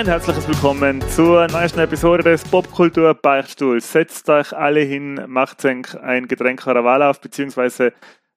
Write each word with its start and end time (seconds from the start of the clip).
Ein 0.00 0.06
herzliches 0.06 0.48
Willkommen 0.48 1.02
zur 1.10 1.46
neuesten 1.48 1.80
Episode 1.80 2.22
des 2.22 2.42
Popkultur 2.44 3.12
Beichtstuhls. 3.12 3.92
Setzt 3.92 4.30
euch 4.30 4.56
alle 4.56 4.80
hin, 4.80 5.20
macht 5.26 5.60
ein 5.94 6.26
Getränk 6.26 6.64
Wahl 6.84 7.02
auf, 7.02 7.20
beziehungsweise 7.20 7.92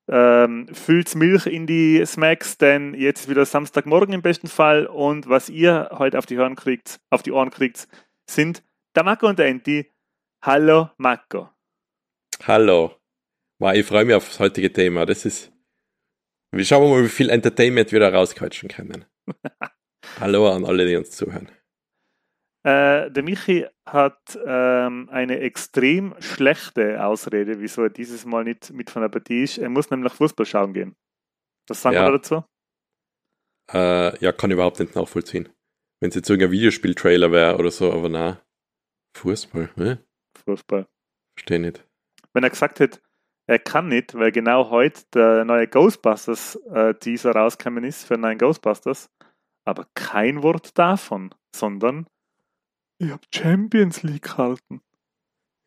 ähm, 0.08 0.68
füllt 0.74 1.16
Milch 1.16 1.46
in 1.46 1.66
die 1.66 2.06
Smacks, 2.06 2.58
denn 2.58 2.94
jetzt 2.94 3.22
ist 3.22 3.30
wieder 3.30 3.46
Samstagmorgen 3.46 4.14
im 4.14 4.22
besten 4.22 4.48
Fall 4.48 4.86
und 4.86 5.30
was 5.30 5.50
ihr 5.50 5.90
heute 5.94 6.18
auf 6.18 6.26
die 6.26 6.38
Ohren 6.38 6.56
kriegt, 6.56 7.00
auf 7.10 7.24
die 7.24 7.32
Ohren 7.32 7.50
kriegt, 7.50 7.88
sind 8.30 8.64
der 8.96 9.04
Marco 9.04 9.28
und 9.28 9.40
der 9.40 9.48
Enti. 9.48 9.90
Hallo 10.42 10.90
Marco. 10.98 11.50
Hallo. 12.46 12.96
Wow, 13.60 13.74
ich 13.74 13.86
freue 13.86 14.06
mich 14.06 14.16
auf 14.16 14.28
das 14.28 14.40
heutige 14.40 14.74
Thema. 14.74 15.06
Das 15.06 15.26
ist. 15.26 15.52
Wir 16.52 16.66
schauen 16.66 16.90
mal, 16.90 17.04
wie 17.04 17.10
viel 17.10 17.30
Entertainment 17.30 17.92
wir 17.92 18.00
da 18.00 18.10
rausquetschen 18.10 18.70
können. 18.70 19.06
Hallo 20.20 20.52
an 20.52 20.66
alle, 20.66 20.86
die 20.86 20.96
uns 20.96 21.12
zuhören. 21.12 21.50
Äh, 22.66 23.12
der 23.12 23.24
Michi 23.24 23.66
hat 23.86 24.40
ähm, 24.46 25.10
eine 25.12 25.40
extrem 25.40 26.16
schlechte 26.20 27.06
Ausrede, 27.06 27.60
wieso 27.60 27.84
er 27.84 27.90
dieses 27.90 28.26
Mal 28.26 28.46
nicht 28.46 28.72
mit 28.72 28.90
von 28.90 29.02
der 29.02 29.10
Partie 29.10 29.44
ist. 29.44 29.58
Er 29.58 29.70
muss 29.70 29.90
nämlich 29.90 30.14
Fußball 30.14 30.46
schauen 30.46 30.74
gehen. 30.74 30.96
Was 31.68 31.82
sagen 31.82 31.96
ja. 31.96 32.06
wir 32.06 32.14
dazu? 32.14 32.44
Äh, 33.72 34.18
ja, 34.24 34.32
kann 34.32 34.50
ich 34.50 34.56
überhaupt 34.56 34.80
nicht 34.80 34.96
nachvollziehen. 34.96 35.50
Wenn 36.00 36.10
es 36.10 36.16
jetzt 36.16 36.30
irgendein 36.30 36.52
Videospiel-Trailer 36.52 37.32
wäre 37.32 37.58
oder 37.58 37.72
so, 37.72 37.92
aber 37.92 38.10
na, 38.10 38.42
Fußball, 39.18 39.70
ne? 39.76 40.04
Fußball. 40.46 40.88
Verstehe 41.38 41.60
nicht. 41.60 41.86
Wenn 42.34 42.44
er 42.44 42.50
gesagt 42.50 42.80
hätte, 42.80 43.00
er 43.48 43.60
kann 43.60 43.90
nicht, 43.90 44.16
weil 44.16 44.32
genau 44.32 44.70
heute 44.70 45.02
der 45.14 45.46
neue 45.46 45.68
Ghostbusters 45.68 46.56
äh, 46.74 46.94
Teaser 46.96 47.32
rausgekommen 47.32 47.84
ist 47.84 48.06
für 48.06 48.14
einen 48.14 48.24
neuen 48.24 48.38
Ghostbusters, 48.38 49.10
aber 49.66 49.86
kein 49.96 50.44
Wort 50.44 50.78
davon, 50.78 51.34
sondern 51.54 52.08
ich 52.98 53.10
habe 53.10 53.22
Champions 53.34 54.04
League 54.04 54.24
gehalten. 54.24 54.82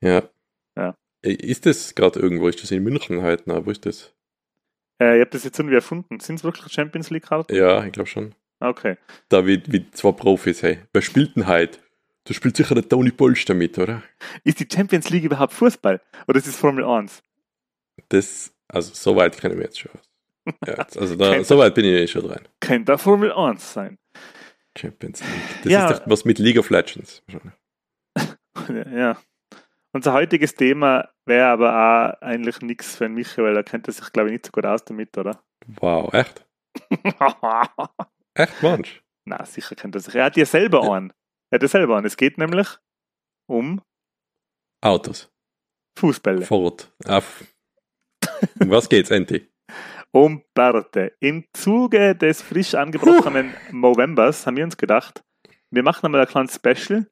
Ja. 0.01 0.29
Ja. 0.77 0.95
Ist 1.23 1.67
das 1.67 1.95
gerade 1.95 2.21
irgendwo? 2.21 2.49
Ist 2.49 2.63
das 2.63 2.71
in 2.71 2.83
München 2.83 3.23
halt? 3.23 3.47
Na, 3.47 3.65
wo 3.65 3.71
ist 3.71 3.87
das? 3.87 4.15
Äh, 5.01 5.17
ich 5.17 5.21
habe 5.21 5.31
das 5.31 5.45
jetzt 5.45 5.59
irgendwie 5.59 5.77
erfunden. 5.77 6.21
Sind 6.21 6.37
es 6.37 6.45
wirklich 6.45 6.73
Champions 6.73 7.11
League 7.11 7.25
gehalten? 7.25 7.55
Ja, 7.55 7.85
ich 7.85 7.93
glaube 7.93 8.09
schon. 8.09 8.35
Okay. 8.61 8.97
Da 9.29 9.47
wie, 9.47 9.63
wie 9.67 9.91
zwei 9.91 10.13
Profis, 10.13 10.63
hey. 10.63 10.79
Wer 10.93 11.03
spielt 11.03 11.37
denn 11.37 11.47
heute? 11.47 11.79
Da 12.25 12.35
spielt 12.35 12.57
sicher 12.57 12.75
der 12.75 12.89
Tony 12.89 13.11
Polster 13.11 13.55
mit, 13.55 13.79
oder? 13.79 14.03
Ist 14.43 14.59
die 14.59 14.69
Champions 14.73 15.11
League 15.11 15.25
überhaupt 15.25 15.53
Fußball? 15.53 16.01
Oder 16.27 16.39
ist 16.39 16.47
es 16.47 16.57
Formel 16.57 16.85
1? 16.85 17.23
Das, 18.09 18.53
also 18.69 18.95
so 18.95 19.17
weit 19.17 19.39
kennen 19.39 19.57
wir 19.57 19.65
jetzt 19.65 19.79
schon. 19.79 19.93
Ja, 20.67 20.75
also 20.97 21.15
da, 21.17 21.45
so 21.45 21.59
weit 21.59 21.75
bin 21.75 21.85
ich 21.85 21.93
eh 21.93 22.07
schon 22.07 22.27
dran. 22.27 22.49
Könnte 22.61 22.93
da 22.93 22.99
Formel 22.99 23.33
1 23.33 23.73
sein. 23.73 23.99
Champions 24.77 25.21
League. 25.21 25.63
Das 25.63 25.73
ja. 25.73 25.91
ist 25.91 26.01
doch 26.01 26.11
was 26.11 26.25
mit 26.25 26.39
League 26.39 26.59
of 26.59 26.71
Legends. 26.71 27.23
ja. 28.93 29.17
Unser 29.93 30.13
heutiges 30.13 30.55
Thema 30.55 31.09
wäre 31.25 31.47
aber 31.47 31.71
auch 31.73 32.23
eigentlich 32.23 32.61
nichts 32.61 32.97
für 32.97 33.09
Michael, 33.09 33.49
weil 33.49 33.57
er 33.57 33.65
kennt 33.65 33.87
sich, 33.87 34.13
glaube 34.13 34.29
ich, 34.29 34.35
nicht 34.35 34.47
so 34.47 34.53
gut 34.53 34.67
aus 34.67 34.85
damit, 34.85 35.17
oder? 35.17 35.43
Wow, 35.67 36.13
echt? 36.13 36.47
echt, 38.35 38.63
Mensch? 38.63 39.03
Na, 39.25 39.45
sicher 39.45 39.75
kennt 39.75 39.95
er 39.95 40.01
sich. 40.01 40.15
Er 40.15 40.27
hat 40.27 40.37
ja 40.37 40.45
selber 40.45 40.85
ja. 40.85 40.93
einen. 40.93 41.13
Er 41.51 41.57
hat 41.57 41.63
ja 41.63 41.69
selber 41.69 41.97
einen. 41.97 42.07
Es 42.07 42.17
geht 42.17 42.39
nämlich 42.39 42.69
um 43.49 43.81
Autos. 44.83 45.33
Fußbälle. 45.99 46.43
Ford. 46.45 46.93
Auf. 47.07 47.45
Um 48.61 48.71
was 48.71 48.89
geht's, 48.89 49.11
Enti? 49.11 49.49
Um 50.13 50.43
Bärte. 50.55 51.13
Im 51.21 51.45
Zuge 51.53 52.15
des 52.15 52.43
frisch 52.43 52.75
angebrochenen 52.75 53.55
Movembers 53.71 54.47
haben 54.47 54.57
wir 54.57 54.65
uns 54.65 54.77
gedacht, 54.77 55.23
wir 55.71 55.83
machen 55.83 56.07
einmal 56.07 56.23
ein 56.23 56.27
kleines 56.27 56.55
Special 56.55 57.07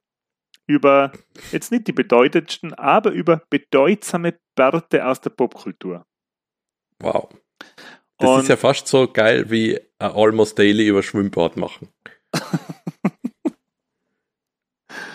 über 0.67 1.11
jetzt 1.51 1.71
nicht 1.71 1.87
die 1.87 1.93
bedeutendsten, 1.93 2.73
aber 2.73 3.11
über 3.11 3.41
bedeutsame 3.49 4.39
Bärte 4.55 5.05
aus 5.05 5.21
der 5.21 5.29
Popkultur. 5.29 6.05
Wow. 6.99 7.29
Das 8.17 8.29
Und 8.29 8.41
ist 8.41 8.47
ja 8.49 8.57
fast 8.57 8.87
so 8.87 9.07
geil 9.11 9.49
wie 9.51 9.79
Almost 9.99 10.57
Daily 10.57 10.87
über 10.87 11.03
Schwimmbad 11.03 11.57
machen. 11.57 11.89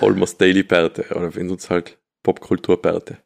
Almost 0.01 0.41
Daily 0.41 0.63
Bärte 0.63 1.07
oder 1.15 1.35
wenn 1.35 1.51
uns 1.51 1.71
halt 1.71 1.99
Popkultur 2.23 2.81
Bärte. 2.81 3.23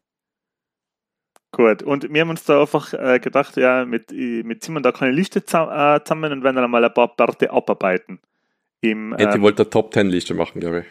Gut, 1.55 1.85
und 1.85 2.13
wir 2.13 2.21
haben 2.21 2.31
uns 2.31 2.43
da 2.43 2.61
einfach 2.61 2.93
äh, 2.95 3.21
gedacht, 3.21 3.57
ja, 3.57 3.85
mit, 3.85 4.11
mit 4.11 4.65
Simon 4.65 4.83
da 4.83 4.91
keine 4.91 5.13
Liste 5.13 5.39
äh, 5.39 5.43
zusammen 5.43 6.33
und 6.33 6.43
werden 6.43 6.57
dann 6.57 6.69
mal 6.69 6.85
ein 6.85 6.93
paar 6.93 7.15
Parte 7.15 7.49
abarbeiten. 7.49 8.19
Im, 8.81 9.13
äh, 9.13 9.33
die 9.33 9.41
wollte 9.41 9.63
eine 9.63 9.71
Top 9.71 9.93
Ten 9.93 10.09
Liste 10.09 10.35
machen, 10.35 10.61
glaube 10.61 10.81
ich. 10.81 10.87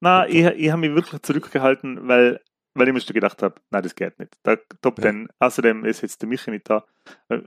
Na, 0.00 0.26
ich, 0.26 0.46
ich 0.46 0.70
habe 0.70 0.80
mich 0.80 0.94
wirklich 0.94 1.20
zurückgehalten, 1.20 2.08
weil, 2.08 2.40
weil 2.72 2.88
ich 2.88 2.94
mir 2.94 3.00
schon 3.02 3.12
gedacht 3.12 3.42
habe, 3.42 3.56
nein, 3.70 3.82
das 3.82 3.94
geht 3.94 4.18
nicht. 4.18 4.32
Der 4.46 4.58
Top 4.80 5.04
ja. 5.04 5.12
Außerdem 5.38 5.84
ist 5.84 6.00
jetzt 6.00 6.22
der 6.22 6.30
Michi 6.30 6.50
nicht 6.50 6.70
da. 6.70 6.86
Äh, 7.28 7.40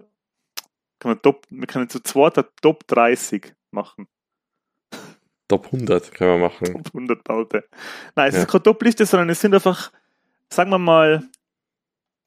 kann 0.99 1.11
man 1.11 1.21
Top, 1.23 1.47
wir 1.49 1.65
können 1.65 1.89
zu 1.89 2.03
zweit 2.03 2.35
Top 2.61 2.85
30 2.85 3.51
machen. 3.71 4.07
Top 5.47 5.65
100 5.65 6.13
können 6.13 6.39
wir 6.39 6.49
machen. 6.49 6.65
Top 6.67 6.87
100 6.93 7.23
Baute. 7.23 7.63
Nein, 8.15 8.29
es 8.29 8.35
ja. 8.35 8.41
ist 8.41 8.47
keine 8.47 8.61
Top-Liste, 8.61 9.07
sondern 9.07 9.29
es 9.29 9.41
sind 9.41 9.55
einfach, 9.55 9.91
sagen 10.49 10.69
wir 10.69 10.77
mal, 10.77 11.27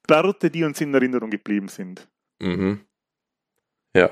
Bärte, 0.07 0.49
die 0.49 0.63
uns 0.63 0.81
in 0.81 0.93
Erinnerung 0.93 1.29
geblieben 1.29 1.67
sind. 1.67 2.07
Mhm. 2.39 2.85
Ja. 3.95 4.09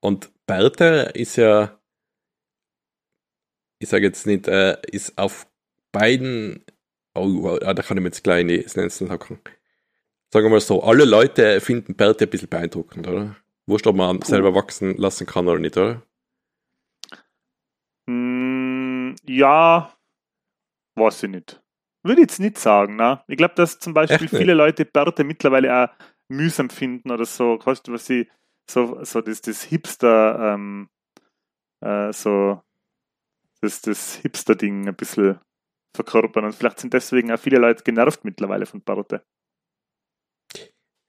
Und 0.00 0.30
Bärte 0.46 1.12
ist 1.14 1.36
ja, 1.36 1.80
ich 3.78 3.88
sage 3.88 4.06
jetzt 4.06 4.26
nicht, 4.26 4.48
äh, 4.48 4.76
ist 4.90 5.16
auf 5.16 5.46
beiden, 5.92 6.64
oh, 7.14 7.58
da 7.58 7.74
kann 7.74 7.96
ich 7.96 8.02
mir 8.02 8.08
jetzt 8.08 8.24
gleich 8.24 8.42
in 8.42 8.48
die 8.48 8.68
Snenzen 8.68 9.10
hacken. 9.10 9.38
Sagen 10.32 10.46
wir 10.46 10.50
mal 10.50 10.60
so, 10.60 10.82
alle 10.82 11.04
Leute 11.04 11.60
finden 11.60 11.94
Bärte 11.94 12.24
ein 12.24 12.30
bisschen 12.30 12.48
beeindruckend, 12.48 13.06
oder? 13.06 13.36
Wurscht, 13.66 13.86
ob 13.86 13.96
man 13.96 14.20
selber 14.22 14.54
wachsen 14.54 14.96
lassen 14.96 15.26
kann 15.26 15.48
oder 15.48 15.58
nicht, 15.58 15.76
oder? 15.76 16.02
Mm, 18.06 19.14
ja, 19.24 19.96
weiß 20.96 21.22
ich 21.22 21.30
nicht. 21.30 21.63
Würde 22.04 22.20
ich 22.20 22.28
jetzt 22.28 22.38
nicht 22.38 22.58
sagen, 22.58 22.96
ne? 22.96 23.22
Ich 23.28 23.38
glaube, 23.38 23.54
dass 23.54 23.78
zum 23.78 23.94
Beispiel 23.94 24.28
viele 24.28 24.52
Leute 24.52 24.84
Bärte 24.84 25.24
mittlerweile 25.24 25.84
auch 25.84 25.88
mühsam 26.28 26.68
finden 26.68 27.10
oder 27.10 27.24
so, 27.24 27.56
du, 27.56 27.92
was 27.92 28.06
sie 28.06 28.28
so, 28.70 29.02
so 29.04 29.22
das, 29.22 29.40
das 29.40 29.62
Hipster, 29.62 30.54
ähm, 30.54 30.90
äh, 31.80 32.12
so 32.12 32.62
das, 33.62 33.80
das 33.80 34.16
Hipster-Ding 34.16 34.86
ein 34.86 34.94
bisschen 34.94 35.40
verkörpern 35.94 36.44
und 36.44 36.54
vielleicht 36.54 36.80
sind 36.80 36.92
deswegen 36.92 37.32
auch 37.32 37.38
viele 37.38 37.58
Leute 37.58 37.82
genervt 37.84 38.24
mittlerweile 38.24 38.66
von 38.66 38.82
Bärte. 38.82 39.24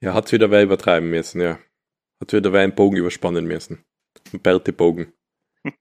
Ja, 0.01 0.13
hat 0.13 0.31
wieder 0.31 0.49
wer 0.49 0.63
übertreiben 0.63 1.09
müssen, 1.09 1.41
ja. 1.41 1.59
Hat 2.21 2.31
wieder 2.31 2.53
wer 2.53 2.61
einen 2.61 2.75
Bogen 2.75 2.95
überspannen 2.95 3.45
müssen. 3.45 3.83
Ein 4.31 4.41
Bärtebogen. 4.41 5.13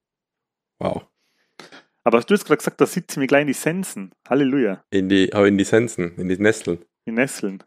wow. 0.81 1.07
Aber 2.05 2.19
hast 2.19 2.29
du 2.29 2.35
jetzt 2.35 2.45
gerade 2.45 2.59
gesagt, 2.59 2.81
da 2.81 2.87
sitzen 2.87 3.21
wir 3.21 3.27
gleich 3.27 3.43
in 3.43 3.47
die 3.49 3.55
Sensen. 3.55 4.13
Halleluja. 4.29 4.85
In 4.91 5.09
die, 5.09 5.33
aber 5.33 5.49
in 5.49 5.57
die 5.57 5.65
Sensen, 5.65 6.15
in 6.17 6.29
die 6.29 6.37
Nesseln. 6.37 6.85
Die 7.07 7.13
Nesseln. 7.13 7.65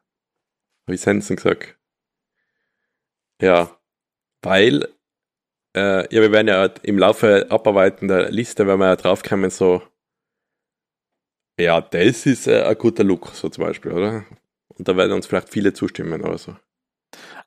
Habe 0.85 0.95
ich 0.95 1.01
Sensen 1.01 1.35
gesagt. 1.35 1.77
Ja, 3.41 3.77
weil, 4.43 4.87
äh, 5.75 6.13
ja, 6.13 6.21
wir 6.21 6.31
werden 6.31 6.47
ja 6.47 6.65
im 6.83 6.99
Laufe 6.99 7.47
abarbeiten 7.49 8.07
der 8.07 8.31
Liste, 8.31 8.67
wenn 8.67 8.79
wir 8.79 8.87
ja 8.87 8.95
draufkommen, 8.95 9.49
so, 9.49 9.81
ja, 11.59 11.81
das 11.81 12.25
ist 12.27 12.47
äh, 12.47 12.63
ein 12.63 12.77
guter 12.77 13.03
Look, 13.03 13.29
so 13.29 13.49
zum 13.49 13.63
Beispiel, 13.63 13.91
oder? 13.91 14.25
Und 14.69 14.87
da 14.87 14.95
werden 14.95 15.13
uns 15.13 15.25
vielleicht 15.25 15.49
viele 15.49 15.73
zustimmen 15.73 16.21
oder 16.21 16.37
so. 16.37 16.55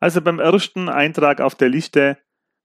Also 0.00 0.20
beim 0.20 0.40
ersten 0.40 0.88
Eintrag 0.88 1.40
auf 1.40 1.54
der 1.54 1.69
Liste, 1.69 2.19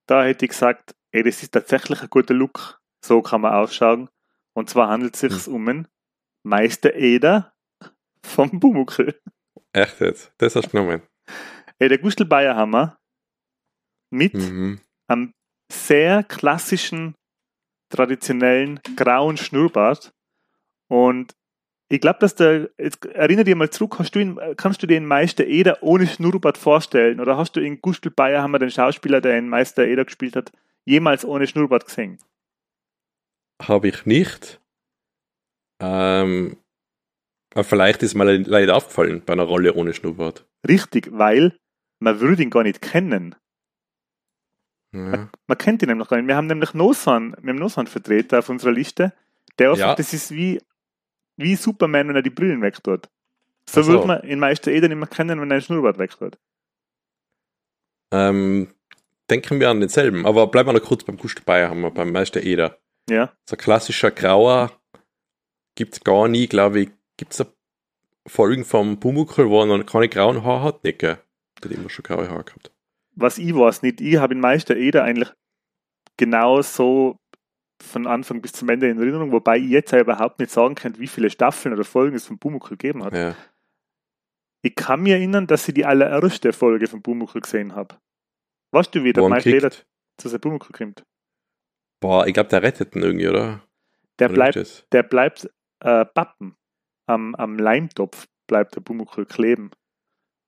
da 0.07 0.23
hätte 0.23 0.45
ich 0.45 0.51
gesagt, 0.51 0.95
ey, 1.11 1.21
das 1.21 1.43
ist 1.43 1.51
tatsächlich 1.51 2.01
ein 2.01 2.09
guter 2.09 2.33
Look. 2.33 2.81
So 3.03 3.21
kann 3.21 3.41
man 3.41 3.53
ausschauen. 3.53 4.09
Und 4.55 4.69
zwar 4.69 4.89
handelt 4.89 5.15
es 5.15 5.19
sich 5.19 5.45
hm. 5.45 5.53
um 5.53 5.67
einen 5.67 5.87
Meister 6.43 6.95
Eder 6.95 7.53
vom 8.23 8.59
Bumukel. 8.59 9.19
Echt 9.73 9.99
jetzt? 9.99 10.31
Das 10.37 10.55
hast 10.55 10.67
du 10.67 10.69
genommen. 10.71 11.01
Ey, 11.79 11.89
der 11.89 11.97
Gustl 11.97 12.25
Bayerhammer 12.25 12.97
mit 14.09 14.33
mhm. 14.33 14.79
einem 15.07 15.33
sehr 15.71 16.23
klassischen, 16.23 17.15
traditionellen 17.89 18.79
grauen 18.95 19.37
Schnurrbart. 19.37 20.13
Und 20.87 21.35
ich 21.89 21.99
glaube, 21.99 22.19
dass 22.19 22.35
der, 22.35 22.69
jetzt 22.77 23.05
erinnere 23.05 23.43
dich 23.43 23.55
mal 23.55 23.69
zurück, 23.69 23.99
hast 23.99 24.15
du 24.15 24.19
ihn, 24.19 24.39
kannst 24.55 24.81
du 24.81 24.87
den 24.87 25.05
Meister 25.05 25.45
Eder 25.45 25.83
ohne 25.83 26.07
Schnurrbart 26.07 26.57
vorstellen? 26.57 27.19
Oder 27.19 27.37
hast 27.37 27.57
du 27.57 27.59
in 27.59 27.81
Gustl 27.81 28.09
Bayerhammer, 28.09 28.59
den 28.59 28.71
Schauspieler, 28.71 29.19
der 29.19 29.37
in 29.37 29.49
Meister 29.49 29.85
Eder 29.85 30.05
gespielt 30.05 30.35
hat, 30.35 30.51
jemals 30.85 31.25
ohne 31.25 31.45
Schnurrbart 31.45 31.85
gesehen? 31.85 32.19
Habe 33.61 33.87
ich 33.87 34.05
nicht. 34.05 34.59
Ähm, 35.79 36.57
aber 37.53 37.63
vielleicht 37.63 38.03
ist 38.03 38.15
mir 38.15 38.37
leider 38.37 38.75
aufgefallen 38.75 39.23
bei 39.25 39.33
einer 39.33 39.43
Rolle 39.43 39.73
ohne 39.73 39.93
Schnurrbart. 39.93 40.45
Richtig, 40.67 41.09
weil 41.11 41.57
man 41.99 42.19
würde 42.19 42.43
ihn 42.43 42.49
gar 42.49 42.63
nicht 42.63 42.81
kennen. 42.81 43.35
Ja. 44.93 44.99
Man, 45.01 45.29
man, 45.47 45.57
kennt 45.57 45.81
ihn 45.81 45.89
nämlich 45.89 46.07
gar 46.07 46.17
nicht. 46.17 46.27
Wir 46.27 46.35
haben 46.35 46.47
nämlich 46.47 46.73
einen, 46.73 47.35
wir 47.41 47.53
haben 47.53 47.73
einen 47.77 47.87
Vertreter 47.87 48.39
auf 48.39 48.49
unserer 48.49 48.71
Liste, 48.71 49.13
der 49.59 49.71
einfach, 49.71 49.79
ja. 49.79 49.95
das 49.95 50.13
ist 50.13 50.31
wie, 50.31 50.61
wie 51.37 51.55
Superman, 51.55 52.09
wenn 52.09 52.15
er 52.15 52.21
die 52.21 52.29
Brillen 52.29 52.61
wegtut. 52.61 53.09
So, 53.69 53.81
so. 53.81 53.93
würde 53.93 54.07
man 54.07 54.21
in 54.21 54.39
Meister 54.39 54.71
Eder 54.71 54.87
nicht 54.87 54.97
mehr 54.97 55.07
kennen, 55.07 55.39
wenn 55.39 55.51
er 55.51 55.55
ein 55.55 55.61
Schnurrbart 55.61 55.97
wegtut. 55.97 56.37
Ähm, 58.13 58.67
denken 59.29 59.59
wir 59.59 59.69
an 59.69 59.79
denselben, 59.79 60.25
aber 60.25 60.47
bleiben 60.47 60.69
wir 60.69 60.73
noch 60.73 60.83
kurz 60.83 61.03
beim 61.03 61.17
Gust 61.17 61.39
dabei, 61.39 61.67
haben 61.67 61.81
wir 61.81 61.91
beim 61.91 62.11
Meister 62.11 62.43
Eder. 62.43 62.77
Ja. 63.09 63.33
So 63.49 63.55
ein 63.55 63.59
klassischer 63.59 64.11
Grauer 64.11 64.71
gibt 65.75 65.93
es 65.93 66.03
gar 66.03 66.27
nie, 66.27 66.47
glaube 66.47 66.81
ich. 66.81 66.89
Gibt 67.17 67.33
es 67.33 67.45
Folgen 68.27 68.65
vom 68.65 68.99
Pumuckl, 68.99 69.49
wo 69.49 69.61
er 69.61 69.77
noch 69.77 69.85
keine 69.85 70.09
grauen 70.09 70.43
Haare 70.43 70.63
hat? 70.63 70.83
Nicht, 70.83 70.99
gell? 70.99 71.19
Der 71.63 71.69
hat 71.69 71.77
immer 71.77 71.89
schon 71.89 72.03
graue 72.03 72.29
Haare 72.29 72.43
gehabt. 72.43 72.71
Was 73.15 73.37
ich 73.37 73.55
weiß 73.55 73.81
nicht, 73.83 74.01
ich 74.01 74.17
habe 74.17 74.33
in 74.33 74.39
Meister 74.39 74.75
Eder 74.75 75.03
eigentlich 75.03 75.31
genau 76.17 76.61
so 76.61 77.17
von 77.81 78.07
Anfang 78.07 78.41
bis 78.41 78.53
zum 78.53 78.69
Ende 78.69 78.89
in 78.89 78.97
Erinnerung, 78.97 79.31
wobei 79.31 79.57
ich 79.57 79.69
jetzt 79.69 79.93
überhaupt 79.93 80.39
nicht 80.39 80.51
sagen 80.51 80.75
kann, 80.75 80.97
wie 80.97 81.07
viele 81.07 81.29
Staffeln 81.29 81.73
oder 81.73 81.83
Folgen 81.83 82.15
es 82.15 82.25
von 82.25 82.39
Pumuckl 82.39 82.77
gegeben 82.77 83.03
hat. 83.03 83.13
Ja. 83.13 83.35
Ich 84.61 84.75
kann 84.75 85.01
mir 85.01 85.15
erinnern, 85.15 85.47
dass 85.47 85.67
ich 85.67 85.73
die 85.73 85.85
allererste 85.85 86.51
Folge 86.51 86.87
von 86.87 87.03
Pumuckl 87.03 87.41
gesehen 87.41 87.75
habe. 87.75 87.95
Weißt 88.71 88.93
du, 88.95 89.03
wie 89.03 89.13
der 89.13 89.29
Meister 89.29 89.51
Eder 89.51 89.71
zu 90.17 90.29
seinem 90.29 90.41
Pumuckl 90.41 90.73
kommt? 90.73 91.03
Boah, 92.01 92.27
ich 92.27 92.33
glaube, 92.33 92.49
der 92.49 92.63
rettet 92.63 92.95
ihn 92.95 93.03
irgendwie, 93.03 93.27
oder? 93.27 93.61
Der 94.19 94.29
oder 94.29 94.35
bleibt, 94.35 94.87
der 94.91 95.03
bleibt 95.03 95.49
äh, 95.81 96.05
Pappen 96.05 96.55
am, 97.07 97.35
am 97.35 97.57
Leimtopf, 97.57 98.27
bleibt 98.47 98.75
der 98.75 98.81
Pumuckl 98.81 99.25
kleben 99.25 99.71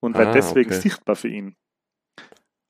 und 0.02 0.16
ah, 0.16 0.20
wird 0.20 0.36
deswegen 0.36 0.72
okay. 0.72 0.80
sichtbar 0.80 1.16
für 1.16 1.28
ihn. 1.28 1.56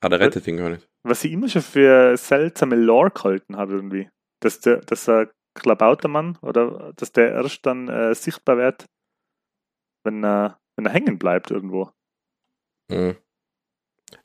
Ah, 0.02 0.10
der 0.10 0.20
rettet 0.20 0.48
ihn 0.48 0.58
gar 0.58 0.70
nicht. 0.70 0.88
Was 1.04 1.24
ich 1.24 1.32
immer 1.32 1.50
schon 1.50 1.62
für 1.62 2.16
seltsame 2.18 2.76
Lore 2.76 3.12
gehalten 3.12 3.58
habe 3.58 3.74
irgendwie. 3.74 4.10
Dass 4.42 4.60
der, 4.60 4.78
dass 4.78 5.06
der 5.06 5.32
Klabautermann 5.56 6.38
oder 6.42 6.94
dass 6.94 7.12
der 7.12 7.32
erst 7.32 7.66
dann 7.66 7.88
äh, 7.88 8.14
sichtbar 8.14 8.58
wird, 8.58 8.86
wenn 10.04 10.24
er, 10.24 10.60
wenn 10.76 10.86
er 10.86 10.94
hängen 10.94 11.18
bleibt 11.18 11.50
irgendwo. 11.50 11.92
Mhm. 12.92 13.18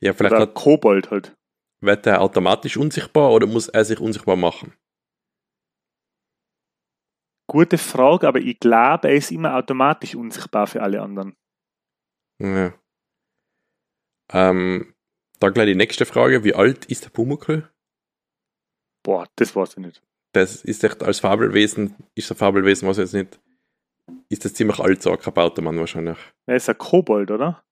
Ja, 0.01 0.13
vielleicht 0.13 0.35
oder 0.35 0.43
hat, 0.43 0.55
Kobold 0.55 1.11
halt. 1.11 1.35
Wird 1.83 2.07
er 2.07 2.21
automatisch 2.21 2.77
unsichtbar 2.77 3.33
oder 3.33 3.49
muss 3.49 3.69
er 3.69 3.85
sich 3.85 3.99
unsichtbar 3.99 4.37
machen? 4.37 4.73
Gute 7.51 7.77
Frage, 7.77 8.29
aber 8.29 8.39
ich 8.39 8.61
glaube, 8.61 9.09
er 9.09 9.17
ist 9.17 9.33
immer 9.33 9.57
automatisch 9.57 10.15
unsichtbar 10.15 10.69
für 10.69 10.81
alle 10.81 11.03
anderen. 11.03 11.37
Ja. 12.39 12.73
Ähm, 14.31 14.95
dann 15.41 15.53
gleich 15.53 15.67
die 15.67 15.75
nächste 15.75 16.07
Frage. 16.07 16.45
Wie 16.45 16.55
alt 16.55 16.85
ist 16.85 17.05
der 17.05 17.11
Pumuckl? 17.11 17.69
Boah, 19.05 19.27
das 19.35 19.57
weiß 19.57 19.73
ich 19.73 19.79
nicht. 19.79 20.03
Das 20.35 20.65
ist 20.65 20.85
echt 20.85 21.03
als 21.03 21.19
Fabelwesen, 21.19 21.97
ist 22.15 22.31
ein 22.31 22.37
Fabelwesen, 22.37 22.89
was 22.89 22.99
jetzt 22.99 23.13
nicht. 23.13 23.41
Ist 24.29 24.45
das 24.45 24.55
ziemlich 24.55 24.79
alt, 24.79 25.03
so 25.03 25.11
ein 25.11 25.19
Kabautermann 25.19 25.79
wahrscheinlich. 25.79 26.19
Er 26.47 26.57
ist 26.57 26.69
ein 26.69 26.79
Kobold, 26.79 27.33
oder? 27.33 27.65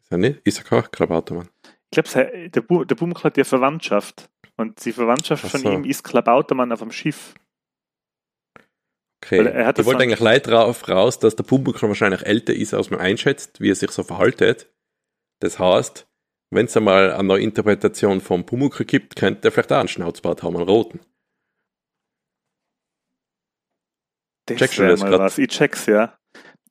Ist 0.00 0.10
er 0.10 0.18
nicht? 0.18 0.40
Ist 0.44 0.58
er 0.58 0.64
kein 0.64 0.90
Klabautermann? 0.90 1.48
Ich 1.94 2.02
glaube, 2.02 2.48
der, 2.48 2.60
Bu 2.62 2.84
der 2.84 2.94
Pumuckl 2.94 3.24
hat 3.24 3.36
ja 3.36 3.44
Verwandtschaft. 3.44 4.30
Und 4.56 4.82
die 4.84 4.92
Verwandtschaft 4.92 5.42
so. 5.42 5.58
von 5.58 5.72
ihm 5.72 5.84
ist 5.84 6.02
Klabautermann 6.02 6.72
auf 6.72 6.80
dem 6.80 6.90
Schiff. 6.90 7.34
Okay. 9.24 9.40
ich 9.76 9.84
wollte 9.84 10.02
eigentlich 10.02 10.20
leid 10.20 10.46
drauf 10.46 10.88
raus, 10.88 11.18
dass 11.18 11.36
der 11.36 11.44
Pumuckl 11.44 11.86
wahrscheinlich 11.88 12.24
älter 12.26 12.54
ist, 12.54 12.74
als 12.74 12.90
man 12.90 12.98
einschätzt, 12.98 13.60
wie 13.60 13.70
er 13.70 13.74
sich 13.74 13.90
so 13.90 14.02
verhaltet. 14.02 14.72
Das 15.40 15.58
heißt, 15.58 16.08
wenn 16.50 16.66
es 16.66 16.76
einmal 16.76 17.12
eine 17.12 17.24
neue 17.24 17.42
Interpretation 17.42 18.20
vom 18.20 18.44
Pumuckl 18.44 18.84
gibt, 18.84 19.14
könnte 19.14 19.48
er 19.48 19.52
vielleicht 19.52 19.72
auch 19.72 19.78
einen 19.78 19.88
Schnauzbart 19.88 20.42
haben, 20.42 20.56
einen 20.56 20.68
roten. 20.68 21.00
Das 24.46 24.58
Checkst 24.58 24.78
du 24.78 24.88
das 24.88 25.00
mal 25.02 25.18
was. 25.18 25.38
Ich 25.38 25.48
check's, 25.48 25.86
ja. 25.86 26.18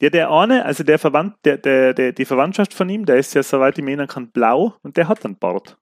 Ja, 0.01 0.09
der 0.09 0.31
eine, 0.31 0.65
also 0.65 0.83
der 0.83 0.97
Verwandt, 0.97 1.37
der, 1.45 1.59
der, 1.59 1.93
der, 1.93 2.11
die 2.11 2.25
Verwandtschaft 2.25 2.73
von 2.73 2.89
ihm, 2.89 3.05
der 3.05 3.17
ist 3.17 3.35
ja, 3.35 3.43
soweit 3.43 3.77
ich 3.77 3.83
mir 3.83 4.07
kann, 4.07 4.31
blau 4.31 4.75
und 4.81 4.97
der 4.97 5.07
hat 5.07 5.23
einen 5.23 5.37
Bart. 5.37 5.77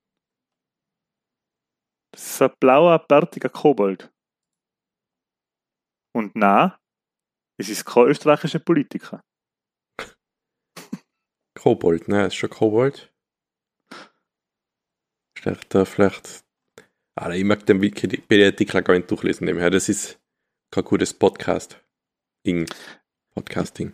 Das 2.11 2.33
ist 2.33 2.41
ein 2.41 2.51
blauer, 2.59 2.99
bärtiger 2.99 3.47
Kobold. 3.47 4.11
Und 6.13 6.35
na, 6.35 6.77
es 7.57 7.69
ist 7.69 7.85
kein 7.85 8.07
österreichischer 8.07 8.59
Politiker. 8.59 9.23
Kobold, 11.57 12.09
ne? 12.09 12.27
Ist 12.27 12.35
schon 12.35 12.49
Kobold. 12.49 13.13
Vielleicht, 15.37 15.73
da 15.73 15.85
vielleicht. 15.85 16.43
Ah, 17.15 17.31
ich 17.31 17.45
mag 17.45 17.65
den 17.65 17.81
Wikipedia-Artikel 17.81 18.81
gar 18.81 18.95
nicht 18.95 19.09
durchlesen, 19.09 19.45
nebenher. 19.45 19.69
Das 19.69 19.87
ist 19.87 20.19
kein 20.71 20.83
gutes 20.83 21.13
Podcast. 21.13 21.81
-Ing. 22.45 22.69
Podcasting. 23.33 23.93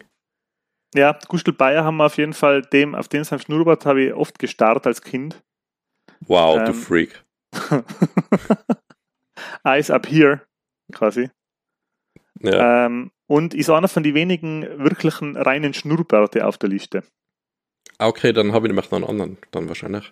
Ja, 0.96 1.20
Gustl 1.28 1.52
Bayer 1.52 1.84
haben 1.84 1.98
wir 1.98 2.06
auf 2.06 2.18
jeden 2.18 2.34
Fall, 2.34 2.62
dem, 2.62 2.96
auf 2.96 3.10
den 3.10 3.26
sein 3.26 3.40
Schnurrbart 3.40 3.86
habe 3.86 4.04
ich 4.04 4.14
oft 4.14 4.40
gestarrt 4.40 4.88
als 4.88 5.02
Kind. 5.02 5.44
Wow, 6.22 6.58
ähm, 6.58 6.66
du 6.66 6.74
Freak. 6.74 7.26
Eyes 9.66 9.92
up 9.92 10.08
here, 10.08 10.42
quasi. 10.94 11.30
Ja. 12.40 12.86
Ähm, 12.86 13.12
und 13.28 13.54
ist 13.54 13.70
einer 13.70 13.90
von 13.90 14.04
den 14.04 14.16
wenigen 14.16 14.62
wirklichen 14.84 15.36
reinen 15.36 15.74
Schnurrbärte 15.74 16.46
auf 16.46 16.58
der 16.58 16.70
Liste. 16.70 17.04
Okay, 17.98 18.32
dann 18.32 18.54
habe 18.54 18.68
ich 18.68 18.70
nämlich 18.70 18.90
noch 18.92 18.98
einen 18.98 19.10
anderen, 19.10 19.38
dann 19.52 19.68
wahrscheinlich. 19.68 20.12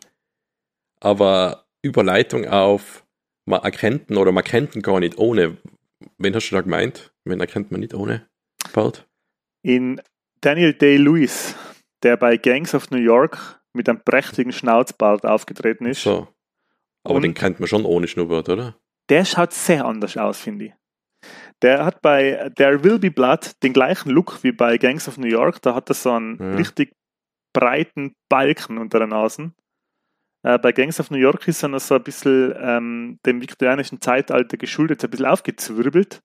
Aber 1.00 1.66
Überleitung 1.82 2.48
auf, 2.48 3.06
man 3.46 3.62
erkennt 3.62 4.10
ihn 4.10 4.18
oder 4.18 4.32
man 4.32 4.44
kennt 4.44 4.76
ihn 4.76 4.82
gar 4.82 5.00
nicht 5.00 5.18
ohne. 5.18 5.58
Wen 6.18 6.36
hast 6.36 6.50
du 6.50 6.56
da 6.56 6.62
gemeint? 6.62 7.14
Wen 7.24 7.40
erkennt 7.40 7.72
man 7.72 7.82
nicht 7.82 7.94
ohne 7.94 8.28
Bart? 8.74 9.08
In 9.62 10.02
Daniel 10.44 10.74
Day-Lewis, 10.74 11.56
der 12.04 12.18
bei 12.18 12.36
Gangs 12.36 12.76
of 12.76 12.92
New 12.92 12.98
York 12.98 13.62
mit 13.72 13.88
einem 13.88 14.02
prächtigen 14.04 14.52
Schnauzbart 14.52 15.26
aufgetreten 15.26 15.86
ist. 15.86 16.04
So. 16.04 16.28
Aber 17.06 17.16
und 17.16 17.22
den 17.22 17.34
kennt 17.34 17.62
man 17.62 17.68
schon 17.68 17.86
ohne 17.86 18.08
Schnurrbart, 18.08 18.50
oder? 18.50 18.76
Der 19.10 19.24
schaut 19.24 19.54
sehr 19.54 19.86
anders 19.86 20.18
aus, 20.18 20.42
finde 20.42 20.66
ich. 20.66 20.74
Der 21.62 21.86
hat 21.86 22.02
bei 22.02 22.52
There 22.58 22.84
Will 22.84 23.00
Be 23.00 23.10
Blood 23.10 23.52
den 23.64 23.72
gleichen 23.72 24.10
Look 24.10 24.44
wie 24.44 24.52
bei 24.52 24.78
Gangs 24.78 25.08
of 25.08 25.18
New 25.18 25.28
York. 25.28 25.62
Da 25.62 25.76
hat 25.76 25.90
er 25.90 25.96
so 25.96 26.12
einen 26.12 26.38
ja. 26.38 26.56
richtig 26.56 26.94
breiten 27.54 28.14
Balken 28.30 28.78
unter 28.78 29.00
der 29.00 29.08
Nase. 29.08 29.54
Äh, 30.46 30.60
bei 30.60 30.74
Gangs 30.74 31.00
of 31.00 31.10
New 31.10 31.18
York 31.18 31.48
ist 31.48 31.64
er 31.64 31.70
noch 31.70 31.80
so 31.80 31.96
ein 31.96 32.04
bisschen 32.04 32.54
ähm, 32.58 33.20
dem 33.26 33.42
viktorianischen 33.42 34.02
Zeitalter 34.02 34.58
geschuldet, 34.58 35.06
ein 35.06 35.10
bisschen 35.10 35.26
aufgezwirbelt 35.26 36.22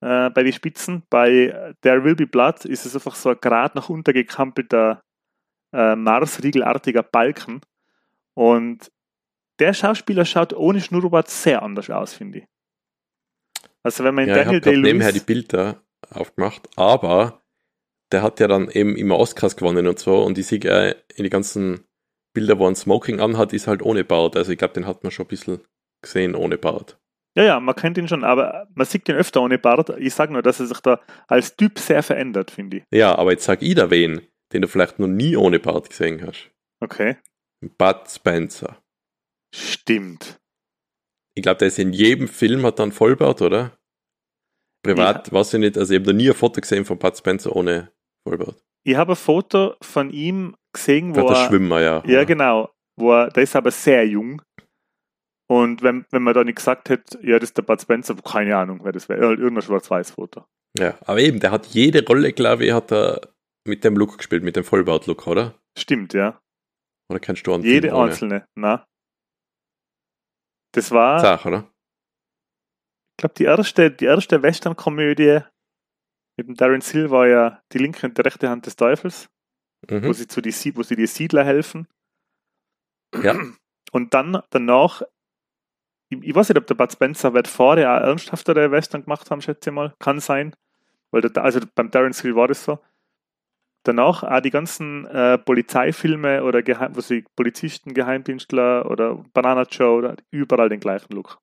äh, 0.00 0.30
bei 0.30 0.42
den 0.42 0.52
Spitzen. 0.52 1.02
Bei 1.10 1.74
There 1.82 2.04
Will 2.04 2.16
Be 2.16 2.26
Blood 2.26 2.64
ist 2.64 2.86
es 2.86 2.94
einfach 2.94 3.14
so 3.14 3.30
ein 3.30 3.38
gerade 3.40 3.76
nach 3.76 3.88
unten 3.88 4.12
gekampelter 4.12 5.02
äh, 5.72 5.96
Marsriegelartiger 5.96 7.02
Balken. 7.02 7.60
Und 8.34 8.90
der 9.58 9.72
Schauspieler 9.72 10.24
schaut 10.24 10.52
ohne 10.52 10.80
Schnurrbart 10.80 11.30
sehr 11.30 11.62
anders 11.62 11.88
aus, 11.90 12.14
finde 12.14 12.40
ich. 12.40 12.44
Also 13.82 14.04
wenn 14.04 14.14
man 14.14 14.28
ja, 14.28 14.34
Daniel 14.34 14.60
Day-Lewis... 14.60 14.84
nebenher 14.84 15.12
die 15.12 15.20
Bilder 15.20 15.82
aufgemacht, 16.10 16.68
aber 16.76 17.42
der 18.12 18.22
hat 18.22 18.40
ja 18.40 18.48
dann 18.48 18.68
eben 18.68 18.96
immer 18.96 19.18
Oscars 19.18 19.56
gewonnen 19.56 19.86
und 19.86 19.98
so 19.98 20.22
und 20.22 20.38
ich 20.38 20.46
sehe 20.46 20.60
äh, 20.60 20.94
in 21.14 21.24
die 21.24 21.30
ganzen 21.30 21.84
Bilder, 22.32 22.58
wo 22.58 22.64
er 22.64 22.70
ein 22.70 22.76
Smoking 22.76 23.20
anhat, 23.20 23.52
ist 23.52 23.66
halt 23.66 23.82
ohne 23.82 24.04
Bart. 24.04 24.36
Also 24.36 24.52
ich 24.52 24.58
glaube, 24.58 24.74
den 24.74 24.86
hat 24.86 25.02
man 25.02 25.10
schon 25.10 25.24
ein 25.24 25.28
bisschen 25.28 25.60
gesehen 26.02 26.34
ohne 26.34 26.58
Bart. 26.58 27.00
Ja, 27.36 27.44
ja, 27.44 27.60
man 27.60 27.74
kennt 27.74 27.98
ihn 27.98 28.08
schon, 28.08 28.24
aber 28.24 28.66
man 28.74 28.86
sieht 28.86 29.08
ihn 29.08 29.16
öfter 29.16 29.42
ohne 29.42 29.58
Bart. 29.58 29.90
Ich 29.98 30.14
sage 30.14 30.32
nur, 30.32 30.42
dass 30.42 30.58
er 30.58 30.66
sich 30.66 30.80
da 30.80 31.00
als 31.28 31.54
Typ 31.54 31.78
sehr 31.78 32.02
verändert, 32.02 32.50
finde 32.50 32.78
ich. 32.78 32.84
Ja, 32.90 33.16
aber 33.16 33.32
jetzt 33.32 33.44
sag 33.44 33.60
ich 33.62 33.74
da 33.74 33.90
wen, 33.90 34.22
den 34.52 34.62
du 34.62 34.68
vielleicht 34.68 34.98
noch 34.98 35.06
nie 35.06 35.36
ohne 35.36 35.58
Bart 35.58 35.90
gesehen 35.90 36.26
hast. 36.26 36.50
Okay. 36.80 37.16
Bud 37.76 38.08
Spencer. 38.08 38.78
Stimmt. 39.54 40.38
Ich 41.34 41.42
glaube, 41.42 41.58
der 41.58 41.68
ist 41.68 41.78
in 41.78 41.92
jedem 41.92 42.28
Film 42.28 42.64
hat 42.64 42.78
dann 42.78 42.92
Vollbart, 42.92 43.42
oder? 43.42 43.76
Privat, 44.82 45.28
ja. 45.28 45.32
weiß 45.32 45.54
ich 45.54 45.60
nicht, 45.60 45.76
also 45.76 45.92
ich 45.92 46.00
habe 46.00 46.12
noch 46.12 46.16
nie 46.16 46.30
ein 46.30 46.34
Foto 46.34 46.60
gesehen 46.60 46.86
von 46.86 46.98
Bud 46.98 47.16
Spencer 47.18 47.54
ohne 47.54 47.92
Vollbart. 48.26 48.62
Ich 48.86 48.96
habe 48.96 49.12
ein 49.12 49.16
Foto 49.16 49.74
von 49.82 50.10
ihm 50.10 50.56
gesehen, 50.72 51.14
wo 51.14 51.20
er... 51.20 51.34
Der 51.34 51.48
Schwimmer, 51.48 51.80
ja. 51.80 52.02
Ja, 52.06 52.24
genau. 52.24 52.70
Wo 52.98 53.12
er, 53.12 53.28
der 53.28 53.42
ist 53.42 53.56
aber 53.56 53.70
sehr 53.70 54.06
jung. 54.06 54.40
Und 55.48 55.82
wenn, 55.82 56.04
wenn 56.10 56.22
man 56.22 56.34
da 56.34 56.42
nicht 56.42 56.56
gesagt 56.56 56.88
hätte, 56.88 57.18
ja, 57.22 57.38
das 57.38 57.50
ist 57.50 57.56
der 57.56 57.62
Bud 57.62 57.80
Spencer, 57.80 58.16
keine 58.16 58.56
Ahnung, 58.56 58.80
wer 58.82 58.92
das 58.92 59.08
wäre. 59.08 59.20
Irgendein 59.20 59.62
Schwarz-Weiß-Foto. 59.62 60.44
Ja, 60.76 60.98
aber 61.02 61.20
eben, 61.20 61.40
der 61.40 61.52
hat 61.52 61.66
jede 61.66 62.04
Rolle, 62.04 62.32
glaube 62.32 62.66
ich, 62.66 62.72
hat 62.72 62.92
er 62.92 63.20
mit 63.66 63.84
dem 63.84 63.96
Look 63.96 64.18
gespielt, 64.18 64.42
mit 64.42 64.56
dem 64.56 64.64
Vollbart-Look, 64.64 65.26
oder? 65.26 65.54
Stimmt, 65.78 66.14
ja. 66.14 66.40
Oder 67.08 67.20
du 67.20 67.54
einen 67.54 67.62
Jede 67.62 67.94
einzelne, 67.94 68.46
na. 68.56 68.84
Das 70.72 70.90
war. 70.90 71.20
Sach, 71.20 71.46
oder? 71.46 71.70
Ich 73.12 73.22
glaube, 73.22 73.34
die 73.34 73.44
erste, 73.44 73.90
die 73.90 74.04
erste 74.04 74.42
Western-Komödie 74.42 75.40
mit 76.36 76.48
dem 76.48 76.54
Darren 76.54 76.82
Silva 76.82 77.18
war 77.18 77.28
ja 77.28 77.62
die 77.72 77.78
linke 77.78 78.06
und 78.06 78.18
die 78.18 78.22
rechte 78.22 78.50
Hand 78.50 78.66
des 78.66 78.76
Teufels, 78.76 79.28
mhm. 79.88 80.04
wo 80.04 80.12
sie 80.12 80.26
zu 80.26 80.42
die, 80.42 80.52
wo 80.76 80.82
sie 80.82 80.96
die 80.96 81.06
Siedler 81.06 81.44
helfen. 81.44 81.88
Ja. 83.22 83.40
Und 83.92 84.12
dann 84.12 84.42
danach, 84.50 85.02
ich, 86.22 86.28
ich 86.28 86.34
weiß 86.34 86.48
nicht, 86.48 86.58
ob 86.58 86.66
der 86.66 86.74
Bud 86.74 86.92
Spencer 86.92 87.34
wird 87.34 87.48
vorher 87.48 87.96
auch 87.96 88.06
ernsthaftere 88.08 88.70
Western 88.70 89.02
gemacht 89.02 89.30
haben, 89.30 89.40
schätze 89.40 89.70
ich 89.70 89.74
mal. 89.74 89.94
Kann 89.98 90.20
sein. 90.20 90.54
Weil 91.10 91.22
der, 91.22 91.42
also 91.42 91.60
beim 91.74 91.90
Darren 91.90 92.12
Silva 92.12 92.40
war 92.40 92.48
das 92.48 92.64
so. 92.64 92.78
Danach 93.84 94.24
auch 94.24 94.40
die 94.40 94.50
ganzen 94.50 95.06
äh, 95.06 95.38
Polizeifilme 95.38 96.42
oder 96.42 96.62
Geheim, 96.62 96.96
wo 96.96 97.00
sie 97.00 97.24
Polizisten, 97.36 97.94
Geheimdienstler 97.94 98.90
oder 98.90 99.14
Banana 99.32 99.62
Joe, 99.62 99.98
oder 99.98 100.16
überall 100.32 100.68
den 100.68 100.80
gleichen 100.80 101.12
Look. 101.12 101.40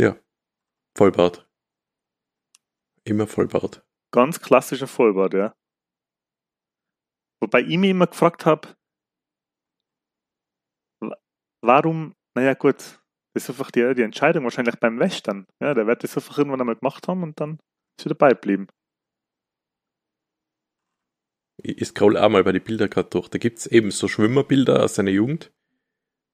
Ja. 0.00 0.16
Vollbart. 0.96 1.46
Immer 3.04 3.26
Vollbart. 3.26 3.84
Ganz 4.10 4.40
klassischer 4.40 4.86
Vollbart, 4.86 5.34
ja. 5.34 5.54
Wobei 7.42 7.60
ich 7.60 7.76
mich 7.76 7.90
immer 7.90 8.06
gefragt 8.06 8.46
habe, 8.46 8.68
warum, 11.60 12.14
naja 12.34 12.54
gut, 12.54 12.76
das 13.34 13.44
ist 13.44 13.50
einfach 13.50 13.70
die, 13.70 13.94
die 13.94 14.02
Entscheidung 14.02 14.44
wahrscheinlich 14.44 14.76
beim 14.76 14.98
Western. 14.98 15.46
Ja, 15.60 15.74
der 15.74 15.86
wird 15.86 16.04
das 16.04 16.16
einfach 16.16 16.38
irgendwann 16.38 16.60
einmal 16.60 16.76
gemacht 16.76 17.08
haben 17.08 17.22
und 17.22 17.40
dann 17.40 17.58
ist 17.98 18.06
er 18.06 18.10
dabei 18.10 18.30
geblieben. 18.30 18.68
Ich 21.62 21.86
scroll 21.86 22.16
auch 22.16 22.28
mal 22.28 22.44
bei 22.44 22.52
den 22.52 22.62
Bildern 22.62 22.90
gerade 22.90 23.08
durch. 23.10 23.28
Da 23.28 23.38
gibt 23.38 23.58
es 23.58 23.66
eben 23.66 23.90
so 23.90 24.08
Schwimmerbilder 24.08 24.82
aus 24.82 24.96
seiner 24.96 25.10
Jugend, 25.10 25.52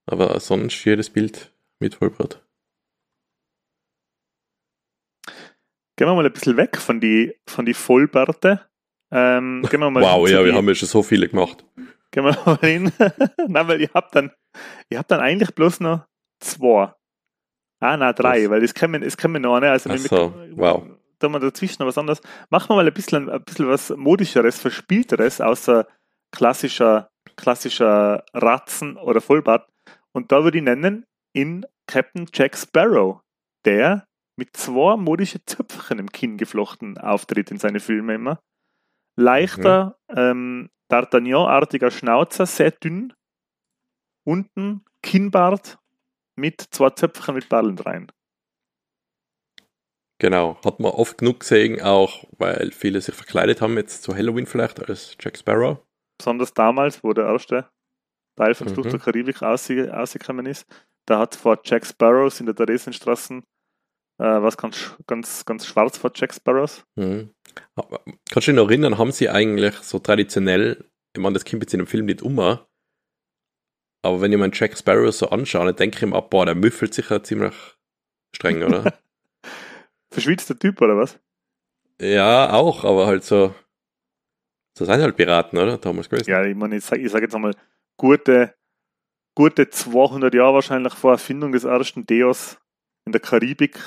aber 0.06 0.38
sonst 0.40 0.84
jedes 0.84 1.10
Bild 1.10 1.52
mit 1.80 1.96
Vollbart. 1.96 2.44
Gehen 5.96 6.06
wir 6.06 6.14
mal 6.14 6.24
ein 6.24 6.32
bisschen 6.32 6.56
weg 6.56 6.78
von 6.78 7.00
die, 7.00 7.34
von 7.46 7.66
die 7.66 7.74
Vollbärte. 7.74 8.68
Ähm, 9.10 9.66
gehen 9.68 9.80
wir 9.80 9.90
mal 9.90 10.02
wow, 10.04 10.28
ja, 10.28 10.44
wir 10.44 10.54
haben 10.54 10.68
ja 10.68 10.74
schon 10.74 10.88
so 10.88 11.02
viele 11.02 11.28
gemacht. 11.28 11.64
Gehen 12.18 12.24
wir 12.24 12.36
mal 12.46 12.58
hin. 12.58 12.92
Nein, 13.46 13.68
weil 13.68 13.80
ihr 13.80 13.90
habt 13.94 14.16
dann, 14.16 14.32
ihr 14.90 14.98
habt 14.98 15.10
dann 15.12 15.20
eigentlich 15.20 15.54
bloß 15.54 15.78
noch 15.78 16.04
zwei. 16.40 16.92
Ah, 17.80 17.96
nein, 17.96 18.12
drei, 18.16 18.42
Was? 18.42 18.50
weil 18.50 18.60
das 18.60 18.74
können 18.74 18.94
wir, 18.94 19.00
das 19.00 19.16
können 19.16 19.34
wir 19.34 19.40
noch, 19.40 19.60
ne? 19.60 19.70
Also, 19.70 19.96
so, 19.96 20.34
wow. 20.56 20.82
Da 21.20 21.26
haben 21.26 21.32
wir 21.34 21.38
dazwischen 21.38 21.76
noch 21.78 21.86
was 21.86 21.96
anderes. 21.96 22.20
Machen 22.50 22.70
wir 22.70 22.74
mal 22.74 22.86
ein 22.88 22.92
bisschen, 22.92 23.30
ein 23.30 23.44
bisschen 23.44 23.68
was 23.68 23.90
modischeres, 23.90 24.58
verspielteres, 24.58 25.40
außer 25.40 25.86
klassischer, 26.32 27.08
klassischer 27.36 28.24
Ratzen 28.34 28.96
oder 28.96 29.20
Vollbart. 29.20 29.68
Und 30.10 30.32
da 30.32 30.42
würde 30.42 30.58
ich 30.58 30.64
nennen, 30.64 31.06
in 31.32 31.64
Captain 31.86 32.26
Jack 32.34 32.56
Sparrow, 32.56 33.20
der 33.64 34.08
mit 34.36 34.56
zwei 34.56 34.96
modischen 34.96 35.42
Zöpfchen 35.46 36.00
im 36.00 36.10
Kinn 36.10 36.36
geflochten 36.36 36.98
auftritt 36.98 37.52
in 37.52 37.58
seine 37.58 37.78
Filme 37.78 38.14
immer. 38.14 38.40
Leichter, 39.18 39.98
mhm. 40.08 40.16
ähm, 40.16 40.70
D'Artagnan-artiger 40.88 41.90
Schnauzer, 41.90 42.46
sehr 42.46 42.70
dünn. 42.70 43.12
Unten 44.24 44.84
Kinnbart 45.02 45.78
mit 46.36 46.60
zwei 46.60 46.90
Zöpfchen 46.90 47.34
mit 47.34 47.48
Perlen 47.48 47.78
rein. 47.78 48.12
Genau, 50.20 50.56
hat 50.64 50.78
man 50.80 50.92
oft 50.92 51.18
genug 51.18 51.40
gesehen, 51.40 51.80
auch 51.80 52.24
weil 52.38 52.70
viele 52.70 53.00
sich 53.00 53.14
verkleidet 53.14 53.60
haben, 53.60 53.76
jetzt 53.76 54.02
zu 54.02 54.14
Halloween 54.14 54.46
vielleicht 54.46 54.88
als 54.88 55.16
Jack 55.20 55.36
Sparrow. 55.36 55.78
Besonders 56.18 56.54
damals, 56.54 57.02
wo 57.02 57.12
der 57.12 57.26
erste 57.26 57.68
Teil 58.36 58.54
von 58.54 58.68
Flucht 58.68 58.86
mhm. 58.86 58.90
der 58.92 59.00
Karibik 59.00 59.42
ausgekommen 59.42 60.46
ist. 60.46 60.66
Da 61.06 61.18
hat 61.18 61.34
vor 61.34 61.58
Jack 61.64 61.86
Sparrows 61.86 62.38
in 62.38 62.46
der 62.46 62.54
Theresienstraße 62.54 63.42
was 64.24 64.56
ganz, 64.56 64.96
ganz, 65.06 65.44
ganz 65.44 65.66
schwarz 65.66 65.98
vor 65.98 66.10
Jack 66.14 66.34
Sparrows. 66.34 66.84
Mhm. 66.96 67.30
Kannst 67.74 68.48
du 68.48 68.52
dich 68.52 68.54
noch 68.54 68.68
erinnern, 68.68 68.98
haben 68.98 69.12
sie 69.12 69.28
eigentlich 69.28 69.74
so 69.76 69.98
traditionell, 69.98 70.84
ich 71.14 71.22
meine, 71.22 71.34
das 71.34 71.44
kommt 71.44 71.62
jetzt 71.62 71.74
in 71.74 71.78
dem 71.78 71.86
Film 71.86 72.06
nicht 72.06 72.22
um, 72.22 72.38
aber 74.02 74.20
wenn 74.20 74.32
ich 74.32 74.38
mir 74.38 74.50
Jack 74.52 74.76
Sparrow 74.76 75.12
so 75.12 75.30
anschaue, 75.30 75.66
dann 75.66 75.76
denke 75.76 75.96
ich 75.96 76.06
mir, 76.06 76.20
boah, 76.22 76.46
der 76.46 76.54
müffelt 76.54 76.94
sich 76.94 77.10
ja 77.10 77.22
ziemlich 77.22 77.54
streng, 78.34 78.62
oder? 78.62 78.98
Verschwitzter 80.10 80.58
Typ, 80.58 80.80
oder 80.80 80.96
was? 80.96 81.18
Ja, 82.00 82.52
auch, 82.52 82.84
aber 82.84 83.06
halt 83.06 83.24
so, 83.24 83.54
so 84.76 84.84
sind 84.84 85.02
halt 85.02 85.16
Piraten, 85.16 85.58
oder? 85.58 85.80
Thomas 85.80 86.08
gewesen. 86.08 86.30
Ja, 86.30 86.44
ich 86.44 86.56
meine, 86.56 86.76
ich 86.76 86.84
sage 86.84 87.08
sag 87.08 87.22
jetzt 87.22 87.34
einmal, 87.34 87.54
gute, 87.96 88.54
gute 89.34 89.68
200 89.68 90.32
Jahre 90.32 90.54
wahrscheinlich 90.54 90.94
vor 90.94 91.12
Erfindung 91.12 91.52
des 91.52 91.64
ersten 91.64 92.06
Deos 92.06 92.58
in 93.04 93.12
der 93.12 93.20
Karibik 93.20 93.78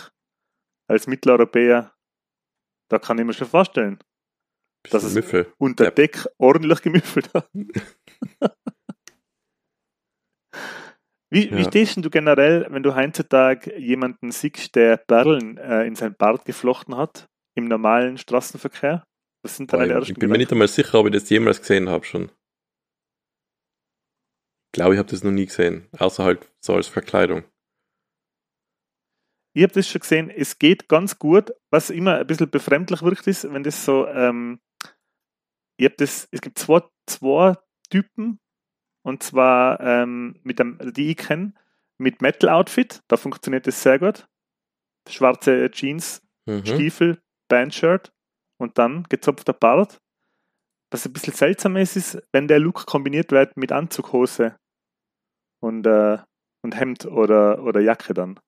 als 0.91 1.07
Mitteleuropäer, 1.07 1.93
da 2.89 3.00
kann 3.00 3.17
ich 3.17 3.25
mir 3.25 3.33
schon 3.33 3.48
vorstellen, 3.48 3.98
dass 4.89 5.03
es 5.03 5.13
Müffel. 5.13 5.51
unter 5.57 5.86
ja. 5.86 5.91
Deck 5.91 6.27
ordentlich 6.38 6.81
gemüffelt 6.81 7.33
hat. 7.33 7.50
wie, 11.29 11.50
ja. 11.50 11.57
wie 11.57 11.63
stehst 11.63 11.98
du 11.98 12.10
generell, 12.10 12.67
wenn 12.69 12.83
du 12.83 12.93
heutzutage 12.95 13.79
jemanden 13.79 14.31
siehst, 14.31 14.75
der 14.75 14.98
Perlen 14.98 15.57
äh, 15.57 15.86
in 15.86 15.95
sein 15.95 16.13
Bart 16.15 16.43
geflochten 16.45 16.98
hat, 16.98 17.29
im 17.55 17.65
normalen 17.65 18.17
Straßenverkehr? 18.17 19.05
Was 19.43 19.55
sind 19.57 19.71
deine 19.71 19.93
ersten 19.93 20.12
Ich 20.12 20.19
bin 20.19 20.29
mir 20.29 20.38
nicht 20.38 20.51
einmal 20.51 20.67
sicher, 20.67 21.00
ob 21.00 21.07
ich 21.07 21.13
das 21.13 21.29
jemals 21.29 21.62
gesehen 21.62 21.89
habe 21.89 22.05
schon. 22.05 22.29
Ich 24.67 24.74
glaube, 24.74 24.93
ich 24.93 25.00
habe 25.00 25.10
das 25.10 25.24
noch 25.24 25.31
nie 25.31 25.45
gesehen, 25.45 25.88
außer 25.98 26.24
halt 26.24 26.51
so 26.60 26.75
als 26.75 26.88
Verkleidung 26.88 27.43
ich 29.53 29.63
habe 29.63 29.74
das 29.74 29.88
schon 29.88 30.01
gesehen, 30.01 30.29
es 30.29 30.60
geht 30.60 30.88
ganz 30.88 31.20
gut, 31.20 31.51
was 31.72 31.89
immer 31.89 32.20
ein 32.20 32.27
bisschen 32.27 32.50
befremdlich 32.50 33.01
wirkt 33.01 33.27
ist, 33.27 33.51
wenn 33.51 33.63
das 33.63 33.84
so, 33.84 34.08
ähm, 34.08 34.60
ich 35.77 35.86
habe 35.86 35.96
das, 35.98 36.27
es 36.31 36.41
gibt 36.41 36.58
zwei, 36.58 36.81
zwei 37.05 37.55
Typen, 37.89 38.39
und 39.03 39.24
zwar 39.24 39.79
ähm, 39.81 40.39
mit 40.43 40.60
dem, 40.60 40.77
die 40.93 41.12
ich 41.12 41.17
kenne, 41.17 41.53
mit 41.98 42.22
Metal-Outfit, 42.22 43.01
da 43.08 43.17
funktioniert 43.17 43.67
das 43.67 43.81
sehr 43.81 44.00
gut. 44.00 44.27
Schwarze 45.10 45.70
Jeans, 45.72 46.22
mhm. 46.46 46.65
Stiefel, 46.65 47.22
Bandshirt 47.50 48.13
und 48.60 48.77
dann 48.77 49.03
gezopfter 49.10 49.53
Bart. 49.53 50.00
Was 50.91 51.05
ein 51.05 51.13
bisschen 51.13 51.34
seltsam 51.34 51.77
ist, 51.77 51.96
ist, 51.96 52.22
wenn 52.31 52.48
der 52.48 52.60
Look 52.60 52.86
kombiniert 52.86 53.31
wird 53.31 53.58
mit 53.58 53.72
Anzughose 53.72 54.58
und, 55.62 55.86
äh, 55.88 56.20
und 56.63 56.75
Hemd 56.75 57.05
oder, 57.05 57.63
oder 57.63 57.79
Jacke 57.79 58.13
dann. 58.13 58.39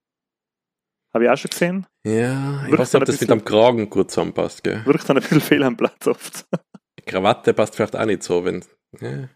Habe 1.14 1.26
ich 1.26 1.30
auch 1.30 1.38
schon 1.38 1.50
gesehen. 1.50 1.88
Ja, 2.04 2.64
ich 2.64 2.72
Wirkt 2.72 2.80
weiß 2.80 2.94
nicht, 2.94 3.02
ob 3.02 3.06
das 3.06 3.22
mit 3.22 3.32
am 3.32 3.46
Kragen 3.46 3.90
gut 3.90 4.10
zusammenpasst, 4.10 4.64
gell? 4.64 4.84
Wirkt 4.86 5.08
dann 5.08 5.18
ein 5.18 5.22
bisschen 5.22 5.42
fehl 5.42 5.64
am 5.64 5.78
Platz 5.78 6.08
oft. 6.08 6.46
Die 7.00 7.04
Krawatte 7.04 7.54
passt 7.54 7.76
vielleicht 7.76 7.96
auch 7.96 8.06
nicht 8.06 8.24
so, 8.24 8.44
wenn. 8.44 8.66
Ja. 9.00 9.30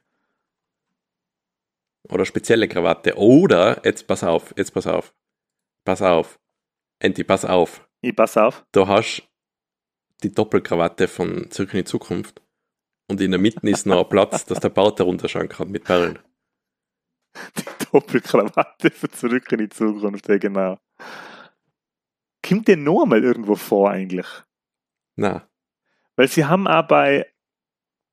Oder 2.09 2.25
spezielle 2.25 2.67
Krawatte. 2.67 3.15
Oder, 3.17 3.81
jetzt 3.83 4.07
pass 4.07 4.23
auf, 4.23 4.53
jetzt 4.57 4.71
pass 4.73 4.87
auf. 4.87 5.13
Pass 5.85 6.01
auf. 6.01 6.39
Enti, 6.99 7.23
pass 7.23 7.45
auf. 7.45 7.87
Ich 8.01 8.15
pass 8.15 8.37
auf. 8.37 8.65
Du 8.71 8.87
hast 8.87 9.23
die 10.23 10.33
Doppelkrawatte 10.33 11.07
von 11.07 11.51
Zurück 11.51 11.73
in 11.73 11.79
die 11.79 11.85
Zukunft. 11.85 12.41
Und 13.09 13.21
in 13.21 13.31
der 13.31 13.39
Mitte 13.39 13.69
ist 13.69 13.85
noch 13.85 14.03
ein 14.03 14.09
Platz, 14.09 14.45
dass 14.45 14.59
der 14.59 14.69
Bart 14.69 14.99
darunter 14.99 15.29
schauen 15.29 15.47
kann 15.47 15.69
mit 15.69 15.83
Perlen. 15.83 16.19
Die 17.55 17.85
Doppelkrawatte 17.91 18.89
von 18.89 19.11
Zurück 19.11 19.51
in 19.51 19.59
die 19.59 19.69
Zukunft, 19.69 20.27
ja 20.27 20.37
genau. 20.37 20.79
Kommt 22.47 22.67
der 22.67 22.77
noch 22.77 23.05
mal 23.05 23.23
irgendwo 23.23 23.55
vor 23.55 23.91
eigentlich? 23.91 24.27
Na. 25.15 25.47
Weil 26.15 26.27
sie 26.27 26.45
haben 26.45 26.67
auch 26.67 26.87
bei 26.87 27.27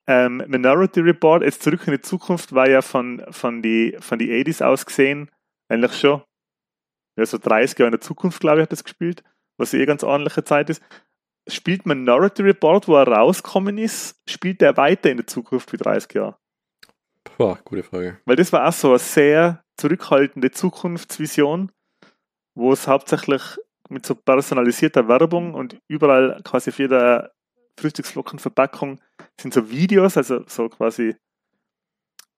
ähm, 0.06 0.42
Minority 0.46 1.00
Report, 1.00 1.42
jetzt 1.42 1.62
zurück 1.62 1.86
in 1.86 1.92
die 1.92 2.00
Zukunft, 2.00 2.54
war 2.54 2.68
ja 2.68 2.82
von, 2.82 3.24
von 3.30 3.62
die, 3.62 3.96
von 4.00 4.18
die 4.18 4.30
80s 4.30 4.62
aus 4.62 4.84
gesehen, 4.86 5.30
eigentlich 5.68 5.98
schon, 5.98 6.22
ja, 7.16 7.24
so 7.24 7.38
30 7.38 7.78
Jahre 7.78 7.88
in 7.88 7.92
der 7.92 8.00
Zukunft, 8.00 8.40
glaube 8.40 8.58
ich, 8.58 8.62
hat 8.64 8.72
das 8.72 8.84
gespielt, 8.84 9.22
was 9.56 9.72
eh 9.72 9.86
ganz 9.86 10.02
ordentliche 10.02 10.44
Zeit 10.44 10.68
ist. 10.70 10.82
Spielt 11.48 11.86
Minority 11.86 12.42
Report, 12.42 12.88
wo 12.88 12.96
er 12.96 13.08
rausgekommen 13.08 13.78
ist, 13.78 14.20
spielt 14.28 14.62
er 14.62 14.76
weiter 14.76 15.10
in 15.10 15.18
der 15.18 15.26
Zukunft 15.26 15.72
wie 15.72 15.76
30 15.76 16.12
Jahre? 16.14 16.38
Boah, 17.38 17.58
gute 17.64 17.82
Frage. 17.82 18.20
Weil 18.24 18.36
das 18.36 18.52
war 18.52 18.66
auch 18.66 18.72
so 18.72 18.90
eine 18.90 18.98
sehr 18.98 19.64
zurückhaltende 19.76 20.50
Zukunftsvision, 20.50 21.72
wo 22.54 22.72
es 22.72 22.86
hauptsächlich 22.86 23.58
mit 23.94 24.04
so 24.04 24.14
personalisierter 24.14 25.08
Werbung 25.08 25.54
und 25.54 25.80
überall 25.88 26.40
quasi 26.44 26.70
auf 26.70 26.78
jeder 26.78 27.32
Frühstücksflockenverpackung 27.78 29.00
sind 29.40 29.54
so 29.54 29.70
Videos, 29.70 30.16
also 30.16 30.44
so 30.46 30.68
quasi 30.68 31.16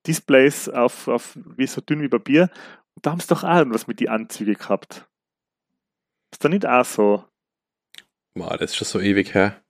Displays 0.06 0.68
auf, 0.68 1.08
auf 1.08 1.36
wie 1.56 1.66
so 1.66 1.80
dünn 1.80 2.02
wie 2.02 2.08
Papier. 2.08 2.50
Und 2.94 3.04
da 3.04 3.10
haben 3.10 3.20
sie 3.20 3.26
doch 3.26 3.42
auch 3.42 3.56
irgendwas 3.56 3.86
mit 3.86 4.00
die 4.00 4.08
Anzüge 4.08 4.54
gehabt. 4.54 5.08
Ist 6.32 6.44
da 6.44 6.48
nicht 6.48 6.66
auch 6.66 6.84
so? 6.84 7.25
Boah, 8.34 8.56
das 8.56 8.70
ist 8.70 8.76
schon 8.76 8.86
so 8.86 9.00
ewig 9.00 9.34
her. 9.34 9.62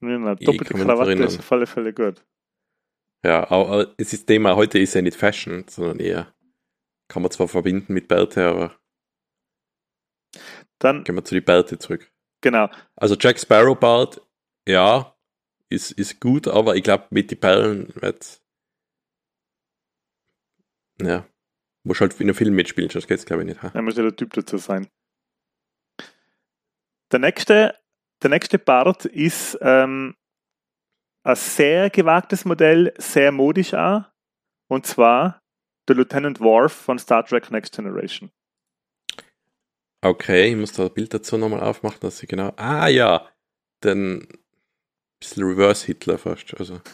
Eine 0.00 0.36
doppelte 0.36 0.74
Krawatte 0.74 1.12
ist 1.12 1.38
auf 1.38 1.52
alle 1.52 1.66
Fälle 1.66 1.92
gut. 1.92 2.24
Ja, 3.24 3.50
aber 3.50 3.86
das 3.96 4.26
Thema 4.26 4.56
heute 4.56 4.78
ist 4.78 4.94
ja 4.94 5.02
nicht 5.02 5.16
Fashion, 5.16 5.64
sondern 5.68 6.00
eher 6.00 6.34
kann 7.08 7.22
man 7.22 7.30
zwar 7.30 7.48
verbinden 7.48 7.94
mit 7.94 8.08
Bärte, 8.08 8.46
aber 8.46 8.78
Dann 10.78 11.04
gehen 11.04 11.14
wir 11.14 11.24
zu 11.24 11.34
die 11.34 11.40
Bärte 11.40 11.78
zurück. 11.78 12.10
Genau. 12.42 12.68
Also 12.94 13.16
Jack 13.18 13.38
Sparrow 13.38 13.78
Bart, 13.78 14.20
ja, 14.68 15.16
ist, 15.68 15.92
ist 15.92 16.20
gut, 16.20 16.46
aber 16.46 16.76
ich 16.76 16.82
glaube, 16.82 17.06
mit 17.10 17.30
den 17.30 17.40
Perlen 17.40 17.92
wird 17.96 18.40
ja, 21.00 21.26
muss 21.84 22.00
halt 22.00 22.14
in 22.20 22.26
einem 22.26 22.34
Film 22.34 22.54
mitspielen, 22.54 22.90
sonst 22.90 23.06
geht's 23.06 23.26
glaube 23.26 23.42
ich 23.42 23.48
nicht. 23.48 23.62
Ha? 23.62 23.70
Er 23.74 23.82
muss 23.82 23.96
ja 23.96 24.02
der 24.02 24.16
Typ 24.16 24.32
dazu 24.32 24.56
sein. 24.56 24.88
Der 27.12 27.18
nächste, 27.18 27.78
der 28.22 28.30
nächste 28.30 28.58
Bart 28.58 29.04
ist 29.04 29.58
ähm, 29.60 30.16
ein 31.22 31.36
sehr 31.36 31.90
gewagtes 31.90 32.44
Modell, 32.44 32.92
sehr 32.98 33.30
modisch 33.30 33.74
auch. 33.74 34.04
Und 34.68 34.86
zwar 34.86 35.40
der 35.88 35.96
Lieutenant 35.96 36.40
Worf 36.40 36.72
von 36.72 36.98
Star 36.98 37.24
Trek 37.24 37.50
Next 37.50 37.76
Generation. 37.76 38.32
Okay, 40.02 40.50
ich 40.50 40.56
muss 40.56 40.72
da 40.72 40.84
ein 40.84 40.94
Bild 40.94 41.12
dazu 41.14 41.36
nochmal 41.36 41.60
aufmachen, 41.60 41.98
dass 42.00 42.22
ich 42.22 42.28
genau. 42.28 42.52
Ah 42.56 42.88
ja, 42.88 43.28
den 43.82 44.28
bisschen 45.18 45.44
Reverse 45.44 45.86
Hitler 45.86 46.18
fast. 46.18 46.54
Also. 46.58 46.80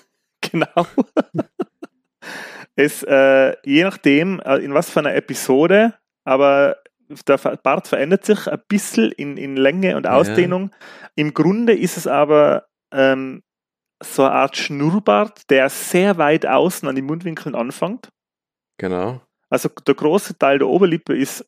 Genau. 0.50 0.66
es, 2.74 3.04
äh, 3.04 3.54
je 3.64 3.84
nachdem, 3.84 4.40
äh, 4.40 4.56
in 4.56 4.74
was 4.74 4.90
für 4.90 4.98
einer 4.98 5.14
Episode, 5.14 5.94
aber 6.24 6.78
der 7.28 7.38
Bart 7.38 7.86
verändert 7.86 8.26
sich 8.26 8.48
ein 8.48 8.60
bisschen 8.66 9.12
in, 9.12 9.36
in 9.36 9.56
Länge 9.56 9.96
und 9.96 10.08
Ausdehnung. 10.08 10.70
Ja. 10.72 11.08
Im 11.14 11.32
Grunde 11.32 11.74
ist 11.74 11.96
es 11.96 12.08
aber 12.08 12.66
ähm, 12.92 13.44
so 14.02 14.24
eine 14.24 14.32
Art 14.32 14.56
Schnurrbart, 14.56 15.48
der 15.48 15.68
sehr 15.70 16.18
weit 16.18 16.44
außen 16.44 16.88
an 16.88 16.96
den 16.96 17.06
Mundwinkeln 17.06 17.54
anfängt. 17.54 18.08
Genau. 18.78 19.22
Also 19.48 19.68
der 19.68 19.94
große 19.94 20.36
Teil 20.38 20.58
der 20.58 20.68
Oberlippe 20.68 21.16
ist 21.16 21.46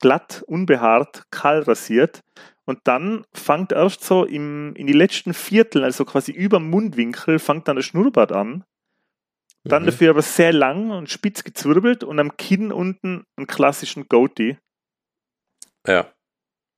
glatt, 0.00 0.42
unbehaart, 0.46 1.24
kahl 1.30 1.60
rasiert. 1.60 2.22
Und 2.64 2.80
dann 2.84 3.24
fängt 3.32 3.72
erst 3.72 4.04
so 4.04 4.24
im, 4.24 4.74
in 4.76 4.86
die 4.86 4.92
letzten 4.92 5.34
Viertel, 5.34 5.84
also 5.84 6.04
quasi 6.04 6.32
über 6.32 6.60
Mundwinkel, 6.60 7.38
fängt 7.38 7.68
dann 7.68 7.76
der 7.76 7.82
Schnurrbart 7.82 8.32
an. 8.32 8.64
Dann 9.64 9.82
mhm. 9.82 9.86
dafür 9.86 10.10
aber 10.10 10.22
sehr 10.22 10.52
lang 10.52 10.90
und 10.90 11.10
spitz 11.10 11.44
gezwirbelt 11.44 12.04
und 12.04 12.18
am 12.18 12.36
Kinn 12.36 12.72
unten 12.72 13.24
einen 13.36 13.46
klassischen 13.46 14.08
Goatee. 14.08 14.58
Ja. 15.86 16.06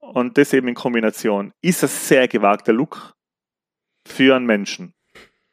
Und 0.01 0.37
das 0.37 0.53
eben 0.53 0.69
in 0.69 0.75
Kombination. 0.75 1.53
Ist 1.61 1.85
ein 1.85 1.89
sehr 1.89 2.27
gewagter 2.27 2.73
Look 2.73 3.15
für 4.07 4.35
einen 4.35 4.47
Menschen. 4.47 4.95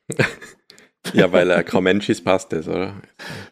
ja, 1.14 1.32
weil 1.32 1.52
er 1.52 1.64
kein 1.64 1.84
Mensch 1.84 2.10
ist, 2.10 2.24
passt 2.24 2.52
das, 2.52 2.68
oder? 2.68 3.00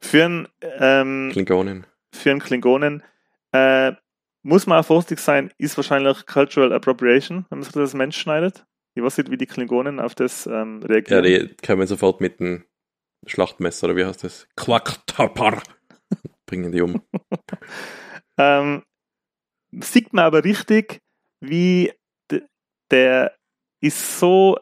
Für 0.02 0.26
einen 0.26 0.48
ähm, 0.62 1.30
Klingonen. 1.32 1.86
Für 2.12 2.32
einen 2.32 2.40
Klingonen. 2.40 3.04
Äh, 3.52 3.94
muss 4.48 4.66
man 4.66 4.80
auch 4.80 4.86
vorsichtig 4.86 5.20
sein, 5.20 5.51
ist 5.58 5.75
wahrscheinlich 5.75 6.25
Cultural 6.25 6.72
Appropriation, 6.72 7.46
wenn 7.50 7.60
man 7.60 7.63
sich 7.63 7.74
das 7.74 7.94
Mensch 7.94 8.18
schneidet. 8.18 8.66
Ich 8.96 9.04
weiß 9.04 9.18
nicht, 9.18 9.30
wie 9.30 9.38
die 9.38 9.46
Klingonen 9.46 10.00
auf 10.00 10.16
das 10.16 10.48
ähm, 10.48 10.82
reagieren. 10.84 11.25
Ja, 11.25 11.39
die 11.44 11.56
können 11.56 11.86
sofort 11.86 12.22
mit 12.22 12.39
dem 12.39 12.63
Schlachtmesser, 13.25 13.88
oder 13.88 13.98
wie 13.98 14.06
heißt 14.06 14.24
das? 14.24 14.48
Quacktapar. 14.56 15.62
Bringen 16.46 16.72
die 16.72 16.82
um. 16.82 17.01
ähm, 18.38 18.84
sieht 19.82 20.13
man 20.13 20.24
aber 20.24 20.46
richtig, 20.46 21.01
wie 21.42 21.92
der 22.89 23.36
ist 23.82 24.18
so, 24.18 24.58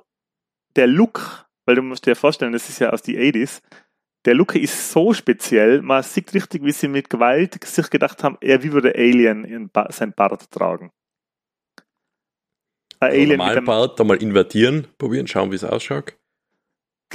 der 0.75 0.87
Look, 0.87 1.45
weil 1.65 1.75
du 1.75 1.83
musst 1.83 2.07
dir 2.07 2.15
vorstellen, 2.15 2.53
das 2.53 2.69
ist 2.69 2.79
ja 2.79 2.89
aus 2.89 3.03
die 3.03 3.19
80s, 3.19 3.61
der 4.25 4.33
Look 4.33 4.55
ist 4.55 4.91
so 4.91 5.13
speziell, 5.13 5.81
man 5.81 6.03
sieht 6.03 6.33
richtig, 6.33 6.63
wie 6.63 6.71
sie 6.71 6.87
mit 6.87 7.09
Gewalt 7.09 7.63
sich 7.63 7.89
gedacht 7.89 8.23
haben, 8.23 8.37
er 8.41 8.63
wie 8.63 8.71
würde 8.71 8.95
Alien 8.95 9.69
ba 9.69 9.91
sein 9.91 10.13
Bart 10.13 10.49
tragen. 10.51 10.91
Ein 12.99 13.11
also 13.11 13.21
Alien 13.21 13.55
mit 13.55 13.65
Bart 13.65 14.01
einmal 14.01 14.21
invertieren, 14.21 14.87
probieren, 14.97 15.27
schauen, 15.27 15.51
wie 15.51 15.55
es 15.55 15.63
ausschaut. 15.63 16.15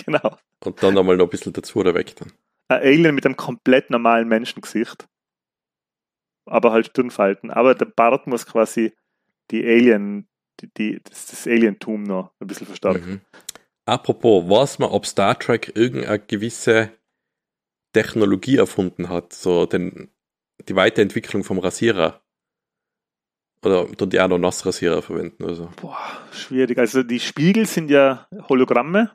Genau. 0.06 0.38
Und 0.64 0.80
dann 0.82 0.96
einmal 0.96 1.16
noch 1.16 1.26
ein 1.26 1.30
bisschen 1.30 1.52
dazu 1.52 1.80
oder 1.80 1.94
weg 1.94 2.14
dann. 2.14 2.32
Ein 2.68 2.80
Alien 2.80 3.14
mit 3.14 3.26
einem 3.26 3.37
komplett 3.37 3.90
normalen 3.90 4.28
Menschengesicht. 4.28 5.08
Aber 6.46 6.70
halt 6.70 6.87
Stirnfalten. 6.87 7.50
Aber 7.50 7.74
der 7.74 7.87
Bart 7.87 8.28
muss 8.28 8.46
quasi 8.46 8.94
die 9.50 9.66
Alien, 9.66 10.28
die, 10.61 10.72
die 10.72 11.00
das, 11.02 11.26
das 11.26 11.46
Alientum 11.48 12.04
noch 12.04 12.30
ein 12.38 12.46
bisschen 12.46 12.68
verstärken. 12.68 13.11
Mhm. 13.11 13.20
Apropos, 13.85 14.48
weiß 14.48 14.78
man, 14.78 14.90
ob 14.90 15.04
Star 15.06 15.37
Trek 15.37 15.72
irgendeine 15.74 16.20
gewisse 16.20 16.92
Technologie 17.92 18.57
erfunden 18.57 19.09
hat, 19.09 19.33
so 19.33 19.66
den, 19.66 20.11
die 20.68 20.76
Weiterentwicklung 20.76 21.44
vom 21.44 21.59
Rasierer. 21.59 22.22
Oder 23.62 23.87
die 23.87 24.20
auch 24.20 24.29
noch 24.29 24.38
Nassrasierer 24.38 25.03
verwenden? 25.03 25.44
Also. 25.44 25.70
Boah, 25.81 25.98
schwierig. 26.33 26.79
Also 26.79 27.03
die 27.03 27.20
Spiegel 27.20 27.66
sind 27.66 27.90
ja 27.90 28.26
Hologramme. 28.48 29.11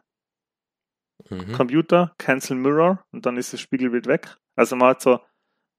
Mhm. 1.29 1.53
Computer, 1.53 2.13
Cancel 2.17 2.57
Mirror 2.57 3.03
und 3.11 3.25
dann 3.25 3.37
ist 3.37 3.53
das 3.53 3.61
Spiegelbild 3.61 4.05
weg. 4.05 4.37
Also 4.55 4.75
man 4.75 4.89
hat 4.89 5.01
so, 5.01 5.19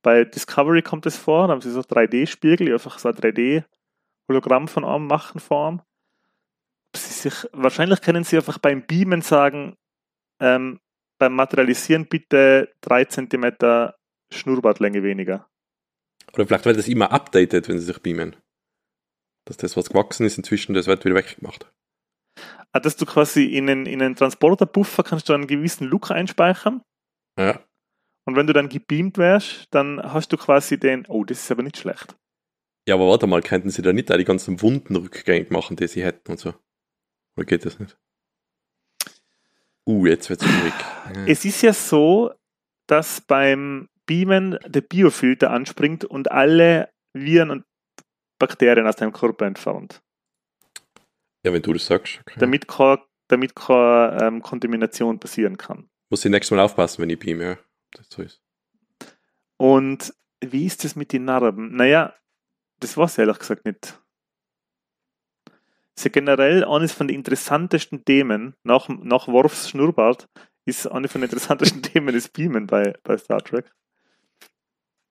bei 0.02 0.24
Discovery 0.24 0.82
kommt 0.82 1.06
es 1.06 1.16
vor, 1.16 1.46
da 1.46 1.52
haben 1.52 1.60
sie 1.60 1.70
so 1.70 1.80
3D-Spiegel, 1.80 2.66
die 2.66 2.72
einfach 2.72 2.98
so 2.98 3.08
ein 3.08 3.14
3D-Hologramm 3.14 4.68
von 4.68 4.84
einem 4.84 5.06
machen 5.06 5.40
Form. 5.40 5.82
Sie 6.94 7.12
sich, 7.12 7.48
wahrscheinlich 7.52 8.00
können 8.00 8.24
sie 8.24 8.36
einfach 8.36 8.58
beim 8.58 8.86
Beamen 8.86 9.20
sagen, 9.20 9.76
ähm, 10.40 10.80
beim 11.18 11.34
Materialisieren 11.34 12.06
bitte 12.06 12.72
3 12.82 13.04
cm 13.06 13.92
Schnurrbartlänge 14.32 15.02
weniger. 15.02 15.48
Oder 16.32 16.46
vielleicht 16.46 16.64
wird 16.64 16.78
das 16.78 16.88
immer 16.88 17.12
updated, 17.12 17.68
wenn 17.68 17.78
sie 17.78 17.86
sich 17.86 18.00
beamen. 18.00 18.36
Dass 19.46 19.56
das, 19.56 19.76
was 19.76 19.90
gewachsen 19.90 20.26
ist, 20.26 20.38
inzwischen, 20.38 20.74
das 20.74 20.86
wird 20.86 21.04
wieder 21.04 21.14
weggemacht. 21.14 21.72
Ah, 22.72 22.80
dass 22.80 22.96
du 22.96 23.06
quasi 23.06 23.44
in 23.44 23.70
einen, 23.70 23.86
in 23.86 24.02
einen 24.02 24.16
Transporterbuffer 24.16 25.02
kannst 25.02 25.28
du 25.28 25.32
einen 25.32 25.46
gewissen 25.46 25.86
Look 25.86 26.10
einspeichern. 26.10 26.82
Ja. 27.38 27.64
Und 28.26 28.34
wenn 28.34 28.46
du 28.46 28.52
dann 28.52 28.68
gebeamt 28.68 29.18
wärst, 29.18 29.68
dann 29.70 30.02
hast 30.02 30.32
du 30.32 30.36
quasi 30.36 30.78
den, 30.78 31.06
oh, 31.06 31.24
das 31.24 31.42
ist 31.42 31.50
aber 31.50 31.62
nicht 31.62 31.78
schlecht. 31.78 32.16
Ja, 32.88 32.94
aber 32.94 33.08
warte 33.08 33.26
mal, 33.26 33.40
könnten 33.40 33.70
sie 33.70 33.82
da 33.82 33.92
nicht 33.92 34.12
auch 34.12 34.16
die 34.16 34.24
ganzen 34.24 34.60
Wunden 34.62 34.96
rückgängig 34.96 35.50
machen, 35.50 35.76
die 35.76 35.86
sie 35.86 36.04
hätten 36.04 36.32
und 36.32 36.38
so? 36.38 36.54
Oder 37.36 37.46
geht 37.46 37.64
das 37.64 37.78
nicht? 37.78 37.96
Uh, 39.86 40.06
jetzt 40.06 40.28
wird 40.28 40.42
es 40.42 40.48
schwierig. 40.48 40.74
Es 41.28 41.44
ist 41.44 41.62
ja 41.62 41.72
so, 41.72 42.32
dass 42.86 43.20
beim 43.20 43.88
Beamen 44.06 44.58
der 44.66 44.80
Biofilter 44.80 45.50
anspringt 45.50 46.04
und 46.04 46.30
alle 46.30 46.90
Viren 47.12 47.50
und 47.50 47.64
Bakterien 48.38 48.86
aus 48.86 48.96
deinem 48.96 49.12
Körper 49.12 49.46
entfernt. 49.46 50.02
Ja, 51.44 51.52
wenn 51.52 51.62
du 51.62 51.72
das 51.72 51.86
sagst. 51.86 52.20
Okay. 52.22 52.38
Damit 52.38 52.66
keine, 52.66 53.02
damit 53.28 53.54
keine 53.54 54.18
ähm, 54.20 54.42
Kontamination 54.42 55.18
passieren 55.18 55.56
kann. 55.56 55.88
Muss 56.10 56.24
ich 56.24 56.30
nächstes 56.30 56.56
Mal 56.56 56.62
aufpassen, 56.62 57.02
wenn 57.02 57.10
ich 57.10 57.18
beame, 57.18 57.44
ja. 57.44 57.58
Das 57.92 58.08
so 58.10 58.22
ist. 58.22 58.42
Und 59.56 60.12
wie 60.40 60.66
ist 60.66 60.84
das 60.84 60.96
mit 60.96 61.12
den 61.12 61.24
Narben? 61.24 61.74
Naja, 61.74 62.14
das 62.80 62.96
weiß 62.96 63.12
ich 63.12 63.18
ehrlich 63.20 63.38
gesagt 63.38 63.64
nicht 63.64 64.00
ist 65.96 66.04
ja 66.04 66.10
generell 66.10 66.64
eines 66.64 66.92
von 66.92 67.08
den 67.08 67.16
interessantesten 67.16 68.04
Themen, 68.04 68.54
nach, 68.62 68.88
nach 68.88 69.28
Worfs 69.28 69.70
Schnurrbart, 69.70 70.28
ist 70.66 70.86
eine 70.86 71.08
von 71.08 71.20
den 71.20 71.30
interessantesten 71.30 71.82
Themen 71.82 72.14
das 72.14 72.28
Beamen 72.28 72.66
bei, 72.66 72.94
bei 73.02 73.16
Star 73.16 73.42
Trek. 73.42 73.72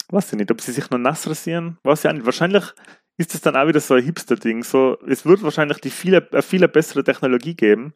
Weiß 0.09 0.31
ich 0.31 0.37
nicht, 0.37 0.51
ob 0.51 0.61
sie 0.61 0.71
sich 0.71 0.89
noch 0.91 0.99
nass 0.99 1.27
rasieren, 1.27 1.79
weiß 1.83 2.05
ich 2.05 2.09
auch 2.09 2.13
nicht. 2.13 2.25
Wahrscheinlich 2.25 2.63
ist 3.17 3.33
das 3.33 3.41
dann 3.41 3.55
auch 3.55 3.67
wieder 3.67 3.79
so 3.79 3.95
ein 3.95 4.03
Hipster-Ding. 4.03 4.63
So, 4.63 4.99
es 5.07 5.25
wird 5.25 5.41
wahrscheinlich 5.41 5.79
die 5.79 5.89
viele, 5.89 6.27
eine 6.31 6.41
viel 6.43 6.67
bessere 6.67 7.03
Technologie 7.03 7.55
geben, 7.55 7.93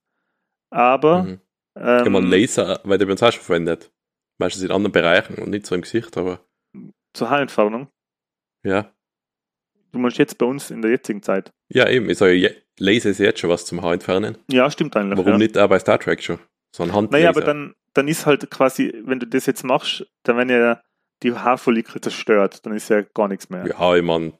aber. 0.72 1.24
Mhm. 1.24 1.42
Ähm, 1.76 2.04
Kann 2.04 2.12
man 2.12 2.26
Laser, 2.26 2.82
weil 2.84 2.98
der 2.98 3.08
wird 3.08 3.22
auch 3.22 3.32
schon 3.32 3.44
verwendet. 3.44 3.92
Meistens 4.40 4.64
in 4.64 4.72
anderen 4.72 4.92
Bereichen 4.92 5.36
und 5.36 5.50
nicht 5.50 5.68
so 5.68 5.76
im 5.76 5.82
Gesicht, 5.82 6.18
aber. 6.18 6.40
Zur 7.14 7.30
Haarentfernung? 7.30 7.90
Ja. 8.64 8.92
Du 9.92 10.00
meinst 10.00 10.18
jetzt 10.18 10.38
bei 10.38 10.46
uns 10.46 10.72
in 10.72 10.82
der 10.82 10.92
jetzigen 10.92 11.22
Zeit? 11.22 11.52
Ja, 11.70 11.88
eben. 11.90 12.10
Ich 12.10 12.18
sage, 12.18 12.56
Laser 12.78 13.10
ist 13.10 13.20
jetzt 13.20 13.40
schon 13.40 13.50
was 13.50 13.66
zum 13.66 13.82
Haar 13.82 13.94
entfernen. 13.94 14.38
Ja, 14.50 14.70
stimmt 14.70 14.96
eigentlich. 14.96 15.18
Warum 15.18 15.34
ja. 15.34 15.38
nicht 15.38 15.58
auch 15.58 15.68
bei 15.68 15.80
Star 15.80 16.00
Trek 16.00 16.22
schon? 16.22 16.40
So 16.76 16.84
ein 16.84 16.94
Handlaser. 16.94 17.24
Naja, 17.24 17.30
aber 17.30 17.42
dann, 17.42 17.76
dann 17.94 18.08
ist 18.08 18.26
halt 18.26 18.50
quasi, 18.52 18.94
wenn 19.06 19.20
du 19.20 19.28
das 19.28 19.46
jetzt 19.46 19.64
machst, 19.64 20.06
dann 20.24 20.38
werden 20.38 20.50
ja 20.50 20.82
die 21.24 21.34
Haarfollikel 21.34 22.00
zerstört, 22.02 22.66
dann 22.66 22.74
ist 22.74 22.90
ja 22.90 23.02
gar 23.02 23.28
nichts 23.28 23.50
mehr. 23.50 23.66
Ja, 23.66 23.96
ich 23.96 24.04
meine, 24.04 24.34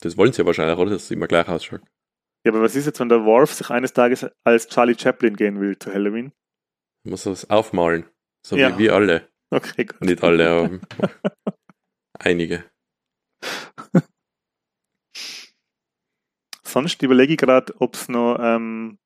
das 0.00 0.16
wollen 0.16 0.32
sie 0.32 0.42
ja 0.42 0.46
wahrscheinlich, 0.46 0.76
oder? 0.76 0.90
Dass 0.90 1.04
es 1.04 1.10
immer 1.10 1.28
gleich 1.28 1.46
ausschaut. 1.48 1.82
Ja, 2.44 2.52
aber 2.52 2.62
was 2.62 2.74
ist 2.74 2.86
jetzt, 2.86 3.00
wenn 3.00 3.08
der 3.08 3.24
Worf 3.24 3.52
sich 3.52 3.70
eines 3.70 3.92
Tages 3.92 4.26
als 4.44 4.68
Charlie 4.68 4.96
Chaplin 4.98 5.36
gehen 5.36 5.60
will 5.60 5.78
zu 5.78 5.92
Halloween? 5.92 6.32
muss 7.06 7.24
das 7.24 7.48
aufmalen. 7.50 8.04
So 8.44 8.56
ja. 8.56 8.74
wie 8.74 8.84
wir 8.84 8.94
alle. 8.94 9.28
Okay, 9.50 9.84
gut. 9.84 10.00
Nicht 10.00 10.22
alle, 10.22 10.48
aber 10.48 10.80
einige. 12.18 12.64
Sonst 16.76 17.02
überlege 17.02 17.32
ich 17.32 17.38
gerade, 17.38 17.74
ob 17.78 17.94
es 17.94 18.10
noch. 18.10 18.36
Ähm 18.38 18.98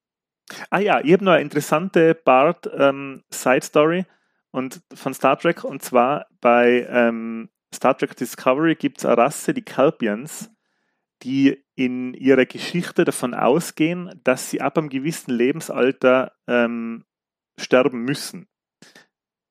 ah 0.71 0.81
ja, 0.81 1.01
ich 1.05 1.13
habe 1.13 1.25
noch 1.25 1.33
eine 1.33 1.43
interessante 1.43 2.17
Bart 2.17 2.69
ähm, 2.77 3.23
von 3.31 5.15
Star 5.15 5.39
Trek 5.39 5.63
und 5.63 5.81
zwar 5.81 6.27
bei 6.41 6.85
ähm, 6.91 7.49
Star 7.73 7.97
Trek 7.97 8.17
Discovery 8.17 8.75
gibt 8.75 8.99
es 8.99 9.07
eine 9.07 9.17
Rasse, 9.17 9.55
die 9.55 9.63
Calpians, 9.63 10.51
die 11.23 11.65
in 11.77 12.13
ihrer 12.15 12.45
Geschichte 12.45 13.05
davon 13.05 13.35
ausgehen, 13.35 14.21
dass 14.25 14.51
sie 14.51 14.61
ab 14.61 14.77
einem 14.77 14.89
gewissen 14.89 15.31
Lebensalter 15.33 16.33
ähm, 16.49 17.05
sterben 17.57 18.03
müssen. 18.03 18.49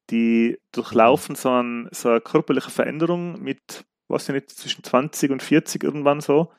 Die 0.10 0.58
durchlaufen 0.74 1.36
so, 1.36 1.52
ein, 1.52 1.88
so 1.92 2.10
eine 2.10 2.20
körperliche 2.20 2.72
Veränderung 2.72 3.42
mit, 3.42 3.86
was 4.10 4.28
ich 4.28 4.36
nicht, 4.36 4.50
zwischen 4.50 4.84
20 4.84 5.32
und 5.32 5.42
40 5.42 5.86
irgendwann 5.86 6.20
so. 6.20 6.52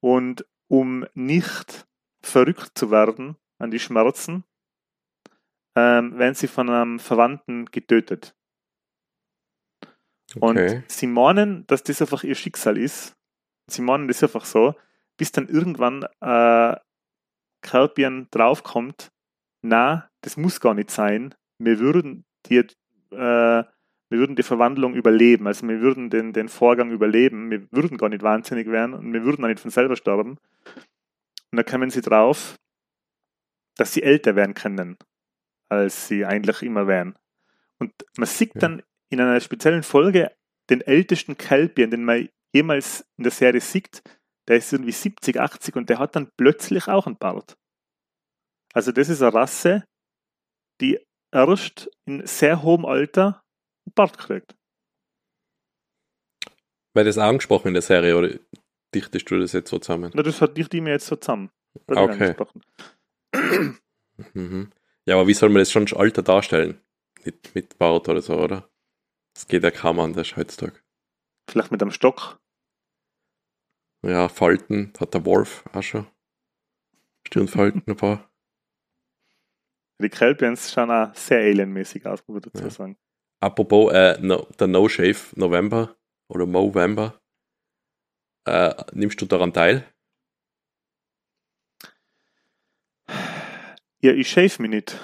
Und 0.00 0.44
um 0.68 1.06
nicht 1.14 1.86
verrückt 2.22 2.78
zu 2.78 2.90
werden 2.90 3.36
an 3.58 3.70
die 3.70 3.80
Schmerzen, 3.80 4.44
ähm, 5.74 6.18
werden 6.18 6.34
sie 6.34 6.48
von 6.48 6.68
einem 6.70 6.98
Verwandten 6.98 7.66
getötet. 7.66 8.34
Okay. 10.36 10.76
Und 10.76 10.90
sie 10.90 11.06
meinen, 11.06 11.66
dass 11.66 11.82
das 11.82 12.00
einfach 12.02 12.22
ihr 12.22 12.34
Schicksal 12.34 12.76
ist. 12.76 13.16
Sie 13.66 13.82
meinen 13.82 14.08
das 14.08 14.22
einfach 14.22 14.44
so, 14.44 14.74
bis 15.16 15.32
dann 15.32 15.48
irgendwann 15.48 16.04
äh, 16.20 16.76
Kelpian 17.62 18.28
draufkommt, 18.30 19.10
na, 19.62 20.08
das 20.20 20.36
muss 20.36 20.60
gar 20.60 20.74
nicht 20.74 20.90
sein. 20.90 21.34
Wir 21.58 21.78
würden 21.78 22.24
die, 22.46 22.58
äh, 23.10 23.64
wir 24.10 24.18
würden 24.18 24.36
die 24.36 24.42
Verwandlung 24.42 24.94
überleben, 24.94 25.46
also 25.46 25.68
wir 25.68 25.80
würden 25.80 26.10
den, 26.10 26.32
den 26.32 26.48
Vorgang 26.48 26.90
überleben, 26.90 27.50
wir 27.50 27.70
würden 27.72 27.98
gar 27.98 28.08
nicht 28.08 28.22
wahnsinnig 28.22 28.68
werden 28.68 28.94
und 28.94 29.12
wir 29.12 29.24
würden 29.24 29.44
auch 29.44 29.48
nicht 29.48 29.60
von 29.60 29.70
selber 29.70 29.96
sterben. 29.96 30.38
Und 31.50 31.56
da 31.56 31.62
kommen 31.62 31.90
sie 31.90 32.00
drauf, 32.00 32.56
dass 33.76 33.92
sie 33.92 34.02
älter 34.02 34.34
werden 34.34 34.54
können, 34.54 34.96
als 35.68 36.08
sie 36.08 36.24
eigentlich 36.24 36.62
immer 36.62 36.86
wären. 36.86 37.18
Und 37.78 37.92
man 38.16 38.26
sieht 38.26 38.54
ja. 38.54 38.60
dann 38.60 38.82
in 39.10 39.20
einer 39.20 39.40
speziellen 39.40 39.82
Folge 39.82 40.32
den 40.70 40.80
ältesten 40.80 41.36
Kelpian, 41.36 41.90
den 41.90 42.04
man 42.04 42.28
jemals 42.52 43.06
in 43.16 43.24
der 43.24 43.32
Serie 43.32 43.60
sieht, 43.60 44.02
der 44.48 44.56
ist 44.56 44.72
irgendwie 44.72 44.92
70, 44.92 45.38
80 45.38 45.76
und 45.76 45.90
der 45.90 45.98
hat 45.98 46.16
dann 46.16 46.30
plötzlich 46.36 46.88
auch 46.88 47.06
einen 47.06 47.18
Bart. 47.18 47.56
Also 48.72 48.92
das 48.92 49.08
ist 49.08 49.22
eine 49.22 49.34
Rasse, 49.34 49.84
die 50.80 50.98
erst 51.30 51.90
in 52.06 52.26
sehr 52.26 52.62
hohem 52.62 52.84
Alter 52.84 53.42
Bart 53.90 54.18
kriegt. 54.18 54.56
Weil 56.94 57.04
das 57.04 57.18
angesprochen 57.18 57.68
in 57.68 57.74
der 57.74 57.82
Serie 57.82 58.16
oder 58.16 58.30
dichtest 58.94 59.30
du 59.30 59.38
das 59.38 59.52
jetzt 59.52 59.70
so 59.70 59.78
zusammen? 59.78 60.10
Na, 60.14 60.22
das 60.22 60.40
hat 60.40 60.56
dich 60.56 60.68
die 60.68 60.80
mir 60.80 60.90
jetzt 60.90 61.06
so 61.06 61.16
zusammen. 61.16 61.50
Okay. 61.86 62.34
mhm. 64.34 64.70
Ja, 65.06 65.14
aber 65.16 65.26
wie 65.26 65.34
soll 65.34 65.48
man 65.48 65.60
das 65.60 65.70
schon 65.70 65.86
Alter 65.94 66.22
darstellen? 66.22 66.80
Mit, 67.24 67.54
mit 67.54 67.78
Bart 67.78 68.08
oder 68.08 68.22
so, 68.22 68.38
oder? 68.38 68.68
Das 69.34 69.46
geht 69.46 69.62
ja 69.62 69.70
kaum 69.70 70.00
anders 70.00 70.36
heutzutage. 70.36 70.80
Vielleicht 71.48 71.70
mit 71.70 71.80
einem 71.82 71.92
Stock? 71.92 72.40
Ja, 74.02 74.28
Falten 74.28 74.92
hat 74.98 75.14
der 75.14 75.24
Wolf 75.24 75.64
auch 75.72 75.82
schon. 75.82 76.06
Stirnfalten 77.26 77.82
ein 77.86 77.96
paar. 77.96 78.30
Die 80.00 80.08
Kelpians 80.08 80.72
schauen 80.72 80.90
auch 80.90 81.14
sehr 81.14 81.40
alienmäßig 81.40 82.06
aus, 82.06 82.20
muss 82.26 82.34
man 82.34 82.42
dazu 82.42 82.64
ja. 82.64 82.70
sagen. 82.70 82.96
Apropos 83.40 83.92
äh, 83.92 84.18
no, 84.20 84.46
der 84.58 84.66
No 84.66 84.88
Shave 84.88 85.36
November 85.36 85.96
oder 86.28 86.46
Movember. 86.46 87.20
Äh, 88.46 88.74
nimmst 88.92 89.20
du 89.20 89.26
daran 89.26 89.52
teil? 89.52 89.84
Ja, 94.00 94.12
ich 94.12 94.28
shave 94.28 94.62
mich 94.62 94.70
nicht. 94.70 95.00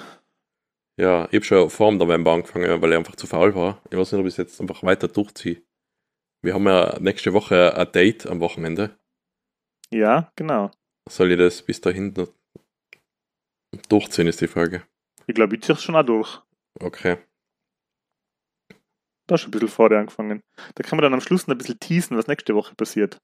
Ja, 0.97 1.25
ich 1.25 1.35
habe 1.35 1.45
schon 1.45 1.69
vor 1.69 1.91
dem 1.91 1.97
November 1.97 2.31
angefangen, 2.31 2.81
weil 2.81 2.91
ich 2.91 2.97
einfach 2.97 3.15
zu 3.15 3.27
faul 3.27 3.53
war. 3.53 3.81
Ich 3.89 3.97
weiß 3.97 4.11
nicht, 4.11 4.21
ob 4.21 4.27
ich 4.27 4.33
es 4.33 4.37
jetzt 4.37 4.61
einfach 4.61 4.81
weiter 4.83 5.09
durchziehe. 5.09 5.61
Wir 6.41 6.53
haben 6.53 6.65
ja 6.65 6.97
nächste 6.99 7.33
Woche 7.33 7.75
ein 7.75 7.91
Date 7.91 8.27
am 8.27 8.39
Wochenende. 8.39 8.97
Ja, 9.89 10.31
genau. 10.35 10.71
Soll 11.09 11.31
ich 11.31 11.37
das 11.37 11.61
bis 11.61 11.81
dahin 11.81 12.13
durchziehen, 13.89 14.27
ist 14.27 14.41
die 14.41 14.47
Frage. 14.47 14.83
Ich 15.27 15.35
glaube, 15.35 15.55
ich 15.55 15.63
ziehe 15.63 15.75
es 15.75 15.83
schon 15.83 15.95
auch 15.95 16.03
durch. 16.03 16.41
Okay. 16.79 17.17
Da 19.27 19.37
schon 19.37 19.49
ein 19.49 19.51
bisschen 19.51 19.69
vorher 19.69 19.99
angefangen. 19.99 20.43
Da 20.75 20.83
kann 20.83 20.97
man 20.97 21.03
dann 21.03 21.13
am 21.13 21.21
Schluss 21.21 21.47
noch 21.47 21.55
ein 21.55 21.57
bisschen 21.57 21.79
teasen, 21.79 22.17
was 22.17 22.27
nächste 22.27 22.53
Woche 22.55 22.75
passiert. 22.75 23.19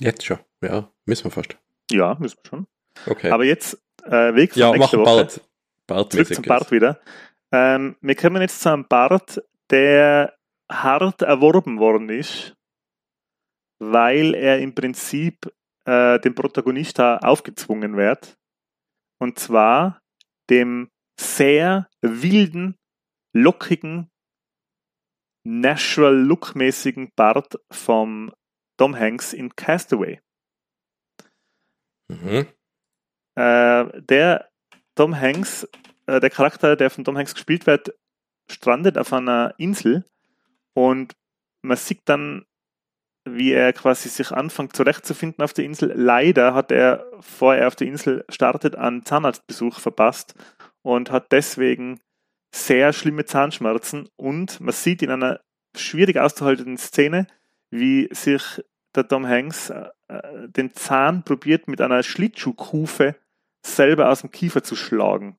Jetzt 0.00 0.24
schon, 0.24 0.38
ja, 0.62 0.90
müssen 1.06 1.24
wir 1.24 1.30
fast. 1.30 1.56
Ja, 1.90 2.16
müssen 2.18 2.38
wir 2.42 2.48
schon. 2.48 2.66
Okay. 3.06 3.30
Aber 3.30 3.44
jetzt 3.44 3.80
äh, 4.04 4.34
Weg 4.34 4.56
ja, 4.56 4.72
nächste 4.72 4.98
Woche. 4.98 5.04
Bart. 5.04 5.40
Bartmäßig 5.86 6.36
zurück 6.36 6.44
zum 6.44 6.44
Bart 6.44 6.70
wieder. 6.70 7.00
Ähm, 7.50 7.96
wir 8.00 8.14
kommen 8.14 8.42
jetzt 8.42 8.60
zu 8.60 8.72
einem 8.72 8.86
Bart, 8.86 9.42
der 9.70 10.34
hart 10.70 11.22
erworben 11.22 11.78
worden 11.78 12.10
ist, 12.10 12.54
weil 13.78 14.34
er 14.34 14.58
im 14.58 14.74
Prinzip 14.74 15.50
äh, 15.84 16.18
dem 16.20 16.34
Protagonisten 16.34 17.18
aufgezwungen 17.18 17.96
wird. 17.96 18.36
Und 19.18 19.38
zwar 19.38 20.00
dem 20.50 20.90
sehr 21.18 21.88
wilden, 22.00 22.77
lockigen, 23.42 24.10
natural 25.44 26.14
look-mäßigen 26.14 27.12
Bart 27.14 27.58
vom 27.70 28.32
Tom 28.76 28.98
Hanks 28.98 29.32
in 29.32 29.54
Castaway. 29.56 30.20
Mhm. 32.08 32.46
Äh, 33.34 34.02
der 34.02 34.48
Tom 34.94 35.18
Hanks, 35.18 35.68
äh, 36.06 36.20
der 36.20 36.30
Charakter, 36.30 36.76
der 36.76 36.90
von 36.90 37.04
Tom 37.04 37.16
Hanks 37.16 37.34
gespielt 37.34 37.66
wird, 37.66 37.94
strandet 38.50 38.98
auf 38.98 39.12
einer 39.12 39.54
Insel 39.58 40.04
und 40.74 41.14
man 41.62 41.76
sieht 41.76 42.02
dann, 42.06 42.46
wie 43.24 43.52
er 43.52 43.72
quasi 43.72 44.08
sich 44.08 44.32
anfängt 44.32 44.74
zurechtzufinden 44.74 45.44
auf 45.44 45.52
der 45.52 45.64
Insel. 45.64 45.92
Leider 45.94 46.54
hat 46.54 46.72
er, 46.72 47.10
bevor 47.16 47.54
er 47.54 47.68
auf 47.68 47.76
der 47.76 47.86
Insel 47.86 48.24
startet, 48.30 48.74
einen 48.74 49.04
Zahnarztbesuch 49.04 49.80
verpasst 49.80 50.34
und 50.82 51.10
hat 51.10 51.30
deswegen 51.32 52.00
sehr 52.54 52.92
schlimme 52.92 53.24
Zahnschmerzen 53.24 54.08
und 54.16 54.60
man 54.60 54.72
sieht 54.72 55.02
in 55.02 55.10
einer 55.10 55.40
schwierig 55.76 56.18
auszuhaltenden 56.18 56.78
Szene, 56.78 57.26
wie 57.70 58.08
sich 58.12 58.62
der 58.94 59.06
Tom 59.06 59.26
Hanks 59.26 59.70
äh, 59.70 59.90
den 60.48 60.74
Zahn 60.74 61.22
probiert 61.24 61.68
mit 61.68 61.80
einer 61.80 62.02
Schlittschuhkufe 62.02 63.14
selber 63.64 64.08
aus 64.08 64.22
dem 64.22 64.30
Kiefer 64.30 64.62
zu 64.62 64.76
schlagen. 64.76 65.38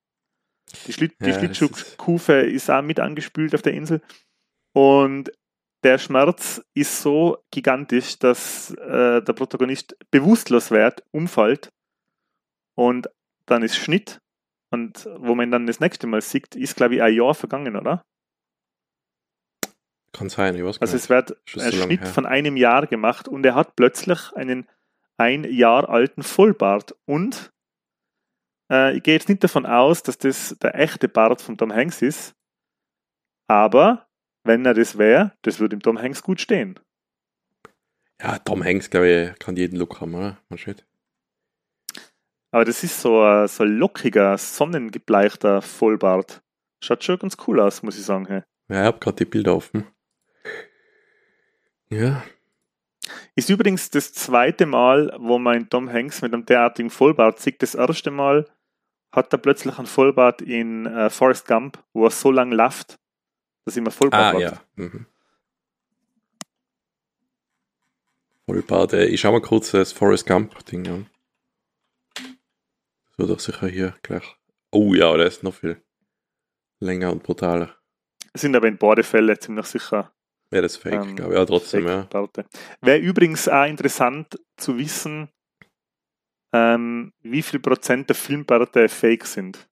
Die, 0.86 0.94
Schlitt, 0.94 1.16
ja, 1.20 1.34
Schlittschuhkufe 1.34 2.34
ist 2.34 2.70
auch 2.70 2.84
mit 2.84 3.00
angespült 3.00 3.56
auf 3.56 3.64
der 3.64 3.74
Insel 3.74 4.02
und 4.74 5.32
der 5.84 5.98
Schmerz 5.98 6.62
ist 6.74 7.02
so 7.02 7.38
gigantisch, 7.52 8.20
dass 8.20 8.72
äh, 8.72 9.22
der 9.22 9.34
Protagonist 9.34 9.98
bewusstlos 10.12 10.72
wird, 10.72 11.04
umfällt 11.12 11.72
und 12.76 13.10
dann 13.46 13.64
ist 13.64 13.78
Schnitt 13.78 14.22
und 14.72 15.10
wo 15.18 15.36
man 15.36 15.52
dann 15.52 15.68
das 15.68 15.80
nächste 15.80 16.08
Mal 16.08 16.22
sieht, 16.22 16.56
ist 16.56 16.76
glaube 16.76 16.96
ich 16.96 17.02
ein 17.02 17.14
Jahr 17.14 17.34
vergangen, 17.34 17.76
oder? 17.76 18.04
Kann 20.14 20.30
sein, 20.30 20.56
ich 20.56 20.64
weiß 20.64 20.82
Also 20.82 20.96
es 20.96 21.10
wird 21.10 21.32
ein 21.32 21.72
so 21.72 21.84
Schnitt 21.84 22.08
von 22.08 22.26
einem 22.26 22.58
Jahr 22.58 22.88
gemacht 22.88 23.28
und 23.28 23.46
er 23.46 23.56
hat 23.56 23.76
plötzlich 23.76 24.34
einen 24.34 24.68
ein 25.18 25.44
Jahr 25.44 25.90
alten 25.90 26.24
Vollbart 26.24 26.96
und 27.06 27.52
äh, 28.72 28.96
ich 28.96 29.04
gehe 29.04 29.14
jetzt 29.14 29.30
nicht 29.30 29.44
davon 29.44 29.66
aus, 29.66 30.02
dass 30.02 30.18
das 30.18 30.58
der 30.62 30.76
echte 30.76 31.10
Bart 31.10 31.42
von 31.42 31.58
Tom 31.58 31.74
Hanks 31.74 32.02
ist, 32.02 32.36
aber 33.48 34.08
wenn 34.44 34.66
er 34.66 34.74
das 34.74 34.98
wäre, 34.98 35.34
das 35.42 35.60
würde 35.60 35.76
ihm 35.76 35.82
Tom 35.82 36.00
Hanks 36.00 36.24
gut 36.24 36.40
stehen. 36.40 36.80
Ja, 38.22 38.38
Tom 38.40 38.64
Hanks, 38.64 38.90
glaube 38.90 39.08
ich, 39.08 39.40
kann 39.40 39.56
jeden 39.56 39.78
Look 39.78 40.02
haben, 40.02 40.16
oder? 40.16 40.38
Man 40.50 40.58
schaut. 40.58 40.86
Aber 42.52 42.66
das 42.66 42.84
ist 42.84 43.00
so 43.02 43.22
ein, 43.22 43.48
so 43.48 43.64
ein 43.64 43.78
lockiger, 43.78 44.38
sonnengebleichter 44.38 45.62
Vollbart. 45.62 46.42
Schaut 46.82 47.04
schon 47.04 47.20
ganz 47.20 47.38
cool 47.48 47.60
aus, 47.60 47.84
muss 47.84 47.98
ich 47.98 48.06
sagen. 48.06 48.26
Hey. 48.28 48.42
Ja, 48.70 48.82
ich 48.82 48.88
habe 48.88 49.00
gerade 49.00 49.18
die 49.18 49.26
Bilder 49.26 49.56
offen. 49.56 49.86
Ja. 51.90 52.24
Ist 53.36 53.50
übrigens 53.50 53.90
das 53.90 54.14
zweite 54.14 54.66
Mal, 54.66 55.16
wo 55.20 55.40
man 55.40 55.70
Tom 55.70 55.92
Hanks 55.92 56.22
mit 56.22 56.34
einem 56.34 56.46
derartigen 56.46 56.90
Vollbart 56.90 57.40
sieht. 57.40 57.62
Das 57.62 57.76
erste 57.76 58.12
Mal 58.12 58.46
hat 59.12 59.34
er 59.34 59.40
plötzlich 59.40 59.78
einen 59.78 59.88
Vollbart 59.88 60.42
in 60.42 60.86
äh, 60.86 61.10
Forrest 61.10 61.48
Gump, 61.48 61.84
wo 61.94 62.06
er 62.06 62.12
so 62.12 62.32
lang 62.32 62.52
lacht, 62.52 63.00
dass 63.66 63.78
immer 63.78 63.92
Vollbart 63.92 64.36
ah, 64.36 64.40
ja. 64.40 64.62
Mhm. 64.76 65.08
Vollbart, 68.46 68.94
äh, 68.94 69.06
ich 69.06 69.22
schau 69.22 69.32
mal 69.32 69.42
kurz 69.42 69.72
das 69.72 69.92
Forrest 69.92 70.28
Gump-Ding 70.28 70.88
an. 70.88 71.10
Wird 73.20 73.32
doch 73.32 73.40
sicher 73.42 73.68
hier 73.68 73.96
gleich. 74.02 74.24
Oh 74.72 74.94
ja, 74.94 75.16
der 75.18 75.28
ist 75.28 75.44
noch 75.44 75.54
viel 75.54 75.84
länger 76.80 77.12
und 77.12 77.22
brutaler. 77.22 77.76
Sind 78.34 78.56
aber 78.56 78.70
in 78.70 78.78
beide 78.78 79.04
Fälle 79.04 79.38
ziemlich 79.38 79.66
sicher. 79.66 80.14
Ja, 80.52 80.62
das 80.62 80.76
ist 80.76 80.82
fake, 80.82 80.94
ähm, 80.94 81.16
glaube 81.18 81.34
ich. 81.34 81.38
Ja, 81.38 81.46
trotzdem, 81.46 81.86
ja. 81.86 82.08
Wäre 82.80 83.00
übrigens 83.00 83.50
auch 83.50 83.66
interessant 83.66 84.40
zu 84.56 84.78
wissen, 84.78 85.28
ähm, 86.54 87.12
wie 87.22 87.42
viel 87.42 87.60
Prozent 87.60 88.08
der 88.08 88.16
Filmbärte 88.16 88.88
fake 88.88 89.26
sind. 89.26 89.68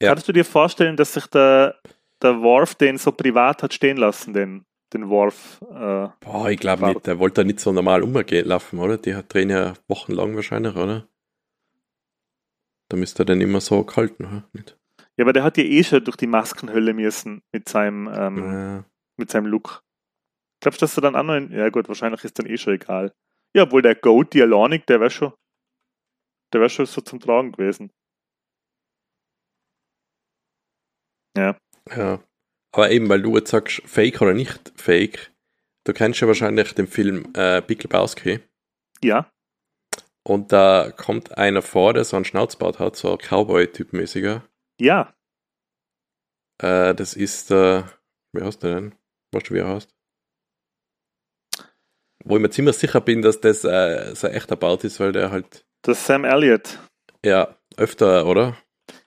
Ja. 0.00 0.10
Kannst 0.10 0.28
du 0.28 0.32
dir 0.32 0.44
vorstellen, 0.44 0.96
dass 0.96 1.14
sich 1.14 1.26
der, 1.26 1.80
der 2.22 2.40
Worf 2.40 2.76
den 2.76 2.96
so 2.96 3.10
privat 3.10 3.64
hat 3.64 3.74
stehen 3.74 3.96
lassen, 3.96 4.32
den 4.32 4.64
den 4.92 5.08
Worf. 5.08 5.60
Äh, 5.70 6.08
Boah, 6.20 6.50
ich 6.50 6.58
glaube 6.58 6.86
nicht. 6.86 7.06
Der 7.06 7.18
wollte 7.18 7.44
nicht 7.44 7.60
so 7.60 7.72
normal 7.72 8.02
umgehen 8.02 8.46
laufen, 8.46 8.78
oder? 8.78 8.98
Die 8.98 9.14
hat 9.14 9.32
drehen 9.32 9.50
ja 9.50 9.74
wochenlang 9.88 10.34
wahrscheinlich, 10.34 10.74
oder? 10.74 11.06
Da 12.90 12.96
müsste 12.96 13.22
er 13.22 13.26
dann 13.26 13.40
immer 13.40 13.60
so 13.60 13.86
oder? 13.86 14.44
Nicht? 14.52 14.76
Ja, 15.16 15.24
aber 15.24 15.32
der 15.32 15.44
hat 15.44 15.56
ja 15.56 15.64
eh 15.64 15.84
schon 15.84 16.04
durch 16.04 16.16
die 16.16 16.26
Maskenhölle 16.26 16.92
müssen 16.92 17.42
mit 17.52 17.68
seinem, 17.68 18.08
ähm, 18.12 18.36
ja. 18.36 18.84
mit 19.16 19.30
seinem 19.30 19.46
Look. 19.46 19.82
Glaubst 20.60 20.82
du, 20.82 20.84
dass 20.84 20.96
er 20.98 21.02
dann 21.02 21.16
auch 21.16 21.22
noch 21.22 21.36
in, 21.36 21.52
Ja 21.52 21.68
gut, 21.70 21.88
wahrscheinlich 21.88 22.24
ist 22.24 22.38
dann 22.38 22.46
eh 22.46 22.58
schon 22.58 22.74
egal. 22.74 23.14
Ja, 23.54 23.62
obwohl 23.62 23.82
der 23.82 23.94
Goat, 23.94 24.34
die 24.34 24.42
Alanic, 24.42 24.86
der 24.86 25.00
wäre 25.00 25.10
schon, 25.10 25.32
der 26.52 26.60
wäre 26.60 26.70
schon 26.70 26.86
so 26.86 27.00
zum 27.00 27.20
Tragen 27.20 27.52
gewesen. 27.52 27.92
Ja. 31.36 31.56
Ja. 31.94 32.22
Aber 32.72 32.90
eben, 32.90 33.08
weil 33.08 33.22
du 33.22 33.36
jetzt 33.36 33.50
sagst, 33.50 33.82
fake 33.84 34.20
oder 34.20 34.34
nicht 34.34 34.72
fake, 34.76 35.32
du 35.84 35.92
kennst 35.92 36.20
ja 36.20 36.26
wahrscheinlich 36.26 36.74
den 36.74 36.86
Film 36.86 37.28
äh, 37.34 37.62
Big 37.62 37.82
Lebowski. 37.82 38.40
Ja. 39.02 39.30
Und 40.22 40.52
da 40.52 40.90
kommt 40.90 41.36
einer 41.38 41.62
vor, 41.62 41.94
der 41.94 42.04
so 42.04 42.16
einen 42.16 42.24
Schnauzbart 42.24 42.78
hat, 42.78 42.96
so 42.96 43.12
ein 43.12 43.18
Cowboy-Typ-mäßiger. 43.18 44.42
Ja. 44.78 45.14
Äh, 46.58 46.94
das 46.94 47.14
ist, 47.14 47.50
äh, 47.50 47.82
wie 48.32 48.42
heißt 48.42 48.62
der 48.62 48.74
denn? 48.74 48.94
Weißt 49.32 49.48
du, 49.48 49.54
wie 49.54 49.58
er 49.58 49.68
heißt? 49.68 49.90
Wo 52.24 52.36
ich 52.36 52.42
mir 52.42 52.50
ziemlich 52.50 52.76
sicher 52.76 53.00
bin, 53.00 53.22
dass 53.22 53.40
das 53.40 53.64
äh, 53.64 54.14
so 54.14 54.26
ein 54.26 54.34
echter 54.34 54.56
Bart 54.56 54.84
ist, 54.84 55.00
weil 55.00 55.12
der 55.12 55.30
halt. 55.30 55.64
Das 55.82 56.06
Sam 56.06 56.24
Elliott. 56.24 56.78
Ja, 57.24 57.56
öfter, 57.76 58.26
oder? 58.26 58.56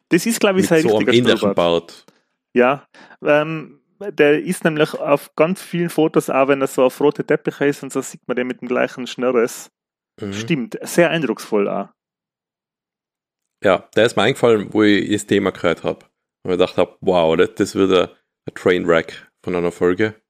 Das 0.10 0.26
ist, 0.26 0.40
glaube 0.40 0.60
ich, 0.60 0.68
sein 0.68 0.82
so 0.82 0.98
richtiger 0.98 1.14
ähnlichen 1.14 1.54
Bart. 1.54 2.06
Ja, 2.54 2.88
ähm, 3.24 3.82
der 4.00 4.44
ist 4.44 4.64
nämlich 4.64 4.94
auf 4.96 5.36
ganz 5.36 5.62
vielen 5.62 5.90
Fotos, 5.90 6.30
auch 6.30 6.48
wenn 6.48 6.62
er 6.62 6.68
so 6.68 6.84
auf 6.84 7.00
rote 7.00 7.26
Teppiche 7.26 7.66
ist 7.66 7.84
und 7.84 7.94
so 7.94 8.02
sieht 8.02 8.28
man 8.28 8.36
den 8.36 8.48
mit 8.48 8.62
dem 8.62 8.68
gleichen 8.68 9.08
Schnörres. 9.08 9.72
Mhm. 10.22 10.34
Stimmt, 10.34 10.78
sehr 10.82 11.10
eindrucksvoll 11.10 11.68
auch. 11.68 11.90
Ja, 13.64 13.90
der 13.96 14.06
ist 14.06 14.16
mir 14.16 14.24
eingefallen, 14.24 14.74
wo 14.74 14.84
ich 14.84 15.10
das 15.12 15.26
Thema 15.26 15.52
gehört 15.52 15.84
habe. 15.84 16.06
Und 16.44 16.52
ich 16.52 16.58
gedacht 16.58 16.78
habe, 16.78 16.98
wow, 17.02 17.36
das, 17.38 17.56
das 17.56 17.76
wird 17.76 17.92
ein, 17.92 18.16
ein 18.46 18.54
Trainwreck 18.54 19.32
von 19.42 19.56
einer 19.56 19.72
Folge. 19.72 20.22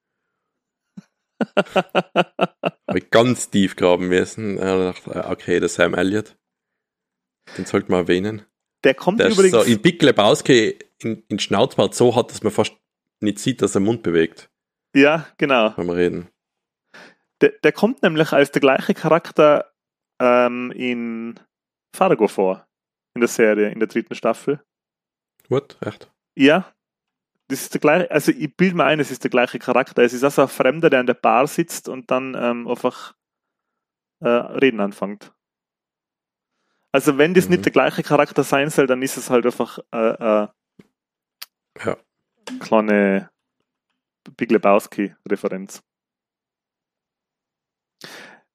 habe 1.57 2.99
ich 2.99 3.09
ganz 3.09 3.49
tief 3.49 3.75
graben 3.75 4.07
müssen. 4.07 4.57
Und 4.57 4.65
dachte, 4.65 5.29
okay, 5.29 5.59
der 5.59 5.69
Sam 5.69 5.95
Elliott. 5.95 6.37
Den 7.57 7.65
sollte 7.65 7.91
man 7.91 8.01
erwähnen. 8.01 8.45
Der 8.83 8.93
kommt 8.93 9.19
der 9.19 9.31
übrigens. 9.31 9.53
Ist 9.53 9.65
so 9.65 9.71
in 9.71 9.81
Big 9.81 10.01
Lebowski 10.01 10.77
in, 10.99 11.23
in 11.27 11.39
Schnauzbart 11.39 11.95
so 11.95 12.15
hat, 12.15 12.31
dass 12.31 12.43
man 12.43 12.51
fast 12.51 12.73
nicht 13.19 13.39
sieht, 13.39 13.61
dass 13.61 13.75
er 13.75 13.81
Mund 13.81 14.03
bewegt. 14.03 14.49
Ja, 14.95 15.27
genau. 15.37 15.71
Beim 15.71 15.89
Reden. 15.89 16.29
Der, 17.41 17.49
der 17.63 17.71
kommt 17.71 18.03
nämlich 18.03 18.31
als 18.31 18.51
der 18.51 18.61
gleiche 18.61 18.93
Charakter 18.93 19.72
ähm, 20.19 20.71
in 20.71 21.39
Fargo 21.95 22.27
vor. 22.27 22.67
In 23.15 23.21
der 23.21 23.27
Serie, 23.29 23.69
in 23.69 23.79
der 23.79 23.87
dritten 23.87 24.15
Staffel. 24.15 24.63
What? 25.49 25.77
Echt? 25.81 26.11
Ja. 26.35 26.73
Das 27.49 27.61
ist 27.61 27.73
der 27.73 27.81
gleiche, 27.81 28.09
also 28.09 28.31
ich 28.31 28.55
bilde 28.55 28.75
mir 28.75 28.85
ein, 28.85 28.99
es 28.99 29.11
ist 29.11 29.23
der 29.23 29.29
gleiche 29.29 29.59
Charakter. 29.59 30.01
Es 30.01 30.13
ist 30.13 30.23
also 30.23 30.43
ein 30.43 30.47
Fremder, 30.47 30.89
der 30.89 31.01
an 31.01 31.05
der 31.05 31.13
Bar 31.13 31.45
sitzt 31.45 31.89
und 31.89 32.09
dann 32.09 32.35
ähm, 32.35 32.67
einfach 32.67 33.13
äh, 34.21 34.27
reden 34.27 34.79
anfängt. 34.79 35.33
Also 36.91 37.17
wenn 37.17 37.33
das 37.33 37.45
mhm. 37.45 37.51
nicht 37.51 37.65
der 37.65 37.71
gleiche 37.71 38.03
Charakter 38.03 38.43
sein 38.43 38.69
soll, 38.69 38.87
dann 38.87 39.01
ist 39.01 39.17
es 39.17 39.29
halt 39.29 39.45
einfach 39.45 39.79
äh, 39.91 39.97
äh, 40.43 40.47
ja. 41.83 41.97
kleine 42.59 43.29
Big 44.37 44.51
Lebowski-Referenz. 44.51 45.83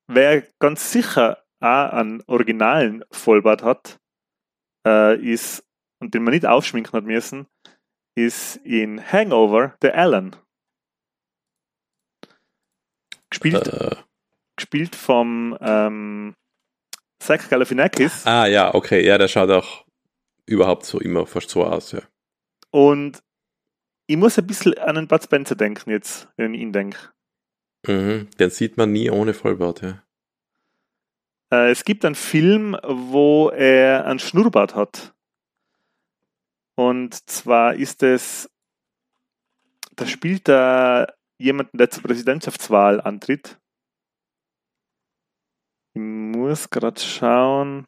Wer 0.06 0.42
ganz 0.58 0.90
sicher 0.90 1.44
auch 1.60 1.92
einen 1.92 2.22
originalen 2.26 3.04
Vollbart 3.10 3.62
hat, 3.62 3.98
äh, 4.86 5.18
ist, 5.20 5.64
und 6.00 6.14
den 6.14 6.22
man 6.22 6.32
nicht 6.32 6.46
aufschminken 6.46 6.92
hat 6.92 7.04
müssen, 7.04 7.46
ist 8.14 8.56
in 8.64 9.00
Hangover 9.00 9.76
der 9.82 9.96
Alan. 9.96 10.36
Gespielt, 13.30 13.68
äh. 13.68 13.96
gespielt 14.56 14.96
vom 14.96 15.56
ähm, 15.60 16.34
Zach 17.20 17.48
Galifianakis. 17.48 18.26
Ah 18.26 18.46
ja, 18.46 18.74
okay, 18.74 19.04
ja, 19.04 19.18
der 19.18 19.28
schaut 19.28 19.50
auch 19.50 19.84
überhaupt 20.46 20.86
so 20.86 20.98
immer 20.98 21.26
fast 21.26 21.50
so 21.50 21.64
aus, 21.64 21.92
ja. 21.92 22.00
Und 22.70 23.22
ich 24.06 24.16
muss 24.16 24.38
ein 24.38 24.46
bisschen 24.46 24.78
an 24.78 24.96
den 24.96 25.08
Bud 25.08 25.22
Spencer 25.22 25.54
denken 25.54 25.90
jetzt, 25.90 26.28
wenn 26.36 26.54
ich 26.54 26.60
ihn 26.60 26.72
denke. 26.72 26.98
Mhm, 27.86 28.28
den 28.38 28.50
sieht 28.50 28.76
man 28.76 28.92
nie 28.92 29.10
ohne 29.10 29.34
Vollbart, 29.34 29.82
ja. 29.82 30.02
Äh, 31.50 31.70
es 31.70 31.84
gibt 31.84 32.04
einen 32.04 32.14
Film, 32.14 32.76
wo 32.84 33.50
er 33.50 34.06
einen 34.06 34.18
Schnurrbart 34.18 34.74
hat. 34.74 35.14
Und 36.76 37.28
zwar 37.28 37.74
ist 37.74 38.02
es, 38.02 38.48
da 39.96 40.06
spielt 40.06 40.48
er 40.48 41.14
jemanden, 41.38 41.78
der 41.78 41.90
zur 41.90 42.02
Präsidentschaftswahl 42.02 43.00
antritt. 43.00 43.58
Ich 45.94 46.00
muss 46.00 46.70
gerade 46.70 47.00
schauen. 47.00 47.84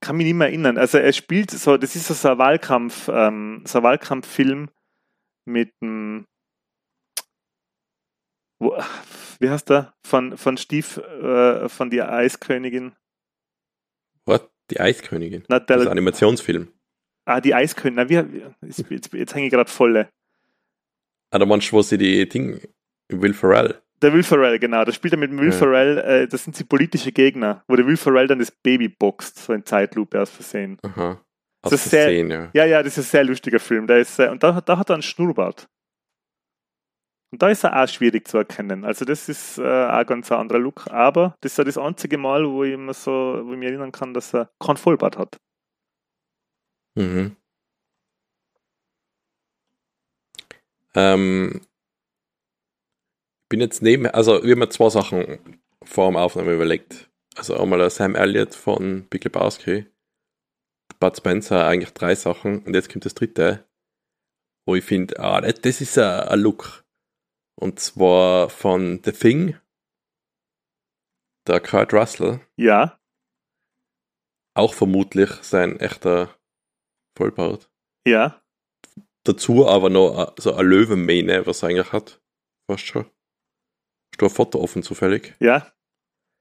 Kann 0.00 0.16
mich 0.16 0.26
nicht 0.26 0.34
mehr 0.34 0.48
erinnern. 0.48 0.78
Also 0.78 0.98
er 0.98 1.12
spielt 1.12 1.50
so, 1.50 1.76
das 1.76 1.96
ist 1.96 2.08
so 2.08 2.28
ein 2.28 2.38
Wahlkampf, 2.38 3.08
ähm, 3.08 3.62
so 3.66 3.78
ein 3.78 3.84
Wahlkampffilm 3.84 4.70
mit 5.46 5.72
einem 5.80 6.26
wo, 8.60 8.76
wie 9.38 9.50
heißt 9.50 9.70
der? 9.70 9.94
Von, 10.04 10.36
von 10.36 10.56
Steve, 10.56 11.64
äh, 11.64 11.68
von 11.68 11.90
die 11.90 12.02
Eiskönigin. 12.02 12.92
What? 14.24 14.50
Die 14.70 14.80
Eiskönigin? 14.80 15.44
Na, 15.48 15.58
der, 15.58 15.76
das 15.76 15.82
ist 15.82 15.86
ein 15.86 15.92
Animationsfilm. 15.92 16.68
Ah, 17.24 17.40
die 17.40 17.54
Eiskönigin. 17.54 17.94
Na, 17.96 18.08
wie, 18.08 18.66
jetzt, 18.66 18.84
jetzt, 18.90 19.12
jetzt 19.12 19.34
hänge 19.34 19.46
ich 19.46 19.52
gerade 19.52 19.70
volle. 19.70 20.08
Ah, 21.30 21.38
da 21.38 21.46
meinst 21.46 21.70
du, 21.70 21.76
wo 21.76 21.82
sie 21.82 21.98
die 21.98 22.28
Ding, 22.28 22.60
Will 23.08 23.34
Ferrell 23.34 23.80
der 24.02 24.12
Will 24.12 24.22
Ferrell, 24.22 24.58
genau. 24.58 24.84
Da 24.84 24.92
spielt 24.92 25.14
er 25.14 25.18
mit 25.18 25.36
Will 25.36 25.50
ja. 25.50 25.52
Ferrell, 25.52 25.98
äh, 25.98 26.28
das 26.28 26.44
sind 26.44 26.56
sie 26.56 26.64
politische 26.64 27.12
Gegner, 27.12 27.64
wo 27.68 27.76
der 27.76 27.86
Will 27.86 27.96
Ferrell 27.96 28.26
dann 28.26 28.38
das 28.38 28.50
Baby 28.50 28.88
boxt, 28.88 29.38
so 29.38 29.52
in 29.52 29.64
Zeitlupe 29.64 30.20
aus 30.20 30.30
Versehen. 30.30 30.78
Aha. 30.82 31.20
Aus 31.62 31.70
das 31.70 31.88
Versehen, 31.88 32.28
sehr, 32.28 32.50
ja. 32.54 32.64
Ja, 32.64 32.64
ja, 32.64 32.82
das 32.82 32.96
ist 32.98 33.08
ein 33.08 33.10
sehr 33.10 33.24
lustiger 33.24 33.58
Film. 33.58 33.86
Der 33.86 33.98
ist, 33.98 34.18
äh, 34.18 34.28
und 34.28 34.42
da, 34.42 34.60
da 34.60 34.78
hat 34.78 34.90
er 34.90 34.94
einen 34.94 35.02
Schnurrbart. 35.02 35.68
Und 37.30 37.42
da 37.42 37.48
ist 37.50 37.64
er 37.64 37.82
auch 37.82 37.88
schwierig 37.88 38.26
zu 38.26 38.38
erkennen. 38.38 38.84
Also 38.84 39.04
das 39.04 39.28
ist 39.28 39.58
äh, 39.58 39.62
auch 39.62 40.06
ganz 40.06 40.32
ein 40.32 40.38
anderer 40.38 40.58
Look. 40.58 40.86
Aber 40.90 41.36
das 41.40 41.52
ist 41.52 41.58
ja 41.58 41.64
das 41.64 41.76
einzige 41.76 42.16
Mal, 42.16 42.48
wo 42.48 42.64
ich, 42.64 42.76
mir 42.76 42.94
so, 42.94 43.42
wo 43.44 43.52
ich 43.52 43.58
mich 43.58 43.68
erinnern 43.68 43.92
kann, 43.92 44.14
dass 44.14 44.34
er 44.34 44.50
kein 44.58 44.78
Vollbart 44.78 45.18
hat. 45.18 45.38
Mhm. 46.94 47.36
Ähm, 50.94 51.60
bin 53.50 53.60
jetzt 53.60 53.82
neben, 53.82 54.06
also 54.06 54.42
wir 54.42 54.52
haben 54.52 54.58
mir 54.58 54.68
zwei 54.70 54.88
Sachen 54.88 55.60
vor 55.82 56.10
dem 56.10 56.16
Aufnahme 56.16 56.54
überlegt. 56.54 57.10
Also 57.36 57.56
einmal 57.56 57.78
der 57.78 57.90
Sam 57.90 58.14
Elliott 58.14 58.54
von 58.54 59.06
Big 59.08 59.24
Lebowski, 59.24 59.86
Bud 60.98 61.16
Spencer, 61.16 61.66
eigentlich 61.66 61.92
drei 61.92 62.14
Sachen. 62.14 62.64
Und 62.64 62.74
jetzt 62.74 62.90
kommt 62.90 63.04
das 63.04 63.14
dritte, 63.14 63.64
wo 64.66 64.74
ich 64.74 64.84
finde, 64.84 65.20
ah, 65.20 65.40
das 65.40 65.80
ist 65.80 65.98
ein 65.98 66.40
Look. 66.40 66.84
Und 67.58 67.80
zwar 67.80 68.50
von 68.50 69.00
The 69.04 69.10
Thing, 69.10 69.58
der 71.48 71.60
Kurt 71.60 71.92
Russell. 71.92 72.40
Ja. 72.56 73.00
Auch 74.54 74.74
vermutlich 74.74 75.30
sein 75.42 75.80
echter 75.80 76.38
Vollbart. 77.16 77.68
Ja. 78.06 78.40
Dazu 79.24 79.66
aber 79.66 79.90
noch 79.90 80.34
so 80.38 80.54
eine 80.54 80.68
Löwenmähne, 80.68 81.46
was 81.46 81.62
er 81.62 81.70
eigentlich 81.70 81.92
hat. 81.92 82.20
Weißt 82.68 82.86
schon? 82.86 83.04
Hast 83.04 84.20
du 84.20 84.26
ein 84.26 84.30
Foto 84.30 84.60
offen 84.60 84.84
zufällig? 84.84 85.34
Ja. 85.40 85.72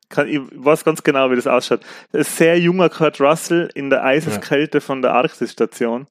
Kann, 0.10 0.28
ich 0.28 0.40
weiß 0.40 0.86
ganz 0.86 1.02
genau, 1.02 1.32
wie 1.32 1.36
das 1.36 1.48
ausschaut. 1.48 1.84
Ein 2.14 2.24
sehr 2.24 2.60
junger 2.60 2.90
Kurt 2.90 3.20
Russell 3.20 3.72
in 3.74 3.90
der 3.90 4.04
Eiseskälte 4.04 4.78
ja. 4.78 4.82
von 4.82 5.02
der 5.02 5.14
Arktis-Station. 5.14 6.08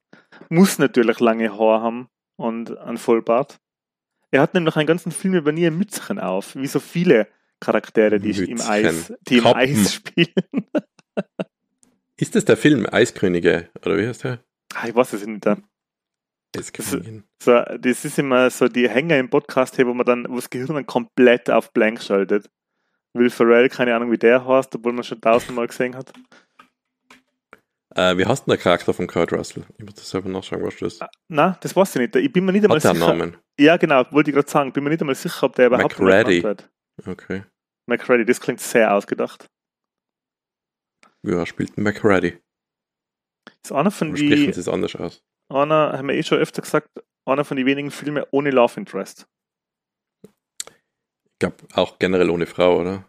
Muss 0.48 0.78
natürlich 0.78 1.20
lange 1.20 1.52
Haare 1.52 1.80
haben 1.80 2.08
und 2.36 2.76
ein 2.76 2.98
Vollbart. 2.98 3.60
Er 4.36 4.42
hat 4.42 4.52
nämlich 4.52 4.76
einen 4.76 4.86
ganzen 4.86 5.12
Film 5.12 5.32
über 5.32 5.50
nie 5.50 5.66
ein 5.66 5.78
Mützchen 5.78 6.18
auf, 6.18 6.56
wie 6.56 6.66
so 6.66 6.78
viele 6.78 7.26
Charaktere, 7.58 8.20
die 8.20 8.28
Mützchen. 8.28 8.48
im 8.48 8.60
Eis, 8.60 9.14
die 9.26 9.38
im 9.38 9.46
Eis 9.46 9.94
spielen. 9.94 10.28
Ist 12.18 12.34
das 12.34 12.44
der 12.44 12.58
Film 12.58 12.86
Eiskönige, 12.86 13.70
oder 13.82 13.96
wie 13.96 14.06
heißt 14.06 14.24
der? 14.24 14.44
Ah, 14.74 14.88
ich 14.88 14.94
weiß 14.94 15.14
es 15.14 15.26
nicht. 15.26 15.46
Eiskönigin. 16.54 17.24
So, 17.42 17.62
das 17.78 18.04
ist 18.04 18.18
immer 18.18 18.50
so 18.50 18.68
die 18.68 18.90
Hänger 18.90 19.16
im 19.18 19.30
Podcast, 19.30 19.78
wo 19.78 19.94
man 19.94 20.04
dann, 20.04 20.26
wo 20.28 20.36
das 20.36 20.50
Gehirn 20.50 20.74
dann 20.74 20.84
komplett 20.84 21.48
auf 21.50 21.72
Blank 21.72 22.02
schaltet. 22.02 22.50
Will 23.14 23.30
Ferrell, 23.30 23.70
keine 23.70 23.96
Ahnung, 23.96 24.10
wie 24.10 24.18
der 24.18 24.46
heißt, 24.46 24.74
obwohl 24.74 24.92
man 24.92 25.04
schon 25.04 25.22
tausendmal 25.22 25.66
gesehen 25.66 25.96
hat. 25.96 26.12
Äh, 27.96 28.18
wie 28.18 28.26
heißt 28.26 28.46
denn 28.46 28.52
der 28.52 28.58
Charakter 28.58 28.92
von 28.92 29.06
Kurt 29.06 29.32
Russell? 29.32 29.64
Ich 29.78 29.84
muss 29.84 29.94
das 29.94 30.10
selber 30.10 30.28
nachschauen, 30.28 30.62
was 30.62 30.76
das 30.76 30.94
ist. 30.94 31.02
Ah, 31.02 31.10
Nein, 31.28 31.56
das 31.60 31.74
weiß 31.74 31.96
ich 31.96 32.02
nicht. 32.02 32.16
Ich 32.16 32.32
bin 32.32 32.44
mir 32.44 32.52
nicht 32.52 32.64
einmal 32.64 32.78
sicher. 32.80 32.92
Namen? 32.94 33.36
Ja, 33.58 33.76
genau, 33.78 34.04
wollte 34.12 34.30
ich 34.30 34.34
gerade 34.34 34.50
sagen. 34.50 34.72
Bin 34.72 34.84
mir 34.84 34.90
nicht 34.90 35.00
einmal 35.00 35.14
sicher, 35.14 35.44
ob 35.44 35.54
der 35.56 35.68
überhaupt 35.68 35.98
McReady. 35.98 36.42
wird. 36.42 36.70
Okay. 37.06 37.44
McReady, 37.88 38.26
das 38.26 38.40
klingt 38.40 38.60
sehr 38.60 38.92
ausgedacht. 38.92 39.46
Ja, 41.26 41.46
spielt 41.46 41.76
McReady. 41.78 42.38
Ist 43.64 43.72
einer 43.72 43.90
von 43.90 44.14
Wie 44.14 44.26
sprechen 44.26 44.46
die, 44.46 44.52
sie 44.52 44.60
es 44.60 44.68
anders 44.68 44.94
aus? 44.96 45.22
einer, 45.48 45.92
haben 45.96 46.08
wir 46.08 46.14
eh 46.16 46.22
schon 46.22 46.38
öfter 46.38 46.60
gesagt, 46.62 46.88
einer 47.26 47.44
von 47.44 47.56
den 47.56 47.66
wenigen 47.66 47.90
Filmen 47.90 48.24
ohne 48.30 48.50
Love 48.50 48.78
Interest. 48.78 49.26
Ich 50.24 51.38
glaube, 51.38 51.56
auch 51.74 51.98
generell 51.98 52.30
ohne 52.30 52.46
Frau, 52.46 52.80
oder? 52.80 53.08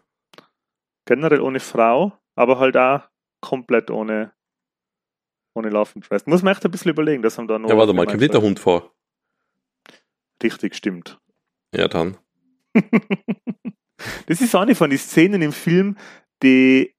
Generell 1.06 1.40
ohne 1.40 1.60
Frau, 1.60 2.18
aber 2.36 2.58
halt 2.58 2.76
auch 2.76 3.08
komplett 3.40 3.90
ohne, 3.90 4.32
ohne 5.58 5.70
Love 5.70 5.90
Interest. 5.94 6.26
Muss 6.26 6.42
man 6.42 6.52
echt 6.52 6.64
ein 6.64 6.70
bisschen 6.70 6.90
überlegen, 6.90 7.22
dass 7.22 7.36
man 7.36 7.48
da 7.48 7.58
noch. 7.58 7.68
Ja, 7.68 7.76
warte 7.76 7.92
mal, 7.92 8.06
kommt 8.06 8.20
nicht 8.20 8.32
der 8.32 8.42
Hund 8.42 8.58
vor? 8.58 8.92
Richtig, 10.42 10.74
stimmt. 10.74 11.18
Ja, 11.74 11.88
dann. 11.88 12.16
Das 14.26 14.40
ist 14.40 14.54
eine 14.54 14.76
von 14.76 14.90
den 14.90 14.98
Szenen 14.98 15.42
im 15.42 15.52
Film, 15.52 15.96
die 16.42 16.94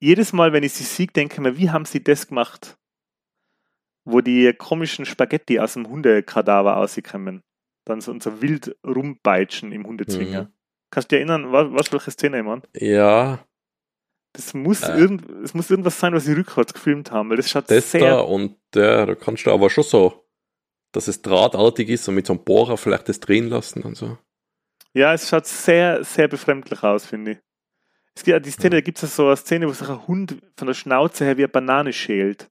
jedes 0.00 0.32
Mal, 0.32 0.52
wenn 0.52 0.62
ich 0.62 0.74
sie 0.74 0.84
sehe, 0.84 1.08
denke 1.08 1.34
ich 1.34 1.40
mir, 1.40 1.56
wie 1.58 1.70
haben 1.70 1.84
sie 1.84 2.02
das 2.02 2.28
gemacht? 2.28 2.78
Wo 4.04 4.20
die 4.20 4.52
komischen 4.52 5.04
Spaghetti 5.04 5.58
aus 5.58 5.74
dem 5.74 5.88
Hundekadaver 5.88 6.74
rauskommen. 6.74 7.42
Dann 7.84 8.00
so, 8.00 8.18
so 8.20 8.40
wild 8.40 8.76
rumbeitschen 8.86 9.72
im 9.72 9.86
Hundezwinger. 9.86 10.44
Mhm. 10.44 10.52
Kannst 10.90 11.10
du 11.10 11.16
dich 11.16 11.26
erinnern, 11.26 11.52
was, 11.52 11.66
was 11.72 11.92
welche 11.92 12.10
Szene 12.10 12.38
ich 12.38 12.44
meine? 12.44 12.62
Ja, 12.76 13.44
Das 14.38 14.54
muss, 14.54 14.82
Äh. 14.84 14.96
irgend, 14.96 15.28
es 15.44 15.52
muss 15.52 15.68
irgendwas 15.68 15.98
sein, 15.98 16.12
was 16.14 16.24
sie 16.24 16.32
rückwärts 16.32 16.72
gefilmt 16.72 17.10
haben, 17.10 17.28
weil 17.28 17.38
das 17.38 17.50
schaut 17.50 17.68
das 17.68 17.90
sehr. 17.90 18.00
da 18.00 18.20
und 18.20 18.56
der, 18.72 19.04
da 19.06 19.14
kannst 19.16 19.44
du 19.44 19.50
aber 19.50 19.68
schon 19.68 19.82
so, 19.82 20.24
dass 20.92 21.08
es 21.08 21.22
drahtartig 21.22 21.88
ist 21.88 22.06
und 22.08 22.14
mit 22.14 22.24
so 22.28 22.34
einem 22.34 22.44
Bohrer 22.44 22.76
vielleicht 22.76 23.08
das 23.08 23.18
drehen 23.18 23.48
lassen 23.48 23.82
und 23.82 23.96
so. 23.96 24.16
Ja, 24.94 25.12
es 25.12 25.28
schaut 25.28 25.46
sehr, 25.46 26.04
sehr 26.04 26.28
befremdlich 26.28 26.84
aus, 26.84 27.04
finde 27.04 27.32
ich. 27.32 27.38
Es 28.14 28.22
gibt 28.22 28.28
ja 28.28 28.38
die 28.38 28.50
Szene, 28.52 28.76
da 28.76 28.80
gibt 28.80 28.98
es 28.98 29.02
ja 29.02 29.08
so 29.08 29.26
eine 29.26 29.36
Szene, 29.36 29.66
wo 29.68 29.72
sich 29.72 29.88
ein 29.88 30.06
Hund 30.06 30.40
von 30.56 30.66
der 30.68 30.74
Schnauze 30.74 31.24
her 31.24 31.36
wie 31.36 31.42
eine 31.42 31.48
Banane 31.48 31.92
schält. 31.92 32.48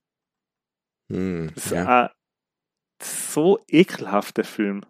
Hm, 1.10 1.52
Das 1.54 1.64
ist 1.66 1.72
ja. 1.72 2.02
ein 2.04 2.10
so 3.02 3.60
ekelhafter 3.66 4.44
Film. 4.44 4.84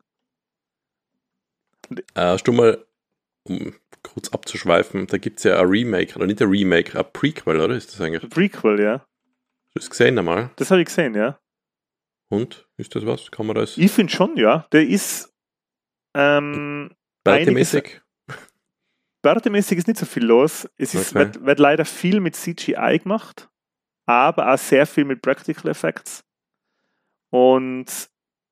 Äh, 1.91 2.01
hast 2.17 2.45
du 2.45 2.53
mal, 2.53 2.85
um 3.45 3.73
kurz 4.15 4.29
abzuschweifen, 4.31 5.07
da 5.07 5.19
gibt 5.19 5.39
es 5.39 5.45
ja 5.45 5.61
ein 5.61 5.67
Remake, 5.67 6.17
oder 6.17 6.27
nicht 6.27 6.41
ein 6.43 6.49
Remake, 6.49 6.99
ein 6.99 7.05
Prequel, 7.13 7.61
oder? 7.61 7.75
Ist 7.75 7.93
das 7.93 8.01
eigentlich? 8.01 8.29
Prequel, 8.31 8.81
ja. 8.81 8.93
Hast 8.95 9.75
du 9.75 9.81
das 9.81 9.91
gesehen 9.91 10.19
einmal? 10.19 10.51
Das 10.57 10.71
habe 10.71 10.81
ich 10.81 10.87
gesehen, 10.87 11.15
ja. 11.15 11.39
Und? 12.31 12.69
Ist 12.77 12.95
das 12.95 13.07
was? 13.07 13.31
Kann 13.31 13.47
man 13.47 13.57
das 13.57 13.79
Ich 13.79 13.91
finde 13.93 14.13
schon, 14.13 14.37
ja. 14.37 14.67
Der 14.73 14.87
ist 14.87 15.33
ähm, 16.15 16.91
wertemäßig? 17.25 18.01
wertemäßig 19.23 19.79
ist 19.79 19.89
nicht 19.89 19.99
so 19.99 20.07
viel 20.07 20.25
los. 20.25 20.69
Es 20.77 20.95
ist, 20.95 21.15
Okay. 21.15 21.19
wird, 21.27 21.45
wird 21.45 21.59
leider 21.59 21.85
viel 21.85 22.21
mit 22.21 22.37
CGI 22.37 23.01
gemacht, 23.03 23.49
aber 24.07 24.53
auch 24.53 24.59
sehr 24.59 24.87
viel 24.87 25.05
mit 25.05 25.23
Practical 25.23 25.71
Effects. 25.71 26.25
Und 27.31 27.87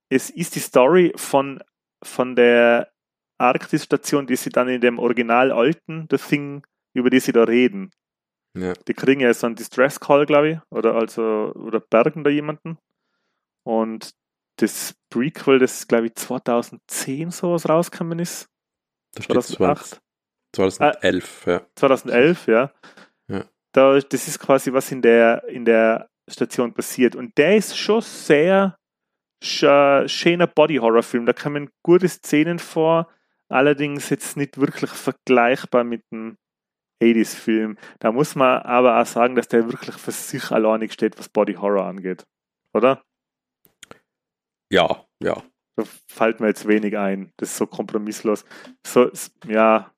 es 0.09 0.31
ist 0.31 0.55
die 0.55 0.61
Story 0.61 1.13
von, 1.17 1.63
von 2.03 2.37
der 2.37 2.93
Arktis-Station, 3.39 4.27
die 4.27 4.37
sie 4.37 4.51
dann 4.51 4.69
in 4.69 4.81
dem 4.81 4.99
Original 4.99 5.53
alten 5.53 6.07
The 6.11 6.17
Thing, 6.17 6.67
über 6.95 7.11
die 7.11 7.21
sie 7.21 7.33
da 7.33 7.45
reden. 7.45 7.91
Ja. 8.57 8.73
Die 8.89 8.95
kriegen 8.95 9.21
ja 9.21 9.33
so 9.35 9.47
einen 9.47 9.57
Distress 9.57 10.01
Call, 10.01 10.25
glaube 10.27 10.49
ich, 10.51 10.59
oder 10.71 10.95
also 10.95 11.53
oder 11.55 11.81
bergen 11.81 12.25
da 12.25 12.31
jemanden. 12.31 12.79
Und 13.65 14.13
das 14.59 14.95
Prequel, 15.11 15.59
das 15.59 15.87
glaube 15.87 16.07
ich 16.07 16.15
2010 16.15 17.31
sowas 17.31 17.69
rausgekommen 17.69 18.19
ist, 18.19 18.49
Da 19.15 19.23
steht 19.23 19.43
2008, 19.43 20.01
2011, 20.55 21.47
ja. 21.47 21.67
2011, 21.77 22.47
ja. 22.47 22.73
Ja. 23.29 23.45
Da, 23.73 23.99
das 24.01 24.29
ist 24.29 24.39
quasi 24.39 24.73
was 24.73 24.91
in 24.91 25.03
der 25.03 25.45
in 25.49 25.67
der 25.67 26.09
Station 26.29 26.73
passiert 26.73 27.15
und 27.15 27.37
der 27.37 27.57
ist 27.57 27.77
schon 27.77 28.01
sehr 28.01 28.79
sch- 29.45 30.09
schöner 30.09 30.47
Body 30.47 30.77
Horror 30.77 31.03
Film. 31.03 31.27
Da 31.27 31.33
kommen 31.35 31.69
gute 31.83 32.09
Szenen 32.09 32.59
vor, 32.59 33.11
allerdings 33.49 34.11
jetzt 34.11 34.37
nicht 34.37 34.59
wirklich 34.59 34.91
vergleichbar 34.91 35.85
mit 35.85 36.03
dem 36.13 36.37
80s 37.03 37.35
Film. 37.35 37.79
Da 37.99 38.13
muss 38.13 38.35
man 38.35 38.63
aber 38.63 39.01
auch 39.01 39.07
sagen, 39.07 39.35
dass 39.35 39.49
der 39.49 39.71
wirklich 39.71 39.97
für 39.97 40.13
sich 40.13 40.51
alleinig 40.51 40.93
steht, 40.93 41.19
was 41.19 41.29
Body 41.29 41.55
Horror 41.55 41.87
angeht. 41.87 42.25
Oder? 42.73 43.03
Ja, 44.71 45.05
ja. 45.23 45.43
Da 45.77 45.85
fällt 46.09 46.41
mir 46.41 46.49
jetzt 46.49 46.67
wenig 46.67 46.97
ein. 46.97 47.33
Das 47.37 47.51
ist 47.51 47.59
so 47.59 47.67
kompromisslos. 47.67 48.45
So, 48.87 49.11
ja. 49.47 49.93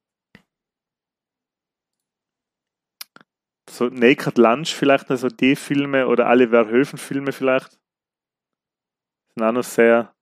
So 3.70 3.87
Naked 3.87 4.38
Lunch 4.38 4.74
vielleicht, 4.74 5.11
also 5.11 5.28
die 5.28 5.54
Filme 5.54 6.08
oder 6.08 6.26
alle 6.26 6.48
Verhoeven-Filme 6.48 7.32
vielleicht. 7.32 7.78
Sind 9.34 9.44
auch 9.44 9.52
noch 9.52 9.62
sehr, 9.62 10.14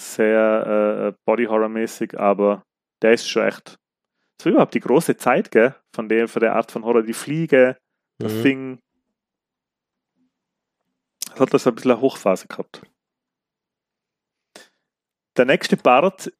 sehr 0.00 1.12
äh, 1.14 1.18
Body-Horror-mäßig, 1.24 2.18
aber 2.18 2.62
der 3.02 3.12
ist 3.12 3.28
schon 3.28 3.44
echt. 3.44 3.76
So 4.40 4.50
überhaupt 4.50 4.74
die 4.74 4.80
große 4.80 5.16
Zeit, 5.16 5.50
gell? 5.50 5.74
Von 5.94 6.08
der, 6.08 6.26
von 6.28 6.40
der 6.40 6.54
Art 6.56 6.72
von 6.72 6.84
Horror. 6.84 7.02
Die 7.02 7.12
Fliege, 7.12 7.76
das 8.18 8.32
Mhm. 8.32 8.42
Ding. 8.42 8.78
Das 11.30 11.40
hat 11.40 11.54
das 11.54 11.66
ein 11.66 11.74
bisschen 11.74 11.90
eine 11.92 12.00
Hochphase 12.00 12.48
gehabt. 12.48 12.82
Der 15.36 15.44
nächste 15.44 15.76
Part 15.76 16.32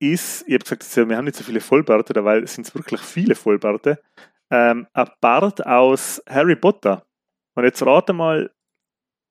ist, 0.00 0.46
ich 0.48 0.54
habe 0.54 0.64
gesagt, 0.76 1.08
wir 1.08 1.16
haben 1.16 1.24
nicht 1.26 1.36
so 1.36 1.44
viele 1.44 1.60
Vollbärte, 1.60 2.12
dabei 2.12 2.44
sind 2.46 2.66
es 2.66 2.74
wirklich 2.74 3.00
viele 3.00 3.34
Vollbärte. 3.34 4.02
Ähm, 4.50 4.86
ein 4.92 5.08
Bart 5.20 5.64
aus 5.66 6.22
Harry 6.28 6.56
Potter. 6.56 7.06
Und 7.54 7.64
jetzt 7.64 7.82
rate 7.86 8.12
mal, 8.12 8.50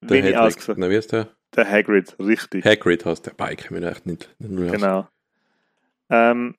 Der 0.01 0.09
wen 0.09 0.25
ich 0.25 0.31
Hedwig. 0.31 0.39
ausgesucht 0.39 0.77
Na, 0.79 0.89
wie 0.89 0.95
ist 0.95 1.11
der? 1.11 1.27
Der 1.55 1.69
Hagrid, 1.69 2.15
richtig. 2.19 2.63
Hagrid 2.65 3.05
heißt 3.05 3.25
der. 3.25 3.33
Bike, 3.33 3.71
mir 3.71 3.89
echt 3.89 4.05
nicht. 4.05 4.33
Genau. 4.39 5.07
Ähm, 6.09 6.55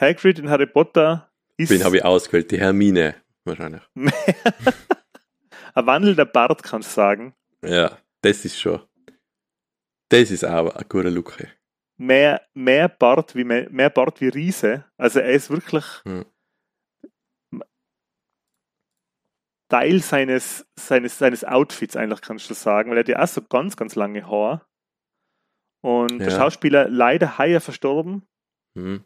Hagrid 0.00 0.38
in 0.38 0.50
Harry 0.50 0.66
Potter 0.66 1.30
ist 1.56 1.70
Wen 1.70 1.84
habe 1.84 1.96
ich 1.98 2.04
ausgewählt? 2.04 2.50
Die 2.50 2.58
Hermine, 2.58 3.14
wahrscheinlich. 3.44 3.82
ein 5.74 5.86
wandelnder 5.86 6.24
Bart, 6.24 6.62
kannst 6.62 6.90
du 6.90 6.94
sagen. 6.94 7.34
Ja, 7.64 7.98
das 8.22 8.44
ist 8.44 8.58
schon. 8.60 8.80
Das 10.08 10.30
ist 10.30 10.44
aber 10.44 10.76
ein 10.76 10.84
guter 10.88 11.10
Look. 11.10 11.38
ey. 11.40 11.48
Mehr, 11.96 12.42
mehr, 12.54 12.88
Bart 12.88 13.36
wie, 13.36 13.44
mehr, 13.44 13.70
mehr 13.70 13.90
Bart 13.90 14.20
wie 14.20 14.28
Riese. 14.28 14.84
Also 14.96 15.20
er 15.20 15.30
ist 15.30 15.50
wirklich 15.50 15.84
Hm. 16.04 16.24
Teil 19.72 20.00
seines, 20.02 20.66
seines, 20.78 21.18
seines 21.18 21.44
Outfits, 21.44 21.96
eigentlich 21.96 22.20
kannst 22.20 22.50
du 22.50 22.54
sagen, 22.54 22.90
weil 22.90 22.98
er 22.98 23.00
hat 23.00 23.08
ja 23.08 23.22
auch 23.22 23.26
so 23.26 23.40
ganz, 23.40 23.74
ganz 23.74 23.94
lange 23.94 24.28
Haar. 24.28 24.66
Und 25.82 26.18
der 26.18 26.28
Ja. 26.28 26.36
Schauspieler 26.36 26.88
leider 26.88 27.38
heuer 27.38 27.60
verstorben. 27.60 28.26
Hm. 28.76 29.02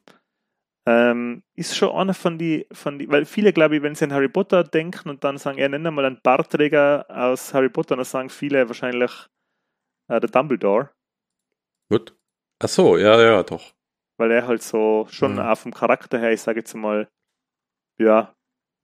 Ähm, 0.89 1.43
ist 1.57 1.77
schon 1.77 1.91
einer 1.95 2.15
von 2.15 2.37
die, 2.39 2.67
von 2.73 2.99
die, 2.99 3.09
weil 3.09 3.25
viele, 3.27 3.53
glaube 3.53 3.77
ich, 3.77 3.83
wenn 3.83 3.95
sie 3.95 4.05
an 4.05 4.13
Harry 4.13 4.29
Potter 4.29 4.65
denken 4.65 5.09
und 5.09 5.23
dann 5.25 5.39
sagen, 5.39 5.59
ja, 5.59 5.69
nenn 5.69 5.83
mal 5.95 6.05
einen 6.05 6.21
Bartträger 6.23 7.07
aus 7.09 7.55
Harry 7.55 7.69
Potter, 7.69 7.97
dann 7.97 8.05
sagen 8.05 8.29
viele 8.31 8.69
wahrscheinlich 8.69 9.11
äh, 10.11 10.21
der 10.21 10.31
Dumbledore, 10.31 10.91
Gut. 11.89 12.17
Ach 12.61 12.69
so, 12.69 12.97
ja, 12.97 13.21
ja, 13.21 13.43
doch. 13.45 13.73
weil 14.19 14.33
er 14.33 14.47
halt 14.49 14.63
so 14.63 15.07
schon 15.11 15.35
Mhm. 15.35 15.39
auch 15.41 15.59
vom 15.59 15.73
Charakter 15.73 16.19
her, 16.19 16.33
ich 16.33 16.41
sage 16.41 16.59
jetzt 16.61 16.75
mal, 16.75 17.09
ja, 18.01 18.35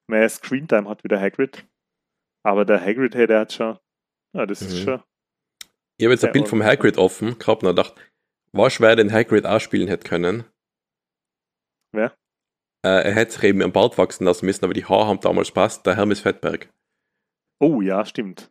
mehr 0.09 0.29
Screentime 0.29 0.89
hat 0.89 1.03
wie 1.05 1.09
der 1.09 1.21
Hagrid. 1.21 1.67
Aber 2.45 2.65
der 2.65 2.81
Hagrid, 2.81 3.15
hey, 3.15 3.27
der 3.27 3.41
hat 3.41 3.53
schon, 3.53 3.79
ja, 4.35 4.47
das 4.47 4.63
ist 4.63 4.75
Mhm. 4.81 4.85
schon, 4.85 5.03
Ich 5.99 6.05
habe 6.07 6.15
jetzt 6.15 6.25
ein 6.25 6.33
Bild 6.33 6.49
vom 6.49 6.63
Hagrid 6.63 6.99
offen 6.99 7.39
gehabt 7.39 7.63
und 7.63 7.69
gedacht, 7.69 7.95
was 8.53 8.73
schwer 8.75 8.97
den 8.97 9.13
Hagrid 9.13 9.47
ausspielen 9.47 9.89
hätte 9.89 10.09
können. 10.09 10.45
Wer? 11.93 12.17
Äh, 12.85 13.05
er 13.05 13.15
hätte 13.15 13.33
sich 13.33 13.45
eben 13.45 13.63
am 13.63 13.73
Bart 13.73 13.97
wachsen 13.99 14.25
lassen 14.25 14.47
müssen, 14.47 14.65
aber 14.65 14.75
die 14.75 14.85
Haare 14.85 15.07
haben 15.07 15.21
damals 15.21 15.53
passt. 15.53 15.87
Der 15.87 15.97
Hermes 15.97 16.21
Fettberg. 16.21 16.69
oh 17.61 17.81
ja, 17.81 18.05
stimmt. 18.05 18.51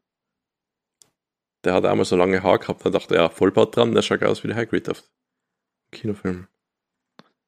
Der 1.66 1.74
hat 1.74 1.86
einmal 1.86 2.06
so 2.06 2.16
lange 2.16 2.42
Haare 2.42 2.60
gehabt, 2.60 2.86
da 2.86 2.90
dachte 2.90 3.16
er, 3.16 3.24
ja, 3.24 3.30
Vollbart 3.30 3.76
dran, 3.76 3.94
der 3.94 4.02
schaut 4.02 4.24
aus 4.24 4.44
wie 4.44 4.48
der 4.48 4.56
Hagrid 4.58 4.90
auf 4.90 5.04
Kinofilm. 5.92 6.48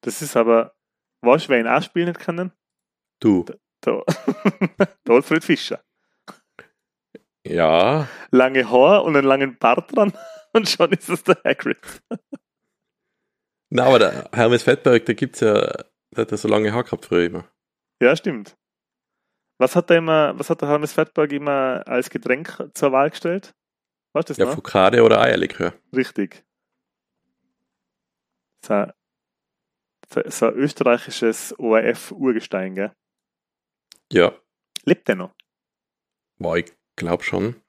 Das 0.02 0.22
ist 0.22 0.36
aber, 0.36 0.76
du, 1.22 1.50
wer 1.50 1.60
ihn 1.60 1.68
auch 1.68 1.82
spielen 1.82 2.10
nicht 2.10 2.20
können? 2.20 2.52
Du, 3.22 3.46
Der, 3.86 4.04
der 5.08 5.16
Alfred 5.16 5.44
Fischer. 5.46 5.84
Ja, 7.46 8.08
Lange 8.32 8.70
Haar 8.70 9.04
und 9.04 9.16
einen 9.16 9.28
langen 9.28 9.58
Bart 9.58 9.96
dran 9.96 10.14
und 10.54 10.70
schon 10.70 10.92
ist 10.92 11.10
es 11.10 11.24
der 11.24 11.40
Hagrid. 11.44 11.78
na, 13.70 13.86
aber 13.86 14.00
der 14.00 14.30
Hermes 14.34 14.64
Fettberg, 14.64 15.06
da 15.06 15.14
gibt's 15.14 15.42
ja, 15.42 15.62
der 16.12 16.22
hat 16.22 16.32
ja 16.32 16.38
so 16.38 16.48
lange 16.48 16.72
Haare 16.74 16.84
gehabt 16.86 17.06
früher 17.06 17.26
immer. 17.26 17.46
Ja, 18.02 18.16
stimmt. 18.16 18.58
Was 19.58 19.76
hat 19.76 19.90
er 19.90 19.98
immer, 19.98 20.38
was 20.38 20.50
hat 20.50 20.62
der 20.62 20.70
Hannes 20.70 20.94
Fettberg 20.94 21.32
immer 21.32 21.84
als 21.86 22.10
Getränk 22.10 22.70
zur 22.74 22.92
Wahl 22.92 23.10
gestellt? 23.10 23.54
Was 24.14 24.26
das 24.26 24.38
ja, 24.38 24.46
noch? 24.46 24.56
Foucade 24.56 25.04
oder 25.04 25.22
Eierlikör. 25.22 25.74
Richtig. 25.96 26.44
So, 28.66 28.86
so 30.10 30.48
ein 30.48 30.54
österreichisches 30.54 31.58
ORF-Urgestein, 31.58 32.76
gell? 32.76 32.92
Ja. 34.12 34.34
Lebt 34.84 35.08
der 35.08 35.16
noch? 35.16 35.34
Boah, 36.38 36.58
ich 36.58 36.72
glaube 36.96 37.24
schon. 37.24 37.62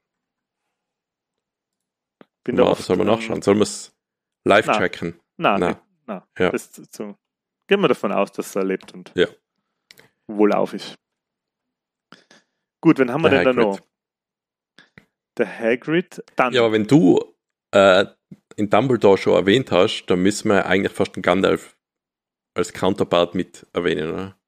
Bin 2.44 2.56
ja, 2.56 2.64
oft, 2.64 2.82
soll 2.82 2.96
man 2.96 3.06
nachschauen? 3.06 3.42
Sollen 3.42 3.58
wir 3.58 3.62
es 3.62 3.94
live 4.44 4.66
nein. 4.66 4.78
checken? 4.78 5.20
Nein, 5.38 5.60
nein. 5.60 5.76
nein. 6.06 6.22
Ja. 6.38 6.50
Das, 6.50 6.74
so. 6.90 7.16
Gehen 7.66 7.80
wir 7.80 7.88
davon 7.88 8.12
aus, 8.12 8.32
dass 8.32 8.54
er 8.54 8.64
lebt 8.64 8.92
und 8.92 9.12
ja. 9.14 9.26
wohlauf 10.26 10.74
ist. 10.74 10.94
Gut, 12.82 12.98
wen 12.98 13.10
haben 13.10 13.22
wir 13.22 13.30
Der 13.30 13.44
denn 13.44 13.56
Hagrid. 13.56 13.64
da 13.64 13.68
noch? 13.70 13.80
Der 15.38 15.58
Hagrid. 15.58 16.22
Dann. 16.36 16.52
Ja, 16.52 16.60
aber 16.60 16.72
wenn 16.72 16.86
du 16.86 17.34
äh, 17.70 18.04
in 18.56 18.68
Dumbledore 18.68 19.16
schon 19.16 19.34
erwähnt 19.34 19.72
hast, 19.72 20.04
dann 20.06 20.20
müssen 20.20 20.50
wir 20.50 20.66
eigentlich 20.66 20.92
fast 20.92 21.16
den 21.16 21.22
Gandalf 21.22 21.78
als 22.54 22.74
Counterpart 22.74 23.34
mit 23.34 23.66
erwähnen, 23.72 24.12
oder? 24.12 24.38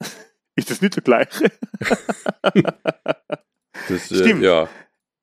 Ist 0.56 0.70
das 0.70 0.82
nicht 0.82 0.96
das 0.96 1.04
Gleiche? 1.04 1.52
das, 3.88 4.10
äh, 4.10 4.16
Stimmt. 4.16 4.42
ja. 4.42 4.68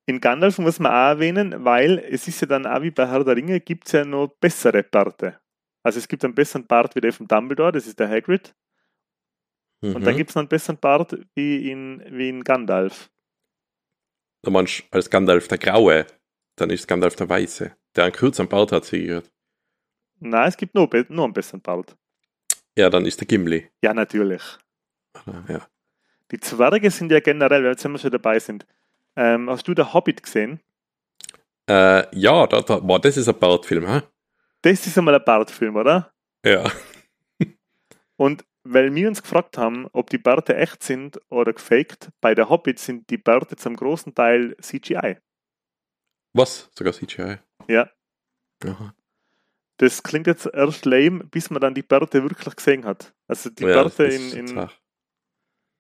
In 0.05 0.19
Gandalf 0.19 0.59
muss 0.59 0.79
man 0.79 0.91
auch 0.91 1.15
erwähnen, 1.15 1.63
weil 1.63 1.99
es 1.99 2.27
ist 2.27 2.41
ja 2.41 2.47
dann 2.47 2.65
auch 2.65 2.81
wie 2.81 2.91
bei 2.91 3.07
Herr 3.07 3.23
der 3.23 3.35
Ringe, 3.35 3.59
gibt 3.61 3.87
es 3.87 3.93
ja 3.93 4.03
noch 4.03 4.27
bessere 4.39 4.83
Parte. 4.83 5.39
Also 5.81 5.99
es 5.99 6.07
gibt 6.07 6.23
einen 6.25 6.35
besseren 6.35 6.67
Part 6.67 6.95
wie 6.95 7.01
der 7.01 7.13
von 7.13 7.27
Dumbledore, 7.27 7.71
das 7.71 7.87
ist 7.87 7.99
der 7.99 8.09
Hagrid. 8.09 8.53
Mhm. 9.81 9.95
Und 9.95 10.05
dann 10.05 10.17
gibt 10.17 10.29
es 10.29 10.35
noch 10.35 10.41
einen 10.41 10.49
besseren 10.49 10.77
Part 10.77 11.17
wie 11.35 11.69
in, 11.69 12.03
wie 12.09 12.29
in 12.29 12.43
Gandalf. 12.43 13.09
Du 14.41 14.51
meinst 14.51 14.83
als 14.91 15.09
Gandalf 15.09 15.47
der 15.47 15.57
Graue, 15.57 16.05
dann 16.57 16.69
ist 16.69 16.87
Gandalf 16.87 17.15
der 17.15 17.29
Weiße, 17.29 17.75
der 17.95 18.03
einen 18.03 18.13
kürzeren 18.13 18.49
Bart 18.49 18.71
hat, 18.73 18.85
sie 18.85 19.03
gehört. 19.03 19.31
Nein, 20.19 20.47
es 20.47 20.57
gibt 20.57 20.75
nur, 20.75 20.89
nur 21.09 21.25
einen 21.25 21.33
besseren 21.33 21.61
Bart. 21.61 21.95
Ja, 22.77 22.89
dann 22.89 23.05
ist 23.05 23.19
der 23.19 23.27
Gimli. 23.27 23.69
Ja, 23.81 23.93
natürlich. 23.93 24.41
Ja. 25.47 25.67
Die 26.31 26.39
Zwerge 26.39 26.89
sind 26.89 27.11
ja 27.11 27.19
generell, 27.19 27.65
jetzt 27.65 27.87
wir 27.87 27.97
schon 27.97 28.11
dabei 28.11 28.39
sind. 28.39 28.65
Ähm, 29.15 29.49
hast 29.49 29.67
du 29.67 29.73
der 29.73 29.93
Hobbit 29.93 30.23
gesehen? 30.23 30.59
Äh, 31.69 32.05
ja, 32.17 32.47
da, 32.47 32.61
da, 32.61 32.79
boah, 32.79 32.99
das 32.99 33.17
ist 33.17 33.27
ein 33.27 33.37
Bartfilm, 33.37 33.87
hä? 33.87 34.01
Das 34.61 34.85
ist 34.87 34.97
einmal 34.97 35.15
ein 35.15 35.23
Bartfilm, 35.23 35.75
oder? 35.75 36.11
Ja. 36.45 36.69
Und 38.17 38.45
weil 38.63 38.93
wir 38.95 39.07
uns 39.07 39.21
gefragt 39.21 39.57
haben, 39.57 39.87
ob 39.91 40.09
die 40.09 40.17
Bärte 40.17 40.55
echt 40.55 40.83
sind 40.83 41.19
oder 41.29 41.53
gefaked, 41.53 42.09
bei 42.21 42.33
der 42.33 42.49
Hobbit 42.49 42.79
sind 42.79 43.09
die 43.09 43.17
Bärte 43.17 43.55
zum 43.55 43.75
großen 43.75 44.15
Teil 44.15 44.55
CGI. 44.61 45.17
Was? 46.33 46.69
Sogar 46.73 46.93
CGI? 46.93 47.37
Ja. 47.67 47.89
Aha. 48.65 48.95
Das 49.77 50.01
klingt 50.01 50.27
jetzt 50.27 50.45
erst 50.45 50.85
lame, 50.85 51.25
bis 51.25 51.49
man 51.49 51.61
dann 51.61 51.73
die 51.73 51.81
Bärte 51.81 52.23
wirklich 52.23 52.55
gesehen 52.55 52.85
hat. 52.85 53.13
Also 53.27 53.49
die 53.49 53.63
ja, 53.63 53.83
Bärte 53.83 54.05
in, 54.05 54.31
in, 54.31 54.69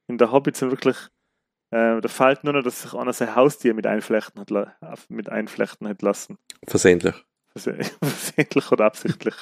in 0.07 0.17
der 0.17 0.31
Hobbit 0.31 0.57
sind 0.57 0.71
wirklich, 0.71 0.97
äh, 1.71 2.01
da 2.01 2.07
fällt 2.07 2.43
nur 2.43 2.53
noch, 2.53 2.63
dass 2.63 2.81
sich 2.81 2.93
einer 2.93 3.13
sein 3.13 3.35
Haustier 3.35 3.73
mit 3.73 3.87
einflechten 3.87 4.41
hat, 4.41 5.09
mit 5.09 5.29
einflechten 5.29 5.87
hat 5.87 6.01
lassen. 6.01 6.37
Versehentlich. 6.67 7.15
Versehentlich 7.55 8.71
oder 8.71 8.85
absichtlich. 8.85 9.35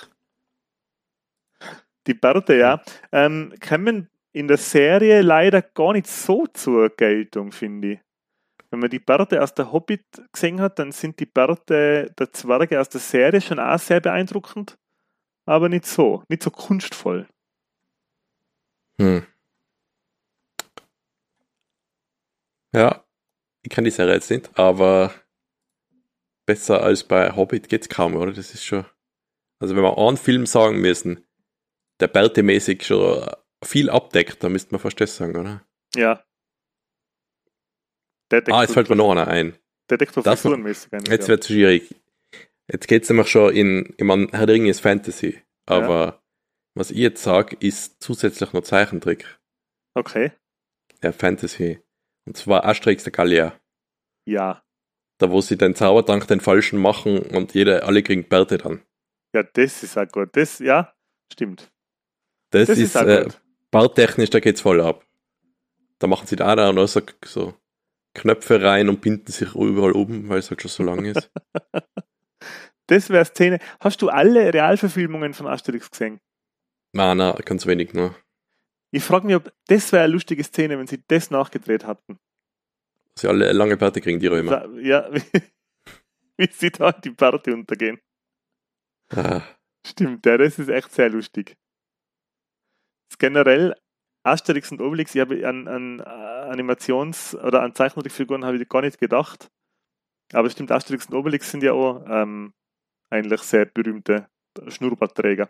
Die 2.08 2.14
Bärte, 2.14 2.56
ja, 2.56 2.82
ähm, 3.12 3.54
kommen 3.66 4.10
in 4.34 4.48
der 4.48 4.58
Serie 4.58 5.22
leider 5.22 5.62
gar 5.62 5.94
nicht 5.94 6.08
so 6.08 6.48
zur 6.48 6.90
Geltung, 6.90 7.52
finde 7.52 7.94
ich. 7.94 8.00
Wenn 8.70 8.80
man 8.80 8.90
die 8.90 9.00
Bärte 9.00 9.44
aus 9.44 9.54
der 9.54 9.72
Hobbit 9.72 10.06
gesehen 10.32 10.62
hat, 10.62 10.80
dann 10.80 10.94
sind 10.94 11.20
die 11.20 11.26
Bärte 11.26 12.14
der 12.18 12.32
Zwerge 12.32 12.80
aus 12.80 12.88
der 12.88 13.02
Serie 13.02 13.42
schon 13.42 13.60
auch 13.60 13.78
sehr 13.78 14.00
beeindruckend, 14.00 14.78
aber 15.46 15.68
nicht 15.68 15.86
so, 15.86 16.24
nicht 16.30 16.42
so 16.42 16.52
kunstvoll. 16.52 17.28
Hm. 18.98 19.26
Ja, 22.74 23.06
ich 23.64 23.70
kenne 23.70 23.86
die 23.86 23.96
Serie 23.96 24.16
jetzt 24.16 24.32
nicht, 24.32 24.58
aber 24.58 25.14
besser 26.46 26.82
als 26.84 27.04
bei 27.04 27.36
Hobbit 27.36 27.70
geht's 27.70 27.90
kaum, 27.90 28.16
oder? 28.16 28.32
Das 28.32 28.54
ist 28.54 28.64
schon. 28.64 28.86
Also 29.60 29.76
wenn 29.76 29.84
wir 29.84 29.98
einen 29.98 30.18
Film 30.18 30.46
sagen 30.46 30.80
müssen, 30.82 31.26
der 32.00 32.08
Bärte-mäßig 32.08 32.84
schon 32.84 33.30
viel 33.64 33.90
abdeckt, 33.90 34.44
dann 34.44 34.54
müsste 34.54 34.72
man 34.72 34.82
fast 34.82 35.00
das 35.00 35.16
sagen, 35.16 35.36
oder? 35.36 35.66
Ja. 35.96 36.24
Detektor 38.32 38.58
ah, 38.58 38.62
jetzt 38.64 38.74
fällt 38.74 38.90
mir 38.90 38.96
noch 38.96 39.12
einer 39.12 39.28
ein. 39.28 39.58
Detektor 39.90 40.24
Frisurenmäßig. 40.24 40.92
Jetzt 41.10 41.28
wird 41.28 41.42
es 41.42 41.48
schwierig. 41.48 41.96
Jetzt 42.72 42.88
geht 42.88 43.04
es 43.04 43.10
nämlich 43.10 43.28
schon 43.28 43.54
in, 43.54 43.94
ich 43.98 44.04
meine, 44.06 44.30
Herr 44.32 44.46
der 44.46 44.56
Ringe 44.56 44.70
ist 44.70 44.80
Fantasy, 44.80 45.42
aber 45.66 46.06
ja. 46.06 46.24
was 46.74 46.92
ich 46.92 46.98
jetzt 46.98 47.22
sage, 47.22 47.58
ist 47.60 48.02
zusätzlich 48.02 48.54
noch 48.54 48.64
Zeichentrick. 48.64 49.40
Okay. 49.94 50.32
Ja, 51.04 51.12
Fantasy. 51.12 51.82
Und 52.26 52.38
zwar 52.38 52.66
Asterix 52.66 53.04
der 53.04 53.12
Gallier. 53.12 53.54
Ja. 54.26 54.64
Da, 55.18 55.30
wo 55.30 55.42
sie 55.42 55.58
den 55.58 55.76
Zaubertrank 55.76 56.28
den 56.28 56.40
falschen 56.40 56.80
machen 56.80 57.20
und 57.20 57.54
jede, 57.54 57.84
alle 57.84 58.04
kriegen 58.04 58.28
Bärte 58.28 58.58
dann. 58.58 58.82
Ja, 59.34 59.44
das 59.44 59.84
ist 59.84 59.98
auch 59.98 60.08
gut. 60.08 60.30
Das, 60.34 60.60
ja, 60.60 60.94
stimmt. 61.32 61.72
Das, 62.52 62.68
das 62.68 62.78
ist, 62.78 62.96
ist 62.96 63.02
äh, 63.02 63.28
barttechnisch, 63.72 64.30
da 64.30 64.40
geht's 64.40 64.62
voll 64.62 64.82
ab. 64.82 65.06
Da 66.00 66.08
machen 66.08 66.28
sie 66.28 66.36
da 66.36 66.54
auch 66.54 66.74
noch 66.74 66.88
so, 66.88 67.02
so 67.24 67.54
Knöpfe 68.14 68.62
rein 68.62 68.90
und 68.90 69.02
binden 69.02 69.32
sich 69.32 69.56
überall 69.56 69.94
oben, 69.94 70.28
weil 70.28 70.40
es 70.40 70.50
halt 70.50 70.62
schon 70.62 70.72
so 70.72 70.84
lang 70.84 71.06
ist. 71.06 71.32
das 72.88 73.10
wäre 73.10 73.26
Szene. 73.26 73.60
Hast 73.80 74.02
du 74.02 74.10
alle 74.10 74.54
Realverfilmungen 74.54 75.34
von 75.34 75.48
Asterix 75.48 75.90
gesehen? 75.90 76.20
Nein, 76.94 77.18
nein, 77.18 77.36
ganz 77.46 77.66
wenig 77.66 77.94
nur. 77.94 78.16
Ich 78.92 79.04
frage 79.04 79.26
mich, 79.26 79.36
ob 79.36 79.52
das 79.68 79.92
wäre 79.92 80.04
eine 80.04 80.14
lustige 80.14 80.44
Szene, 80.44 80.78
wenn 80.78 80.88
sie 80.88 81.04
das 81.08 81.32
nachgedreht 81.32 81.86
hatten. 81.86 82.20
Sie 83.18 83.28
alle 83.28 83.52
lange 83.54 83.78
Bärte 83.78 84.02
kriegen, 84.02 84.20
die 84.20 84.28
Römer. 84.28 84.68
Ja, 84.80 85.10
wie, 85.14 85.42
wie 86.38 86.50
sie 86.52 86.72
da 86.72 86.92
die 86.92 87.12
Bärte 87.12 87.54
untergehen. 87.54 88.00
Ah. 89.10 89.42
Stimmt, 89.86 90.26
ja, 90.26 90.38
das 90.38 90.60
ist 90.60 90.70
echt 90.70 90.92
sehr 90.92 91.10
lustig. 91.10 91.58
Generell 93.18 93.76
Asterix 94.24 94.72
und 94.72 94.82
Obelix, 94.82 95.16
ich 95.16 95.22
habe 95.22 95.48
an, 95.48 95.68
an 95.68 96.02
Animations- 96.02 97.36
oder 97.36 97.62
an 97.64 97.74
Zeichentrickfiguren 97.74 98.46
habe 98.46 98.58
ich 98.58 98.70
gar 98.70 98.82
nicht 98.82 99.00
gedacht. 99.00 99.50
Aber 100.34 100.50
stimmt, 100.50 100.72
Asterix 100.72 101.08
und 101.08 101.16
Obelix 101.16 101.52
sind 101.52 101.64
ja 101.64 101.74
auch 101.74 102.06
ähm, 102.08 102.54
eigentlich 103.10 103.42
sehr 103.42 103.66
berühmte 103.66 104.28
Schnurrbartträger. 104.68 105.50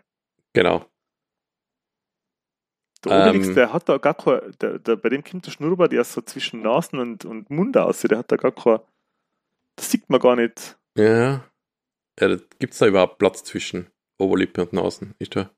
Genau. 0.54 0.86
Der 3.04 3.28
Obelix, 3.28 3.48
ähm, 3.48 3.54
der 3.54 3.72
hat 3.72 3.88
da 3.88 3.98
gar 3.98 4.14
kein, 4.14 4.40
der, 4.60 4.78
der, 4.78 4.96
bei 4.96 5.08
dem 5.08 5.24
kommt 5.24 5.46
der 5.46 5.50
Schnurrbart 5.50 5.92
erst 5.92 6.12
so 6.12 6.20
zwischen 6.20 6.62
Nasen 6.62 6.98
und, 6.98 7.24
und 7.24 7.50
Mund 7.50 7.76
aus. 7.76 8.00
Der 8.02 8.18
hat 8.18 8.30
da 8.30 8.36
gar 8.36 8.52
kein, 8.52 8.78
das 9.76 9.90
sieht 9.90 10.08
man 10.08 10.20
gar 10.20 10.36
nicht. 10.36 10.78
Ja. 10.96 11.44
ja 12.20 12.36
Gibt 12.58 12.72
es 12.72 12.78
da 12.78 12.86
überhaupt 12.86 13.18
Platz 13.18 13.42
zwischen 13.42 13.90
Oberlippe 14.18 14.62
und 14.62 14.72
Nasen? 14.72 15.14
Ist 15.18 15.34
da? 15.34 15.50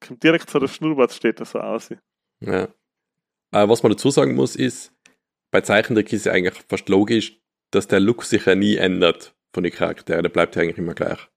Kommt 0.00 0.22
direkt 0.22 0.50
vor 0.50 0.60
der 0.60 0.68
Schnurrbart 0.68 1.12
steht 1.12 1.40
das 1.40 1.52
so 1.52 1.60
aus. 1.60 1.90
Ja. 2.40 2.68
Aber 3.50 3.72
was 3.72 3.82
man 3.82 3.92
dazu 3.92 4.10
sagen 4.10 4.34
muss, 4.34 4.56
ist, 4.56 4.92
bei 5.50 5.60
Zeichentrick 5.60 6.12
ist 6.12 6.26
es 6.26 6.32
eigentlich 6.32 6.64
fast 6.68 6.88
logisch, 6.88 7.40
dass 7.70 7.88
der 7.88 8.00
Look 8.00 8.24
sich 8.24 8.46
ja 8.46 8.54
nie 8.54 8.76
ändert 8.76 9.34
von 9.52 9.62
den 9.62 9.72
Charakteren. 9.72 10.22
Der 10.22 10.30
bleibt 10.30 10.56
ja 10.56 10.62
eigentlich 10.62 10.78
immer 10.78 10.94
gleich. 10.94 11.28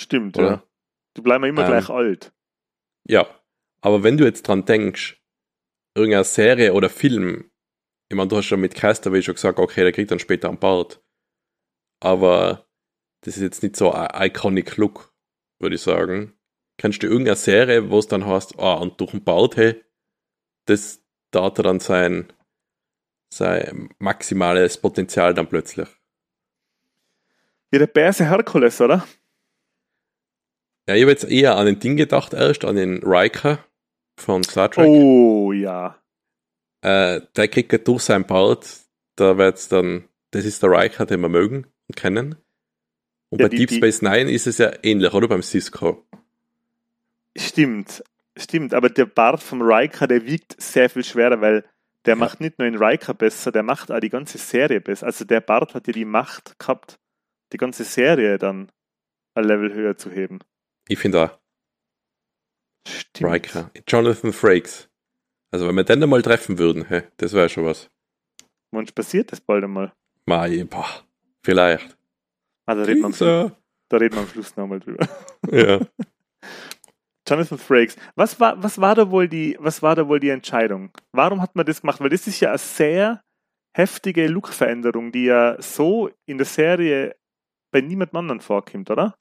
Stimmt, 0.00 0.38
Oder? 0.38 0.46
ja. 0.46 0.62
Die 1.16 1.20
bleiben 1.20 1.44
immer 1.44 1.62
ähm, 1.62 1.68
gleich 1.68 1.90
alt. 1.90 2.32
Ja. 3.04 3.26
Aber 3.82 4.02
wenn 4.02 4.16
du 4.16 4.24
jetzt 4.24 4.48
dran 4.48 4.64
denkst, 4.64 5.20
irgendeine 5.94 6.24
Serie 6.24 6.72
oder 6.72 6.88
Film, 6.88 7.50
ich 8.08 8.16
meine, 8.16 8.28
du 8.28 8.36
hast 8.36 8.46
schon 8.46 8.60
mit 8.60 8.74
Castaway 8.74 9.22
schon 9.22 9.34
gesagt, 9.34 9.58
okay, 9.58 9.82
der 9.82 9.92
kriegt 9.92 10.10
dann 10.10 10.18
später 10.18 10.48
einen 10.48 10.58
Bart. 10.58 11.02
Aber 12.00 12.66
das 13.22 13.36
ist 13.36 13.42
jetzt 13.42 13.62
nicht 13.62 13.76
so 13.76 13.92
ein 13.92 14.08
iconic 14.28 14.76
Look, 14.76 15.14
würde 15.60 15.76
ich 15.76 15.82
sagen. 15.82 16.38
Kennst 16.78 17.02
du 17.02 17.06
irgendeine 17.06 17.36
Serie, 17.36 17.90
wo 17.90 17.98
es 17.98 18.08
dann 18.08 18.26
heißt, 18.26 18.58
ah, 18.58 18.74
und 18.74 19.00
durch 19.00 19.10
den 19.10 19.24
Bart, 19.24 19.56
hey, 19.56 19.82
das 20.66 21.02
da 21.32 21.44
hat 21.44 21.58
er 21.58 21.64
dann 21.64 21.80
sein, 21.80 22.32
sein 23.32 23.88
maximales 23.98 24.78
Potenzial 24.78 25.34
dann 25.34 25.48
plötzlich. 25.48 25.88
Wie 27.70 27.78
der 27.78 27.86
Bärse 27.86 28.26
Herkules, 28.26 28.80
oder? 28.80 29.06
Ja, 30.86 30.94
ich 30.94 31.02
habe 31.02 31.12
jetzt 31.12 31.24
eher 31.24 31.56
an 31.56 31.66
den 31.66 31.78
Ding 31.78 31.96
gedacht 31.96 32.34
erst, 32.34 32.64
an 32.64 32.76
den 32.76 33.02
Riker 33.02 33.64
von 34.16 34.44
Star 34.44 34.70
Trek. 34.70 34.86
Oh, 34.88 35.52
ja. 35.52 35.96
Äh, 36.82 37.20
der 37.36 37.48
kriegt 37.48 37.72
ja 37.72 37.78
durch 37.78 38.02
sein 38.02 38.26
Bart, 38.26 38.66
da 39.16 39.38
wird's 39.38 39.68
dann, 39.68 40.08
das 40.32 40.44
ist 40.44 40.62
der 40.62 40.70
Riker, 40.70 41.06
den 41.06 41.20
wir 41.20 41.28
mögen 41.28 41.66
und 41.88 41.96
kennen. 41.96 42.36
Und 43.30 43.40
ja, 43.40 43.46
bei 43.46 43.50
die, 43.50 43.66
Deep 43.66 43.72
Space 43.72 44.02
Nine 44.02 44.30
ist 44.30 44.46
es 44.46 44.58
ja 44.58 44.72
ähnlich, 44.82 45.12
oder? 45.12 45.28
Beim 45.28 45.42
Cisco. 45.42 46.04
Stimmt. 47.36 48.02
Stimmt, 48.36 48.72
aber 48.72 48.88
der 48.88 49.06
Bart 49.06 49.42
vom 49.42 49.60
Riker, 49.60 50.06
der 50.06 50.24
wiegt 50.24 50.60
sehr 50.60 50.88
viel 50.88 51.04
schwerer, 51.04 51.40
weil 51.40 51.64
der 52.06 52.14
ja. 52.14 52.16
macht 52.16 52.40
nicht 52.40 52.58
nur 52.58 52.68
den 52.68 52.82
Riker 52.82 53.14
besser, 53.14 53.52
der 53.52 53.62
macht 53.62 53.90
auch 53.90 54.00
die 54.00 54.08
ganze 54.08 54.38
Serie 54.38 54.80
besser. 54.80 55.06
Also 55.06 55.24
der 55.24 55.40
Bart 55.40 55.74
hat 55.74 55.86
ja 55.86 55.92
die 55.92 56.04
Macht 56.04 56.58
gehabt, 56.58 56.98
die 57.52 57.58
ganze 57.58 57.84
Serie 57.84 58.38
dann 58.38 58.70
ein 59.34 59.44
Level 59.44 59.72
höher 59.72 59.96
zu 59.96 60.10
heben. 60.10 60.40
Ich 60.88 60.98
finde 60.98 61.24
auch. 61.24 61.41
Stimmt. 62.86 63.32
Riker. 63.32 63.70
Jonathan 63.86 64.32
Frakes. 64.32 64.88
Also 65.50 65.68
wenn 65.68 65.74
wir 65.74 65.84
den 65.84 66.02
einmal 66.02 66.22
treffen 66.22 66.58
würden, 66.58 66.86
hey, 66.86 67.02
das 67.18 67.32
wäre 67.32 67.48
schon 67.48 67.64
was. 67.64 67.90
Manch 68.72 68.94
passiert 68.94 69.32
das 69.32 69.40
bald 69.40 69.64
einmal. 69.64 69.92
Mai, 70.26 70.64
boah, 70.64 70.88
vielleicht. 71.44 71.96
Ah, 72.66 72.74
da 72.74 72.82
reden, 72.82 73.02
wir 73.02 73.56
da 73.88 73.96
reden 73.96 74.14
wir 74.14 74.22
am 74.22 74.28
Schluss 74.28 74.56
nochmal 74.56 74.80
drüber. 74.80 75.06
Ja. 75.50 75.80
Jonathan 77.28 77.58
Frakes. 77.58 77.96
Was 78.14 78.40
war, 78.40 78.62
was 78.62 78.80
war 78.80 78.94
da 78.94 79.10
wohl 79.10 79.28
die, 79.28 79.56
was 79.60 79.82
war 79.82 79.94
da 79.94 80.08
wohl 80.08 80.20
die 80.20 80.30
Entscheidung? 80.30 80.90
Warum 81.12 81.40
hat 81.40 81.54
man 81.54 81.66
das 81.66 81.80
gemacht? 81.80 82.00
Weil 82.00 82.10
das 82.10 82.26
ist 82.26 82.40
ja 82.40 82.50
eine 82.50 82.58
sehr 82.58 83.22
heftige 83.76 84.26
Look-Veränderung, 84.26 85.12
die 85.12 85.24
ja 85.24 85.60
so 85.60 86.10
in 86.26 86.38
der 86.38 86.46
Serie 86.46 87.16
bei 87.72 87.80
niemand 87.80 88.14
anderen 88.14 88.40
vorkommt, 88.40 88.90
oder? 88.90 89.14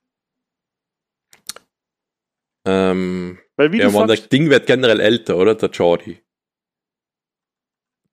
Ähm, 2.65 3.39
Weil 3.61 3.71
wie 3.73 3.77
ja, 3.77 3.91
man, 3.91 4.07
das 4.07 4.27
Ding 4.27 4.49
wird 4.49 4.65
generell 4.65 4.99
älter, 4.99 5.37
oder? 5.37 5.53
Der 5.53 5.69
Jordi. 5.69 6.19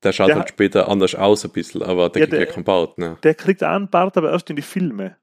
Der 0.03 0.13
schaut 0.13 0.29
der, 0.29 0.37
halt 0.37 0.51
später 0.51 0.91
anders 0.91 1.15
aus 1.15 1.43
ein 1.43 1.53
bisschen, 1.53 1.83
aber 1.83 2.11
der 2.11 2.21
ja, 2.21 2.27
kriegt 2.29 2.49
ja 2.49 2.53
keinen 2.53 2.65
Bart. 2.65 2.99
Ne? 2.99 3.17
Der 3.23 3.35
kriegt 3.35 3.65
auch 3.65 3.71
einen 3.71 3.89
Bart, 3.89 4.19
aber 4.19 4.31
erst 4.31 4.51
in 4.51 4.57
die 4.57 4.63
Filme. 4.63 5.17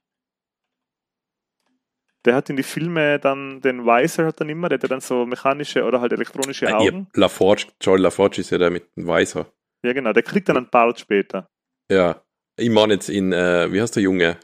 Der 2.25 2.33
hat 2.33 2.49
in 2.49 2.55
die 2.55 2.63
Filme 2.63 3.19
dann 3.19 3.61
den 3.61 3.85
Weiser 3.85 4.25
hat 4.25 4.41
dann 4.41 4.49
immer, 4.49 4.67
der 4.67 4.79
hat 4.79 4.89
dann 4.89 4.99
so 4.99 5.27
mechanische 5.27 5.83
oder 5.83 6.01
halt 6.01 6.11
elektronische 6.11 6.73
ah, 6.73 6.79
Augen. 6.79 7.05
Ja, 7.13 7.21
LaForge, 7.21 7.67
Joel 7.79 8.01
LaForge 8.01 8.41
ist 8.41 8.49
ja 8.49 8.57
der 8.57 8.71
mit 8.71 8.97
dem 8.97 9.05
Weiser. 9.05 9.45
Ja, 9.83 9.93
genau, 9.93 10.11
der 10.11 10.23
kriegt 10.23 10.49
dann 10.49 10.57
einen 10.57 10.71
Bart 10.71 10.99
später. 10.99 11.47
Ja, 11.91 12.19
ich 12.57 12.71
meine 12.71 12.95
jetzt 12.95 13.09
in, 13.09 13.31
äh, 13.31 13.71
wie 13.71 13.79
heißt 13.79 13.95
der 13.95 14.01
Junge? 14.01 14.39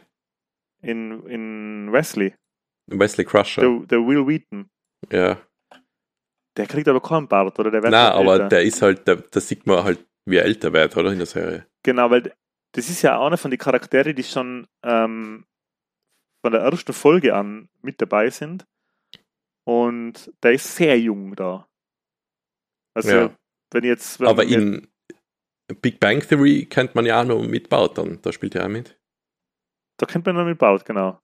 In, 0.84 1.26
in 1.26 1.92
Wesley. 1.92 2.36
Wesley 2.86 3.26
Crusher. 3.26 3.62
Der, 3.62 3.80
der 3.88 4.00
Will 4.06 4.28
Wheaton. 4.28 4.70
Ja. 5.12 5.42
Der 6.58 6.68
kriegt 6.68 6.88
aber 6.88 7.02
keinen 7.02 7.28
Bart, 7.28 7.58
oder? 7.60 7.72
Der 7.72 7.82
wird 7.82 7.92
Nein, 7.92 8.12
aber 8.12 8.34
älter. 8.34 8.50
der 8.50 8.64
ist 8.64 8.82
halt, 8.82 9.08
da 9.08 9.40
sieht 9.40 9.66
man 9.66 9.84
halt, 9.84 10.06
wie 10.26 10.38
er 10.38 10.46
älter 10.46 10.74
wird, 10.74 10.96
oder? 10.98 11.12
In 11.12 11.18
der 11.18 11.28
Serie. 11.28 11.66
Genau, 11.84 12.10
weil 12.10 12.34
das 12.74 12.90
ist 12.90 13.02
ja 13.02 13.22
einer 13.26 13.38
von 13.38 13.52
den 13.52 13.60
Charakteren, 13.60 14.16
die 14.16 14.24
schon 14.24 14.68
ähm, 14.84 15.46
von 16.44 16.52
der 16.52 16.62
ersten 16.62 16.94
Folge 16.94 17.36
an 17.36 17.70
mit 17.82 18.02
dabei 18.02 18.30
sind. 18.30 18.66
Und 19.64 20.32
der 20.44 20.54
ist 20.54 20.76
sehr 20.76 21.00
jung 21.00 21.36
da. 21.36 21.68
Also, 22.94 23.12
ja. 23.12 23.36
wenn 23.72 23.84
jetzt. 23.84 24.20
Wenn 24.20 24.28
aber 24.28 24.44
in 24.44 24.88
Big 25.82 26.00
Bang 26.00 26.20
Theory 26.22 26.66
kennt 26.66 26.96
man 26.96 27.06
ja 27.06 27.22
auch 27.22 27.26
noch 27.26 27.42
mit 27.42 27.70
Baut 27.70 27.98
dann. 27.98 28.22
Da 28.22 28.32
spielt 28.32 28.56
er 28.56 28.66
auch 28.66 28.70
mit. 28.70 29.00
Da 29.98 30.06
kennt 30.06 30.26
man 30.26 30.36
noch 30.36 30.46
mit 30.46 30.58
Baut, 30.58 30.84
genau. 30.86 31.20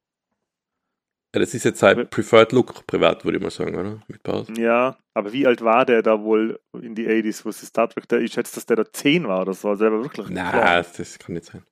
Ja, 1.37 1.41
das 1.41 1.53
ist 1.53 1.65
jetzt 1.65 1.77
sein 1.77 2.09
Preferred 2.09 2.51
Look 2.51 2.87
privat, 2.87 3.23
würde 3.23 3.37
ich 3.37 3.43
mal 3.43 3.51
sagen, 3.51 3.75
oder? 3.75 4.01
Mit 4.07 4.23
Baut. 4.23 4.57
Ja, 4.57 4.97
aber 5.13 5.33
wie 5.33 5.45
alt 5.45 5.61
war 5.61 5.85
der 5.85 6.01
da 6.01 6.23
wohl 6.23 6.59
in 6.81 6.95
die 6.95 7.07
80s, 7.07 7.45
wo 7.45 7.49
es 7.49 7.61
Star 7.61 7.87
Trek, 7.87 8.07
der, 8.07 8.21
ich 8.21 8.33
schätze, 8.33 8.55
dass 8.55 8.65
der 8.65 8.77
da 8.77 8.91
10 8.91 9.27
war 9.27 9.43
oder 9.43 9.53
so, 9.53 9.69
also 9.69 9.83
der 9.83 9.93
war 9.93 10.01
wirklich 10.01 10.29
Nein, 10.29 10.83
das 10.97 11.19
kann 11.19 11.33
nicht 11.33 11.45
sein. 11.45 11.63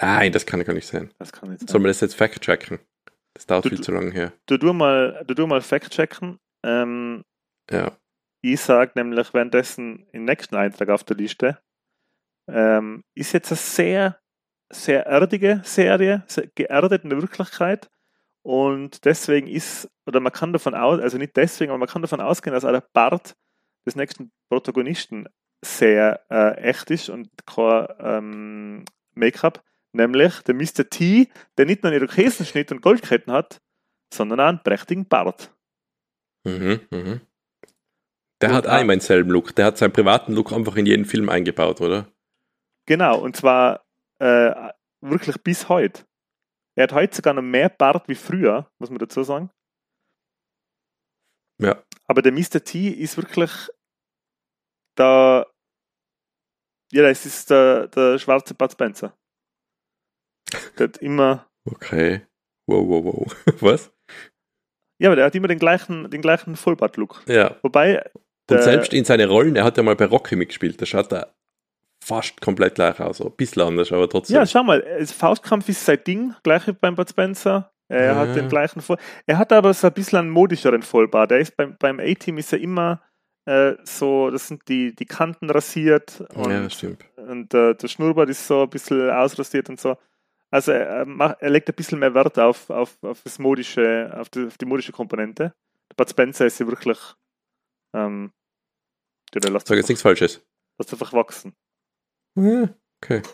Nein, 0.00 0.32
das 0.32 0.46
kann 0.46 0.64
gar 0.64 0.72
nicht 0.72 0.86
sein. 0.86 1.12
Das 1.18 1.32
kann 1.32 1.50
nicht 1.50 1.60
sein. 1.60 1.68
Sollen 1.68 1.84
wir 1.84 1.88
das 1.88 2.00
jetzt 2.00 2.14
fact-checken? 2.14 2.78
Das 3.34 3.44
dauert 3.44 3.66
du, 3.66 3.68
viel 3.68 3.82
zu 3.82 3.92
lange 3.92 4.10
her. 4.10 4.32
Du 4.46 4.56
du 4.56 4.72
mal, 4.72 5.22
du, 5.26 5.34
du 5.34 5.46
mal 5.46 5.60
fact-checken. 5.60 6.38
Ähm, 6.64 7.24
ja. 7.70 7.94
Ich 8.40 8.62
sage 8.62 8.92
nämlich 8.94 9.34
währenddessen 9.34 10.06
im 10.12 10.24
nächsten 10.24 10.56
Eintrag 10.56 10.88
auf 10.88 11.04
der 11.04 11.16
Liste, 11.16 11.58
ähm, 12.48 13.04
ist 13.14 13.34
jetzt 13.34 13.50
eine 13.50 13.58
sehr 13.58 14.18
sehr 14.70 15.06
erdige 15.06 15.60
Serie, 15.64 16.24
sehr 16.26 16.48
geerdet 16.54 17.04
in 17.04 17.10
der 17.10 17.20
Wirklichkeit. 17.20 17.90
Und 18.42 19.04
deswegen 19.04 19.48
ist, 19.48 19.90
oder 20.06 20.20
man 20.20 20.32
kann 20.32 20.52
davon 20.52 20.74
aus, 20.74 21.00
also 21.00 21.18
nicht 21.18 21.36
deswegen, 21.36 21.70
aber 21.70 21.78
man 21.78 21.88
kann 21.88 22.02
davon 22.02 22.20
ausgehen, 22.20 22.54
dass 22.54 22.64
auch 22.64 22.72
der 22.72 22.88
Bart 22.92 23.36
des 23.86 23.96
nächsten 23.96 24.30
Protagonisten 24.48 25.28
sehr 25.64 26.20
äh, 26.30 26.56
echt 26.58 26.90
ist 26.90 27.08
und 27.08 27.28
kein 27.46 27.88
ähm, 27.98 28.84
Make-up, 29.14 29.64
nämlich 29.92 30.40
der 30.42 30.54
Mr. 30.54 30.88
T, 30.88 31.28
der 31.58 31.66
nicht 31.66 31.82
nur 31.82 31.90
einen 31.90 32.00
Irokesenschnitt 32.00 32.70
und 32.70 32.82
Goldketten 32.82 33.32
hat, 33.32 33.60
sondern 34.12 34.40
auch 34.40 34.48
einen 34.48 34.62
prächtigen 34.62 35.06
Bart. 35.06 35.52
Mhm, 36.44 36.80
mhm. 36.90 37.20
Der 38.40 38.50
und 38.50 38.54
hat 38.54 38.66
auch 38.66 38.80
immer 38.80 38.92
denselben 38.92 39.30
Look. 39.30 39.54
Der 39.56 39.66
hat 39.66 39.78
seinen 39.78 39.92
privaten 39.92 40.34
Look 40.34 40.52
einfach 40.52 40.76
in 40.76 40.86
jeden 40.86 41.04
Film 41.04 41.28
eingebaut, 41.28 41.80
oder? 41.80 42.06
Genau, 42.86 43.18
und 43.18 43.34
zwar 43.36 43.85
äh, 44.18 44.72
wirklich 45.00 45.42
bis 45.42 45.68
heute. 45.68 46.04
Er 46.76 46.84
hat 46.84 46.92
heute 46.92 47.16
sogar 47.16 47.34
noch 47.34 47.42
mehr 47.42 47.68
Bart 47.68 48.08
wie 48.08 48.14
früher, 48.14 48.70
muss 48.78 48.90
man 48.90 48.98
dazu 48.98 49.22
sagen. 49.22 49.50
Ja. 51.60 51.82
Aber 52.06 52.22
der 52.22 52.32
Mr. 52.32 52.62
T 52.62 52.88
ist 52.88 53.16
wirklich 53.16 53.50
der, 54.98 55.46
ja, 56.92 57.02
das 57.02 57.24
ist 57.26 57.50
der, 57.50 57.88
der 57.88 58.18
schwarze 58.18 58.54
Bud 58.54 58.72
Spencer. 58.72 59.16
Der 60.78 60.88
hat 60.88 60.98
immer. 60.98 61.50
Okay. 61.64 62.26
Wow, 62.66 62.86
wow, 62.88 63.04
wow. 63.04 63.44
Was? 63.62 63.92
Ja, 64.98 65.08
aber 65.08 65.16
der 65.16 65.26
hat 65.26 65.34
immer 65.34 65.48
den 65.48 65.58
gleichen, 65.58 66.10
den 66.10 66.22
gleichen 66.22 66.56
Vollbart-Look. 66.56 67.24
Ja. 67.26 67.56
Wobei. 67.62 68.10
Und 68.48 68.62
selbst 68.62 68.92
in 68.92 69.04
seine 69.04 69.26
Rollen, 69.26 69.56
er 69.56 69.64
hat 69.64 69.76
ja 69.76 69.82
mal 69.82 69.96
bei 69.96 70.06
Rocky 70.06 70.36
mitgespielt, 70.36 70.80
da 70.80 70.86
schaut 70.86 71.12
er 71.12 71.35
fast 72.06 72.40
komplett 72.40 72.76
gleich 72.76 73.00
aus. 73.00 73.20
Ein 73.20 73.32
bisschen 73.32 73.62
anders, 73.62 73.90
aber 73.90 74.08
trotzdem. 74.08 74.36
Ja, 74.36 74.46
schau 74.46 74.62
mal, 74.62 74.84
Faustkampf 75.06 75.68
ist 75.68 75.84
sein 75.84 75.98
Ding, 76.06 76.34
gleich 76.42 76.66
wie 76.66 76.72
beim 76.72 76.94
Bud 76.94 77.08
Spencer. 77.10 77.72
Er 77.88 78.04
ja. 78.06 78.16
hat 78.16 78.34
den 78.34 78.48
gleichen 78.48 78.80
Voll 78.80 78.96
Er 79.26 79.38
hat 79.38 79.52
aber 79.52 79.72
so 79.72 79.86
ein 79.86 79.92
bisschen 79.92 80.18
einen 80.18 80.30
modischeren 80.30 80.82
Vollbart. 80.82 81.30
Er 81.30 81.38
ist 81.38 81.56
beim, 81.56 81.76
beim 81.78 82.00
A-Team 82.00 82.38
ist 82.38 82.52
er 82.52 82.60
immer 82.60 83.00
äh, 83.44 83.74
so, 83.84 84.30
das 84.30 84.48
sind 84.48 84.68
die, 84.68 84.94
die 84.94 85.06
Kanten 85.06 85.48
rasiert 85.50 86.20
und, 86.34 86.50
ja, 86.50 86.68
stimmt. 86.68 87.04
und 87.16 87.54
äh, 87.54 87.74
der 87.74 87.88
Schnurrbart 87.88 88.28
ist 88.28 88.44
so 88.44 88.62
ein 88.62 88.70
bisschen 88.70 89.08
ausrasiert 89.10 89.68
und 89.68 89.80
so. 89.80 89.96
Also 90.50 90.72
er, 90.72 91.06
macht, 91.06 91.36
er 91.40 91.50
legt 91.50 91.68
ein 91.68 91.74
bisschen 91.74 92.00
mehr 92.00 92.14
Wert 92.14 92.38
auf, 92.38 92.70
auf, 92.70 92.96
auf 93.02 93.22
das 93.22 93.38
modische, 93.38 94.12
auf 94.16 94.28
die, 94.30 94.46
auf 94.46 94.58
die 94.58 94.66
modische 94.66 94.92
Komponente. 94.92 95.54
Der 95.90 95.94
Bud 95.96 96.10
Spencer 96.10 96.46
ist 96.46 96.58
ja 96.58 96.66
wirklich 96.66 96.98
ähm, 97.94 98.32
Sag 99.32 99.76
jetzt 99.76 99.88
nichts 99.88 100.02
Falsches. 100.02 100.44
Lass 100.78 100.92
einfach 100.92 101.12
wachsen. 101.12 101.54
Okay. 102.36 103.22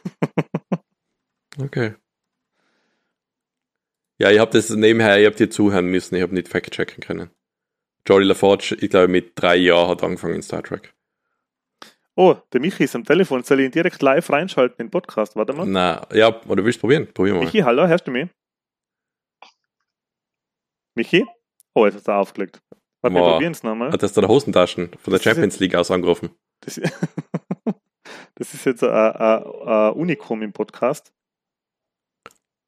Okay. 1.61 1.95
Ja, 4.19 4.31
ich 4.31 4.39
habe 4.39 4.51
das 4.53 4.71
nebenher, 4.71 5.21
ich 5.21 5.27
habe 5.27 5.37
dir 5.37 5.51
zuhören 5.51 5.85
müssen, 5.85 6.15
ich 6.15 6.23
habe 6.23 6.33
nicht 6.33 6.49
fact-checken 6.49 7.03
können. 7.03 7.31
Jolly 8.09 8.25
LaForge, 8.25 8.77
ich 8.81 8.89
glaube, 8.89 9.09
mit 9.09 9.33
drei 9.35 9.57
Jahren 9.57 9.91
hat 9.91 10.03
angefangen 10.03 10.37
in 10.37 10.43
Star 10.43 10.63
Trek. 10.63 10.95
Oh, 12.15 12.37
der 12.53 12.61
Michi 12.61 12.85
ist 12.85 12.95
am 12.95 13.05
Telefon. 13.05 13.43
Soll 13.43 13.61
ich 13.61 13.67
ihn 13.67 13.71
direkt 13.73 14.01
live 14.01 14.31
reinschalten 14.31 14.77
in 14.81 14.87
den 14.87 14.91
Podcast? 14.91 15.37
Warte 15.37 15.53
mal. 15.53 15.67
Na, 15.67 16.07
ja, 16.13 16.41
oder 16.47 16.65
willst 16.65 16.79
du 16.79 16.81
probieren? 16.83 17.13
Probier 17.13 17.35
mal. 17.35 17.45
Michi, 17.45 17.59
hallo, 17.59 17.87
hörst 17.87 18.07
du 18.07 18.11
mich? 18.11 18.29
Michi? 20.95 21.27
Oh, 21.75 21.87
jetzt 21.87 21.97
hat 21.97 22.09
er 22.09 22.17
aufgelegt. 22.17 22.63
Warte, 23.03 23.15
wir 23.17 23.23
probieren 23.23 23.53
es 23.53 23.63
nochmal. 23.63 23.93
Hat 23.93 24.03
das 24.03 24.13
der 24.13 24.29
Hosentaschen 24.29 24.89
von 24.89 25.11
der 25.11 25.19
das 25.19 25.23
Champions 25.23 25.59
League 25.59 25.75
aus 25.75 25.91
angerufen? 25.91 26.31
Das, 26.61 26.81
das 28.43 28.55
ist 28.55 28.65
jetzt 28.65 28.83
ein 28.83 29.93
Unikum 29.93 30.43
im 30.43 30.53
Podcast. 30.53 31.13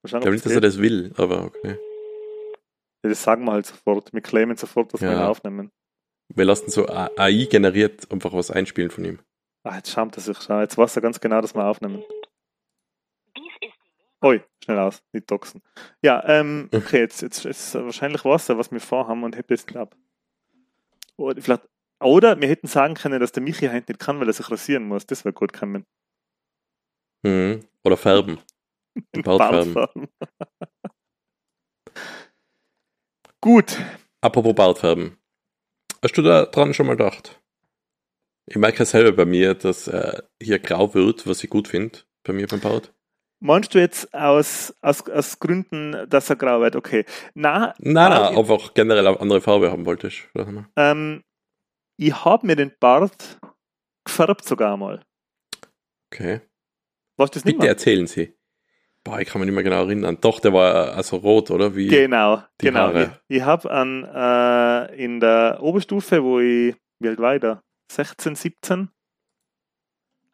Ich 0.05 0.11
glaube 0.11 0.31
nicht, 0.31 0.47
dass 0.47 0.53
er 0.53 0.61
das 0.61 0.79
will, 0.79 1.13
aber 1.17 1.47
okay. 1.47 1.77
Ja, 3.03 3.11
das 3.11 3.25
sagen 3.25 3.45
wir 3.45 3.53
halt 3.53 3.67
sofort. 3.67 4.13
Wir 4.13 4.21
claimen 4.21 4.57
sofort, 4.57 4.95
dass 4.95 5.01
ja. 5.01 5.11
wir 5.11 5.17
ihn 5.17 5.23
aufnehmen. 5.23 5.73
Wir 6.29 6.45
lassen 6.45 6.71
so 6.71 6.87
AI 6.89 7.49
generiert 7.51 8.09
einfach 8.13 8.33
was 8.33 8.53
einspielen 8.53 8.91
von 8.91 9.05
ihm. 9.05 9.19
Ah, 9.65 9.77
jetzt 9.77 9.91
schämt 9.91 10.17
er 10.17 10.23
sich 10.23 10.41
schon. 10.41 10.61
Jetzt 10.61 10.79
weiß 10.79 10.95
er 10.95 11.03
ganz 11.03 11.19
genau, 11.19 11.41
dass 11.41 11.57
wir 11.57 11.65
aufnehmen. 11.65 12.05
Oi, 14.23 14.43
schnell 14.63 14.79
aus, 14.79 15.03
nicht 15.13 15.29
doxen. 15.29 15.61
Ja, 16.03 16.23
ähm, 16.29 16.69
okay, 16.73 17.01
jetzt, 17.01 17.21
jetzt, 17.21 17.45
jetzt 17.45 17.75
wahrscheinlich 17.75 18.25
weiß 18.25 18.49
er, 18.49 18.59
was 18.59 18.71
wir 18.71 18.81
vorhaben 18.81 19.25
und 19.25 19.37
hebt 19.37 19.51
jetzt 19.51 19.75
ab. 19.75 19.97
Oder 21.17 21.43
vielleicht 21.43 21.69
oder 22.05 22.41
wir 22.41 22.49
hätten 22.49 22.67
sagen 22.67 22.95
können, 22.95 23.21
dass 23.21 23.33
der 23.33 23.43
Michi 23.43 23.67
heute 23.67 23.93
nicht 23.93 23.99
kann, 23.99 24.21
weil 24.21 24.29
er 24.29 24.33
sich 24.33 24.51
rasieren 24.51 24.87
muss. 24.87 25.07
Das 25.07 25.25
wäre 25.25 25.33
gut 25.33 25.53
gekommen. 25.53 25.85
Mhm. 27.23 27.61
Oder 27.83 27.97
färben. 27.97 28.39
Bartfärben. 29.13 29.75
gut. 33.41 33.79
Apropos 34.21 34.55
Bartfärben. 34.55 35.17
Hast 36.03 36.17
du 36.17 36.23
da 36.23 36.47
dran 36.47 36.75
schon 36.75 36.87
mal 36.87 36.97
gedacht? 36.97 37.41
Ich 38.47 38.57
merke 38.57 38.81
ja 38.81 38.85
selber 38.85 39.13
bei 39.13 39.25
mir, 39.25 39.55
dass 39.55 39.89
äh, 39.89 40.23
hier 40.41 40.59
grau 40.59 40.93
wird, 40.95 41.27
was 41.27 41.43
ich 41.43 41.51
gut 41.51 41.69
finde, 41.69 42.01
bei 42.25 42.35
mir 42.35 42.47
beim 42.47 42.61
Bart. 42.61 42.93
Meinst 43.41 43.75
du 43.75 43.79
jetzt 43.79 44.13
aus, 44.15 44.75
aus, 44.81 45.09
aus 45.09 45.39
Gründen, 45.39 46.07
dass 46.09 46.31
er 46.31 46.37
grau 46.37 46.61
wird? 46.61 46.77
Okay. 46.77 47.05
Na, 47.35 47.75
nein, 47.79 48.11
nein, 48.11 48.37
einfach 48.37 48.75
generell 48.75 49.07
eine 49.07 49.21
andere 49.21 49.41
Farbe 49.41 49.71
haben 49.71 49.87
wolltest. 49.87 50.29
Ähm, 50.77 51.23
ich 51.97 52.25
habe 52.25 52.47
mir 52.47 52.57
den 52.57 52.73
Bart 52.81 53.39
gefärbt 54.05 54.45
sogar 54.45 54.77
mal. 54.77 55.05
Okay. 56.11 56.41
Was 57.17 57.31
das 57.31 57.45
nicht 57.45 57.55
Bitte 57.55 57.65
mehr? 57.65 57.71
erzählen 57.71 58.07
Sie. 58.07 58.35
Boah, 59.05 59.21
ich 59.21 59.29
kann 59.29 59.41
mich 59.41 59.47
nicht 59.47 59.55
mehr 59.55 59.65
genau 59.65 59.85
erinnern. 59.85 60.19
Doch, 60.21 60.41
der 60.41 60.53
war 60.53 60.95
also 60.95 61.17
rot, 61.17 61.51
oder? 61.51 61.77
Wie 61.77 61.89
genau, 61.89 62.43
genau. 62.59 62.81
Haare. 62.81 63.21
Ich, 63.29 63.37
ich 63.37 63.43
habe 63.43 63.71
an 63.71 64.05
äh, 64.05 65.05
in 65.05 65.21
der 65.21 65.59
Oberstufe, 65.61 66.23
wo 66.25 66.41
ich, 66.41 66.75
wie 67.01 67.09
alt 67.09 67.19
war 67.19 67.35
ich 67.35 67.43
da? 67.43 67.63
16, 67.93 68.35
17, 68.35 68.89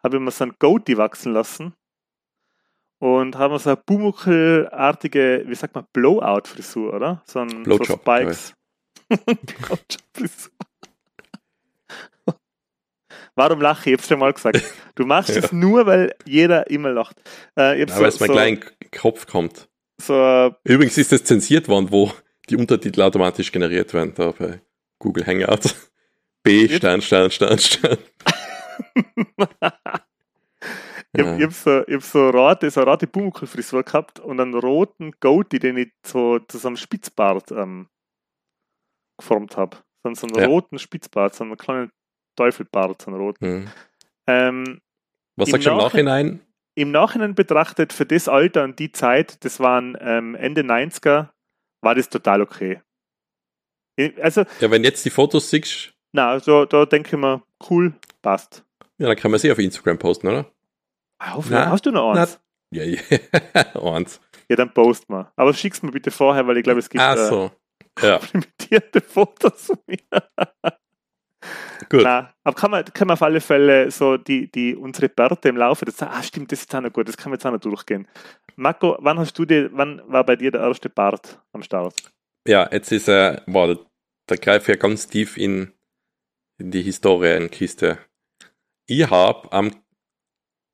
habe 0.04 0.16
ich 0.16 0.22
mir 0.22 0.30
so 0.30 0.44
ein 0.44 0.54
Goatee 0.60 0.96
wachsen 0.96 1.32
lassen 1.32 1.74
und 3.00 3.36
haben 3.36 3.58
so 3.58 3.70
eine 3.70 3.76
Bumuckelartige, 3.76 5.44
wie 5.46 5.54
sagt 5.56 5.74
man, 5.74 5.86
Blowout-Frisur, 5.92 6.94
oder? 6.94 7.22
So 7.26 7.40
ein 7.40 7.64
Blowjob, 7.64 7.86
so 7.86 7.96
Spikes. 7.96 8.54
Blowjob-Frisur. 9.08 10.52
Warum 13.34 13.60
lache 13.60 13.90
ich? 13.90 13.94
Ich 13.94 13.98
hab's 13.98 14.08
schon 14.08 14.18
mal 14.18 14.32
gesagt. 14.32 14.62
Du 14.94 15.06
machst 15.06 15.30
es 15.36 15.52
nur, 15.52 15.86
weil 15.86 16.14
jeder 16.24 16.70
immer 16.70 16.90
lacht. 16.90 17.20
Äh, 17.58 17.80
ja, 17.80 17.88
so, 17.88 18.00
weil 18.00 18.08
es 18.08 18.20
mir 18.20 18.26
so, 18.26 18.32
gleich 18.32 18.52
in 18.52 18.60
den 18.60 18.90
Kopf 18.90 19.26
kommt. 19.26 19.68
So, 20.00 20.54
Übrigens 20.64 20.98
ist 20.98 21.12
das 21.12 21.24
zensiert 21.24 21.68
worden, 21.68 21.90
wo 21.90 22.12
die 22.48 22.56
Untertitel 22.56 23.02
automatisch 23.02 23.52
generiert 23.52 23.92
werden, 23.94 24.14
da 24.14 24.32
bei 24.32 24.60
Google 24.98 25.26
Hangouts. 25.26 25.90
B, 26.42 26.68
Stern, 26.68 27.02
Stern, 27.02 27.30
Stern, 27.30 27.58
Stern. 27.58 27.98
Ich 31.12 31.26
habe 31.26 31.42
hab 31.42 31.52
so, 31.52 31.70
hab 31.80 32.02
so 32.02 32.30
rote, 32.30 32.70
so 32.70 32.82
rote 32.82 33.06
Pumuckl-Frisur 33.08 33.82
gehabt 33.82 34.20
und 34.20 34.40
einen 34.40 34.54
roten 34.54 35.12
Goatee, 35.18 35.58
den 35.58 35.76
ich 35.76 35.92
so 36.06 36.38
zu 36.38 36.58
so 36.58 36.68
einem 36.68 36.76
Spitzbart 36.76 37.50
ähm, 37.50 37.88
geformt 39.18 39.56
habe. 39.56 39.78
So, 40.04 40.14
so 40.14 40.26
einen 40.28 40.36
ja. 40.36 40.46
roten 40.46 40.78
Spitzbart, 40.78 41.34
so 41.34 41.42
einen 41.44 41.56
kleinen 41.56 41.90
Teufelbart, 42.36 43.02
so 43.02 43.10
einen 43.10 43.20
roten. 43.20 43.46
Mhm. 43.46 43.68
Ähm, 44.26 44.80
Was 45.36 45.50
sagst 45.50 45.66
du 45.66 45.70
im 45.70 45.76
Nachhinein? 45.78 46.40
Im 46.76 46.92
Nachhinein 46.92 47.34
betrachtet, 47.34 47.92
für 47.92 48.06
das 48.06 48.28
Alter 48.28 48.64
und 48.64 48.78
die 48.78 48.92
Zeit, 48.92 49.44
das 49.44 49.60
waren 49.60 49.96
ähm, 50.00 50.34
Ende 50.34 50.62
90er, 50.62 51.28
war 51.82 51.94
das 51.94 52.08
total 52.08 52.40
okay. 52.40 52.80
Also, 54.20 54.44
ja, 54.60 54.70
wenn 54.70 54.84
jetzt 54.84 55.04
die 55.04 55.10
Fotos 55.10 55.50
siehst. 55.50 55.92
Na, 56.12 56.30
also 56.30 56.64
da 56.64 56.86
denke 56.86 57.16
ich 57.16 57.20
mir, 57.20 57.42
cool, 57.68 57.94
passt. 58.22 58.64
Ja, 58.98 59.08
dann 59.08 59.16
kann 59.16 59.30
man 59.30 59.40
sie 59.40 59.50
auf 59.52 59.58
Instagram 59.58 59.98
posten, 59.98 60.28
oder? 60.28 60.50
Auf, 61.18 61.50
na, 61.50 61.70
hast 61.70 61.84
du 61.84 61.90
noch 61.90 62.12
eins? 62.14 62.40
Ja, 62.72 62.84
ja. 62.84 63.00
eins. 63.94 64.20
Ja, 64.48 64.56
dann 64.56 64.72
post 64.72 65.08
mal. 65.08 65.30
Aber 65.36 65.52
schick's 65.54 65.82
mir 65.82 65.90
bitte 65.90 66.10
vorher, 66.10 66.46
weil 66.46 66.56
ich 66.56 66.64
glaube, 66.64 66.80
es 66.80 66.88
gibt 66.88 67.02
Ach 67.02 67.16
so. 67.16 67.50
äh, 68.00 68.06
ja. 68.06 68.20
limitierte 68.32 69.00
Fotos 69.00 69.66
von 69.66 69.78
mir. 69.86 69.98
Gut. 71.88 72.02
Na, 72.02 72.32
aber 72.44 72.56
kann 72.56 72.70
man, 72.70 72.84
kann 72.84 73.08
man 73.08 73.14
auf 73.14 73.22
alle 73.22 73.40
Fälle 73.40 73.90
so 73.90 74.16
die, 74.16 74.50
die 74.50 74.76
unsere 74.76 75.08
Bärte 75.08 75.48
im 75.48 75.56
Laufe 75.56 75.84
des 75.84 76.02
ah 76.02 76.22
stimmt, 76.22 76.52
das 76.52 76.60
ist 76.60 76.74
auch 76.74 76.80
noch 76.80 76.92
gut, 76.92 77.08
das 77.08 77.16
kann 77.16 77.30
man 77.30 77.38
jetzt 77.38 77.46
auch 77.46 77.52
noch 77.52 77.60
durchgehen. 77.60 78.06
Marco, 78.56 78.96
wann 79.00 79.18
hast 79.18 79.38
du 79.38 79.44
dir, 79.44 79.70
wann 79.72 80.02
war 80.06 80.24
bei 80.24 80.36
dir 80.36 80.50
der 80.50 80.62
erste 80.62 80.90
Bart 80.90 81.40
am 81.52 81.62
Start? 81.62 81.94
Ja, 82.46 82.68
jetzt 82.70 82.92
ist 82.92 83.08
er, 83.08 83.38
äh, 83.38 83.42
wow, 83.46 83.78
da 84.26 84.36
greife 84.36 84.72
ich 84.72 84.76
ja 84.76 84.82
ganz 84.82 85.06
tief 85.08 85.36
in, 85.36 85.72
in 86.58 86.70
die 86.70 86.82
Historienkiste. 86.82 87.98
Ich 88.86 89.08
habe 89.08 89.52
am 89.52 89.72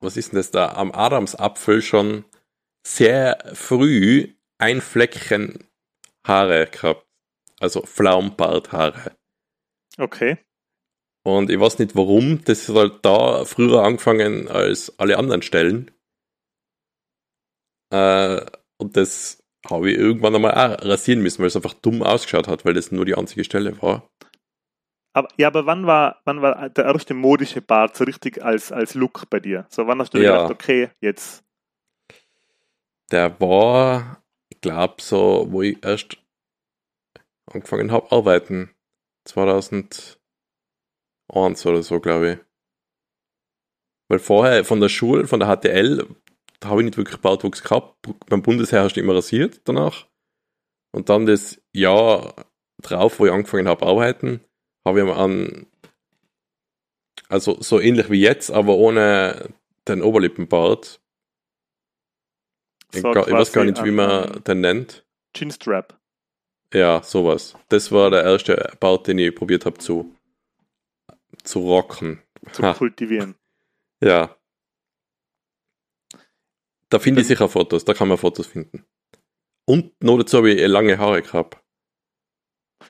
was 0.01 0.17
ist 0.17 0.33
denn 0.33 0.39
das 0.39 0.51
da, 0.51 0.73
am 0.73 0.93
Adamsapfel 0.93 1.83
schon 1.83 2.25
sehr 2.87 3.39
früh 3.55 4.35
ein 4.59 4.81
Fleckchen 4.81 5.69
Haare 6.27 6.67
gehabt. 6.67 7.07
Also 7.59 7.83
Pflaumbarthaare. 7.83 9.17
Okay. 9.99 10.39
Und 11.27 11.51
ich 11.51 11.59
weiß 11.59 11.81
nicht 11.81 11.97
warum, 11.97 12.45
das 12.45 12.68
ist 12.68 12.74
halt 12.77 13.05
da 13.05 13.45
früher 13.45 13.83
angefangen 13.83 14.47
als 14.47 14.97
alle 15.01 15.18
anderen 15.18 15.43
Stellen. 15.43 15.91
Äh, 17.91 18.47
und 18.79 18.97
das 18.97 19.43
habe 19.68 19.91
ich 19.91 19.99
irgendwann 19.99 20.37
einmal 20.37 20.53
auch 20.53 20.85
rasieren 20.85 21.22
müssen, 21.22 21.41
weil 21.41 21.49
es 21.49 21.57
einfach 21.57 21.74
dumm 21.74 22.05
ausgeschaut 22.05 22.47
hat, 22.47 22.64
weil 22.64 22.74
das 22.74 22.93
nur 22.93 23.05
die 23.05 23.16
einzige 23.16 23.43
Stelle 23.43 23.83
war. 23.83 24.09
Aber, 25.14 25.27
ja, 25.37 25.49
aber 25.49 25.66
wann 25.66 25.89
war, 25.89 26.20
wann 26.27 26.43
war 26.43 26.68
der 26.68 26.85
erste 26.85 27.14
modische 27.14 27.61
Bart 27.61 27.97
so 27.97 28.05
richtig 28.05 28.45
als, 28.45 28.70
als 28.70 28.95
Look 28.95 29.29
bei 29.29 29.41
dir? 29.41 29.66
So, 29.68 29.89
wann 29.89 29.99
hast 29.99 30.14
du 30.14 30.18
ja. 30.18 30.31
gedacht, 30.31 30.53
okay, 30.53 30.91
jetzt? 31.01 31.43
Der 33.11 33.41
war, 33.41 34.22
ich 34.49 34.61
glaube, 34.61 35.03
so, 35.03 35.49
wo 35.51 35.62
ich 35.62 35.85
erst 35.85 36.18
angefangen 37.47 37.91
habe, 37.91 38.12
arbeiten. 38.12 38.70
2001 41.31 41.66
oder 41.66 41.83
so, 41.83 42.01
glaube 42.01 42.33
ich. 42.33 42.39
Weil 44.09 44.18
vorher 44.18 44.64
von 44.64 44.81
der 44.81 44.89
Schule, 44.89 45.27
von 45.27 45.41
der 45.41 45.49
HTL, 45.57 46.07
da 46.61 46.68
habe 46.68 46.81
ich 46.81 46.87
nicht 46.87 46.97
wirklich 46.97 47.20
Bartwuchs 47.20 47.62
gehabt. 47.62 47.97
Beim 48.29 48.43
Bundesheer 48.43 48.83
hast 48.83 48.95
du 48.95 49.01
immer 49.01 49.14
rasiert 49.14 49.61
danach. 49.64 50.07
Und 50.93 51.09
dann 51.09 51.27
das 51.27 51.61
Jahr 51.72 52.47
drauf, 52.83 53.18
wo 53.18 53.27
ich 53.27 53.33
angefangen 53.33 53.68
habe, 53.68 53.85
arbeiten, 53.85 54.41
habe 54.85 55.03
ich 55.03 55.14
an, 55.14 55.66
also 57.29 57.61
so 57.61 57.81
ähnlich 57.81 58.11
wie 58.11 58.20
jetzt, 58.20 58.51
aber 58.51 58.77
ohne 58.77 59.55
den 59.89 60.03
Oberlippenbart. 60.03 61.01
Ich, 62.95 63.01
so 63.03 63.11
ich 63.11 63.33
weiß 63.33 63.53
gar 63.53 63.64
nicht, 63.64 63.85
wie 63.85 63.91
man 63.91 64.43
den 64.45 64.61
nennt. 64.61 65.05
Chinstrap. 65.37 65.99
Ja, 66.72 67.03
sowas. 67.03 67.57
Das 67.68 67.93
war 67.93 68.11
der 68.11 68.24
erste 68.24 68.72
Bart, 68.81 69.07
den 69.07 69.18
ich 69.18 69.35
probiert 69.35 69.66
habe 69.66 69.79
zu, 69.79 70.16
zu 71.47 71.61
rocken. 71.61 72.22
Zu 72.53 72.62
ha. 72.62 72.74
kultivieren. 72.74 73.34
Ja. 74.03 74.36
Da 76.88 76.99
finde 76.99 77.22
ich 77.22 77.26
sicher 77.26 77.49
Fotos, 77.49 77.84
da 77.84 77.94
kann 77.94 78.09
man 78.09 78.18
Fotos 78.18 78.47
finden. 78.47 78.86
Und 79.66 79.92
noch 80.03 80.18
dazu 80.18 80.38
habe 80.38 80.53
ich 80.53 80.68
lange 80.68 80.99
Haare 80.99 81.22
gehabt. 81.22 81.59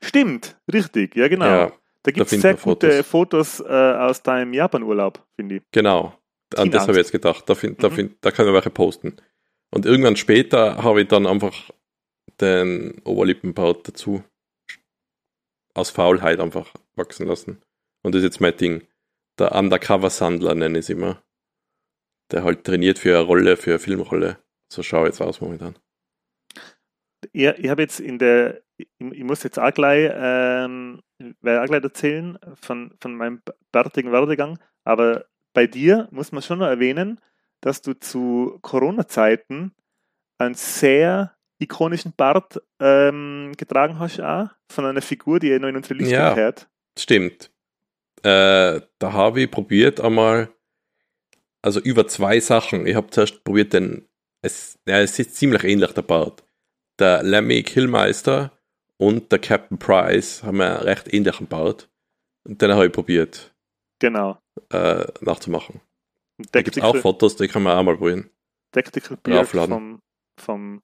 Stimmt, 0.02 0.60
richtig, 0.72 1.16
ja 1.16 1.28
genau. 1.28 1.46
Ja. 1.46 1.72
Da 2.02 2.12
gibt 2.12 2.30
es 2.30 2.40
sehr 2.40 2.54
gute 2.54 3.02
Fotos, 3.02 3.06
Fotos 3.06 3.60
äh, 3.60 3.64
aus 3.72 4.22
deinem 4.22 4.52
Japan-Urlaub, 4.52 5.26
finde 5.34 5.56
ich. 5.56 5.62
Genau, 5.72 6.16
an 6.54 6.70
das 6.70 6.82
habe 6.82 6.92
ich 6.92 6.98
jetzt 6.98 7.12
gedacht. 7.12 7.48
Da, 7.48 7.54
find, 7.54 7.82
da, 7.82 7.88
mhm. 7.88 7.94
find, 7.94 8.16
da 8.20 8.30
können 8.30 8.48
wir 8.48 8.54
welche 8.54 8.70
posten. 8.70 9.16
Und 9.70 9.86
irgendwann 9.86 10.16
später 10.16 10.82
habe 10.84 11.02
ich 11.02 11.08
dann 11.08 11.26
einfach 11.26 11.70
den 12.40 13.00
Oberlippenbart 13.04 13.88
dazu 13.88 14.22
aus 15.74 15.90
Faulheit 15.90 16.38
einfach 16.40 16.72
wachsen 16.94 17.26
lassen. 17.26 17.62
Und 18.06 18.14
das 18.14 18.20
ist 18.20 18.26
jetzt 18.26 18.40
mein 18.40 18.56
Ding. 18.56 18.86
Der 19.36 19.50
Undercover-Sandler 19.52 20.54
nenne 20.54 20.78
ich 20.78 20.84
es 20.84 20.90
immer. 20.90 21.20
Der 22.30 22.44
halt 22.44 22.62
trainiert 22.62 23.00
für 23.00 23.16
eine 23.18 23.26
Rolle, 23.26 23.56
für 23.56 23.70
eine 23.70 23.78
Filmrolle. 23.80 24.38
So 24.72 24.84
schaue 24.84 25.08
ich 25.08 25.14
jetzt 25.14 25.20
aus 25.20 25.40
momentan. 25.40 25.76
Ich, 27.32 27.42
ich 27.42 27.68
habe 27.68 27.82
jetzt 27.82 27.98
in 27.98 28.20
der, 28.20 28.62
ich, 28.76 28.86
ich, 29.00 29.24
muss 29.24 29.42
jetzt 29.42 29.58
auch 29.58 29.74
gleich 29.74 30.08
ähm, 30.14 31.02
werde 31.40 31.62
auch 31.62 31.66
gleich 31.66 31.82
erzählen 31.82 32.38
von, 32.54 32.94
von 33.00 33.16
meinem 33.16 33.42
bärtigen 33.72 34.12
Werdegang. 34.12 34.60
Aber 34.84 35.26
bei 35.52 35.66
dir 35.66 36.06
muss 36.12 36.30
man 36.30 36.42
schon 36.42 36.60
noch 36.60 36.68
erwähnen, 36.68 37.20
dass 37.60 37.82
du 37.82 37.94
zu 37.94 38.60
Corona-Zeiten 38.62 39.74
einen 40.38 40.54
sehr 40.54 41.36
ikonischen 41.58 42.12
Bart 42.16 42.62
ähm, 42.78 43.50
getragen 43.56 43.98
hast, 43.98 44.20
auch, 44.20 44.50
von 44.70 44.84
einer 44.84 45.02
Figur, 45.02 45.40
die 45.40 45.58
noch 45.58 45.68
in 45.68 45.76
unsere 45.76 45.94
Liste 45.94 46.14
ja, 46.14 46.34
gehört. 46.34 46.68
Stimmt. 46.96 47.50
Äh, 48.26 48.80
da 48.98 49.12
habe 49.12 49.42
ich 49.42 49.50
probiert 49.52 50.00
einmal, 50.00 50.48
also 51.62 51.78
über 51.78 52.08
zwei 52.08 52.40
Sachen. 52.40 52.84
Ich 52.84 52.96
habe 52.96 53.08
zuerst 53.10 53.44
probiert 53.44 53.72
den, 53.72 54.08
es, 54.42 54.80
ja, 54.84 54.98
es 54.98 55.16
ist 55.16 55.36
ziemlich 55.36 55.62
ähnlich 55.62 55.92
der 55.92 56.02
Bart. 56.02 56.42
Der 56.98 57.22
Lemmy 57.22 57.62
Killmeister 57.62 58.50
und 58.96 59.30
der 59.30 59.38
Captain 59.38 59.78
Price 59.78 60.42
haben 60.42 60.60
einen 60.60 60.78
recht 60.78 61.12
ähnlichen 61.14 61.46
Bart. 61.46 61.88
Und 62.42 62.60
den 62.60 62.72
habe 62.72 62.86
ich 62.86 62.92
probiert. 62.92 63.54
Genau. 64.00 64.40
Äh, 64.70 65.06
nachzumachen. 65.20 65.80
Da 66.50 66.62
gibt 66.62 66.76
es 66.76 66.82
auch 66.82 66.96
Fotos, 66.96 67.36
die 67.36 67.46
kann 67.46 67.62
man 67.62 67.78
auch 67.78 67.84
mal 67.84 67.96
probieren. 67.96 68.28
Tactical 68.72 69.18
Beard 69.22 69.46
vom, 69.46 70.00
vom 70.36 70.82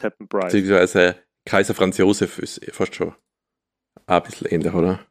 Captain 0.00 0.28
Price. 0.28 0.52
Beziehungsweise 0.52 1.16
Kaiser 1.44 1.74
Franz 1.74 1.98
Josef 1.98 2.38
ist 2.38 2.64
fast 2.72 2.94
schon 2.94 3.14
ein 4.06 4.22
bisschen 4.22 4.48
ähnlich, 4.48 4.72
oder? 4.72 5.06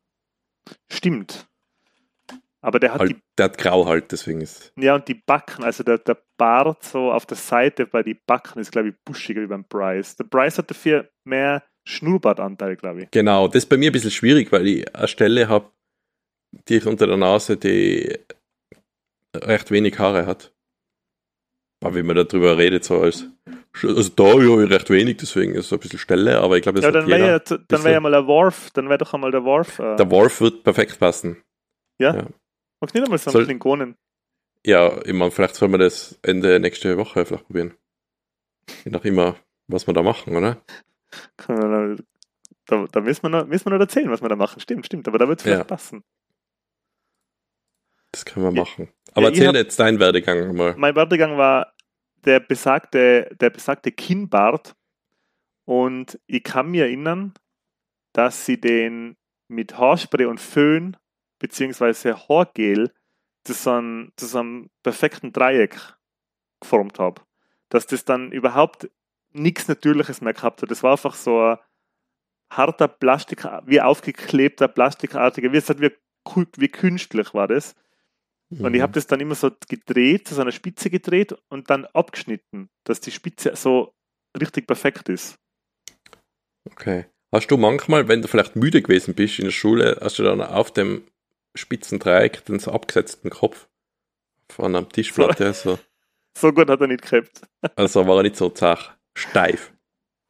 Stimmt. 0.91 1.48
Aber 2.61 2.79
der 2.79 2.93
hat 2.93 2.99
halt, 2.99 3.11
die, 3.11 3.21
der 3.37 3.45
hat 3.45 3.57
grau 3.57 3.85
halt, 3.85 4.11
deswegen 4.11 4.41
ist. 4.41 4.73
Ja, 4.77 4.95
und 4.95 5.07
die 5.07 5.13
Backen, 5.13 5.63
also 5.63 5.83
der, 5.83 5.97
der 5.97 6.17
Bart 6.37 6.83
so 6.83 7.11
auf 7.11 7.25
der 7.25 7.37
Seite 7.37 7.85
bei 7.85 8.03
den 8.03 8.19
Backen 8.25 8.59
ist, 8.59 8.71
glaube 8.71 8.89
ich, 8.89 8.95
buschiger 9.05 9.41
wie 9.41 9.47
beim 9.47 9.63
Bryce. 9.63 10.17
Der 10.17 10.25
Bryce 10.25 10.57
hat 10.57 10.69
dafür 10.69 11.09
mehr 11.23 11.63
Schnurrbartanteil, 11.87 12.75
glaube 12.75 13.03
ich. 13.03 13.11
Genau, 13.11 13.47
das 13.47 13.63
ist 13.63 13.69
bei 13.69 13.77
mir 13.77 13.91
ein 13.91 13.93
bisschen 13.93 14.11
schwierig, 14.11 14.51
weil 14.51 14.67
ich 14.67 14.95
eine 14.95 15.07
Stelle 15.07 15.47
habe, 15.47 15.71
die 16.67 16.81
unter 16.81 17.07
der 17.07 17.17
Nase, 17.17 17.55
die 17.55 18.17
recht 19.35 19.71
wenig 19.71 19.97
Haare 19.97 20.25
hat. 20.25 20.51
Aber 21.81 21.95
wenn 21.95 22.05
man 22.05 22.17
darüber 22.17 22.57
redet, 22.57 22.83
so 22.83 22.99
als, 22.99 23.25
also 23.81 24.09
da 24.09 24.23
habe 24.25 24.65
ich 24.65 24.69
recht 24.69 24.89
wenig, 24.89 25.17
deswegen 25.17 25.55
ist 25.55 25.67
es 25.67 25.73
ein 25.73 25.79
bisschen 25.79 25.99
Stelle, 25.99 26.39
aber 26.41 26.57
ich 26.57 26.63
glaube, 26.63 26.81
das 26.81 26.85
Ja, 26.85 26.91
dann 26.91 27.07
wäre 27.07 27.27
ja, 27.27 27.39
dann 27.39 27.83
wäre 27.83 27.93
ja 27.93 27.99
mal 28.01 28.11
der 28.11 28.27
Worf, 28.27 28.69
dann 28.73 28.89
wäre 28.89 28.97
doch 28.97 29.13
einmal 29.13 29.31
der 29.31 29.45
Worf. 29.45 29.79
Äh, 29.79 29.95
der 29.95 30.11
Worf 30.11 30.41
wird 30.41 30.63
perfekt 30.63 30.99
passen. 30.99 31.41
Ja? 32.01 32.15
ja. 32.15 32.27
Magst 32.79 32.95
nicht 32.95 33.03
einmal 33.03 33.17
so 33.17 33.31
einen 33.31 33.45
Klingonen? 33.45 33.95
Ja, 34.65 34.99
ich 35.05 35.13
meine, 35.13 35.31
vielleicht 35.31 35.55
soll 35.55 35.69
man 35.69 35.79
das 35.79 36.19
Ende 36.21 36.59
nächste 36.59 36.97
Woche 36.97 37.25
vielleicht 37.25 37.45
probieren. 37.45 37.73
Je 38.83 38.91
nach 38.91 39.05
immer, 39.05 39.35
was 39.67 39.87
wir 39.87 39.93
da 39.93 40.03
machen, 40.03 40.35
oder? 40.35 40.61
Da, 42.65 42.85
da 42.91 43.01
müssen, 43.01 43.23
wir 43.23 43.29
noch, 43.29 43.47
müssen 43.47 43.65
wir 43.65 43.71
noch 43.71 43.79
erzählen, 43.79 44.11
was 44.11 44.21
wir 44.21 44.29
da 44.29 44.35
machen. 44.35 44.59
Stimmt, 44.59 44.85
stimmt, 44.85 45.07
aber 45.07 45.17
da 45.17 45.27
wird 45.27 45.39
es 45.39 45.43
vielleicht 45.43 45.59
ja. 45.59 45.63
passen. 45.63 46.03
Das 48.11 48.25
können 48.25 48.45
wir 48.45 48.51
machen. 48.51 48.89
Aber 49.13 49.31
ja, 49.31 49.45
erzähl 49.45 49.55
jetzt 49.55 49.79
deinen 49.79 49.99
Werdegang 49.99 50.55
mal. 50.55 50.75
Mein 50.77 50.95
Werdegang 50.95 51.37
war 51.37 51.73
der 52.25 52.39
besagte, 52.39 53.35
der 53.39 53.49
besagte 53.49 53.91
Kinnbart. 53.91 54.75
Und 55.65 56.19
ich 56.27 56.43
kann 56.43 56.71
mich 56.71 56.81
erinnern, 56.81 57.33
dass 58.13 58.45
sie 58.45 58.59
den 58.59 59.17
mit 59.47 59.77
Haarspray 59.77 60.25
und 60.25 60.39
Föhn 60.39 60.97
beziehungsweise 61.39 62.15
Haargel 62.27 62.91
zu 63.43 63.53
so, 63.53 63.71
einem, 63.71 64.11
zu 64.15 64.27
so 64.27 64.39
einem 64.39 64.69
perfekten 64.83 65.33
Dreieck 65.33 65.77
geformt 66.59 66.99
habe. 66.99 67.21
Dass 67.69 67.87
das 67.87 68.05
dann 68.05 68.31
überhaupt 68.31 68.89
nichts 69.31 69.67
Natürliches 69.67 70.21
mehr 70.21 70.33
gehabt 70.33 70.61
hat. 70.61 70.71
Das 70.71 70.83
war 70.83 70.91
einfach 70.91 71.15
so 71.15 71.39
ein 71.39 71.57
harter 72.51 72.87
Plastik, 72.87 73.45
wie 73.65 73.81
aufgeklebter, 73.81 74.67
plastikartiger, 74.67 75.53
wie, 75.53 75.61
wie, 75.61 76.47
wie 76.57 76.67
künstlich 76.67 77.33
war 77.33 77.47
das. 77.47 77.75
Mhm. 78.49 78.65
Und 78.65 78.73
ich 78.73 78.81
habe 78.81 78.91
mhm. 78.91 78.95
das 78.95 79.07
dann 79.07 79.19
immer 79.19 79.35
so 79.35 79.51
gedreht, 79.67 80.27
zu 80.27 80.35
so 80.35 80.41
einer 80.41 80.51
Spitze 80.51 80.89
gedreht 80.89 81.35
und 81.49 81.69
dann 81.69 81.85
abgeschnitten, 81.85 82.69
dass 82.83 83.01
die 83.01 83.11
Spitze 83.11 83.55
so 83.55 83.93
richtig 84.39 84.67
perfekt 84.67 85.09
ist. 85.09 85.37
Okay. 86.65 87.05
Hast 87.31 87.51
du 87.51 87.57
manchmal, 87.57 88.07
wenn 88.07 88.23
du 88.23 88.27
vielleicht 88.27 88.55
müde 88.55 88.81
gewesen 88.81 89.13
bist 89.13 89.37
in 89.37 89.45
der 89.45 89.51
Schule, 89.51 89.99
hast 90.01 90.17
du 90.17 90.23
dann 90.23 90.41
auf 90.41 90.71
dem 90.71 91.03
spitzen 91.55 91.99
Dreieck 91.99 92.45
den 92.45 92.59
so 92.59 92.71
abgesetzten 92.71 93.29
Kopf 93.29 93.67
von 94.51 94.75
einem 94.75 94.89
Tischplatte 94.89 95.53
so. 95.53 95.75
so. 95.75 95.79
so 96.37 96.53
gut 96.53 96.69
hat 96.69 96.81
er 96.81 96.87
nicht 96.87 97.03
gehabt. 97.03 97.41
also 97.75 98.07
war 98.07 98.17
er 98.17 98.23
nicht 98.23 98.35
so 98.35 98.49
zach, 98.49 98.95
steif. 99.13 99.73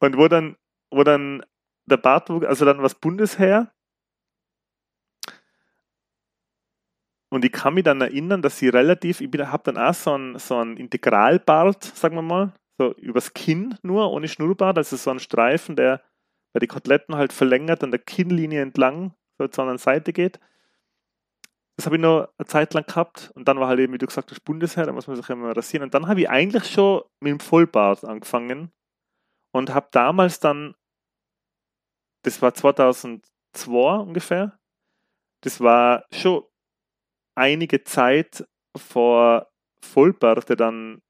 Und 0.00 0.16
wo 0.16 0.28
dann, 0.28 0.56
wo 0.90 1.04
dann 1.04 1.44
der 1.86 1.98
Bart, 1.98 2.30
also 2.30 2.64
dann 2.64 2.82
was 2.82 2.94
Bundesheer. 2.94 3.72
Und 7.32 7.44
ich 7.44 7.52
kann 7.52 7.74
mich 7.74 7.84
dann 7.84 8.00
erinnern, 8.00 8.42
dass 8.42 8.58
sie 8.58 8.68
relativ, 8.68 9.20
ich 9.20 9.30
habe 9.38 9.62
dann 9.64 9.78
auch 9.78 9.94
so 9.94 10.14
einen, 10.14 10.38
so 10.38 10.56
einen 10.56 10.76
Integralbart, 10.76 11.84
sagen 11.84 12.16
wir 12.16 12.22
mal, 12.22 12.52
so 12.76 12.92
übers 12.94 13.34
Kinn 13.34 13.76
nur, 13.82 14.10
ohne 14.10 14.26
Schnurrbart, 14.26 14.78
also 14.78 14.96
so 14.96 15.10
ein 15.10 15.20
Streifen, 15.20 15.76
der 15.76 16.02
bei 16.52 16.60
die 16.60 16.66
Koteletten 16.66 17.14
halt 17.14 17.32
verlängert 17.32 17.84
an 17.84 17.92
der 17.92 18.00
Kinnlinie 18.00 18.62
entlang 18.62 19.14
so 19.38 19.48
zur 19.48 19.62
anderen 19.62 19.78
Seite 19.78 20.12
geht. 20.12 20.40
Das 21.80 21.86
habe 21.86 21.96
ich 21.96 22.02
noch 22.02 22.28
eine 22.36 22.46
Zeit 22.46 22.74
lang 22.74 22.84
gehabt 22.84 23.32
und 23.34 23.48
dann 23.48 23.58
war 23.58 23.68
halt 23.68 23.80
eben, 23.80 23.94
wie 23.94 23.98
du 23.98 24.04
gesagt 24.04 24.30
hast, 24.30 24.44
Bundesheer, 24.44 24.84
da 24.84 24.92
muss 24.92 25.06
man 25.06 25.16
sich 25.16 25.26
immer 25.30 25.56
rasieren. 25.56 25.84
Und 25.84 25.94
dann 25.94 26.08
habe 26.08 26.20
ich 26.20 26.28
eigentlich 26.28 26.70
schon 26.70 27.04
mit 27.20 27.30
dem 27.30 27.40
Vollbart 27.40 28.04
angefangen 28.04 28.70
und 29.54 29.72
habe 29.72 29.88
damals 29.90 30.40
dann 30.40 30.74
das 32.22 32.42
war 32.42 32.52
2002 32.52 33.96
ungefähr. 33.96 34.58
Das 35.42 35.62
war 35.62 36.04
schon 36.12 36.44
einige 37.34 37.82
Zeit 37.82 38.46
vor 38.76 39.50
Vollbärte 39.82 40.56
dann, 40.56 41.00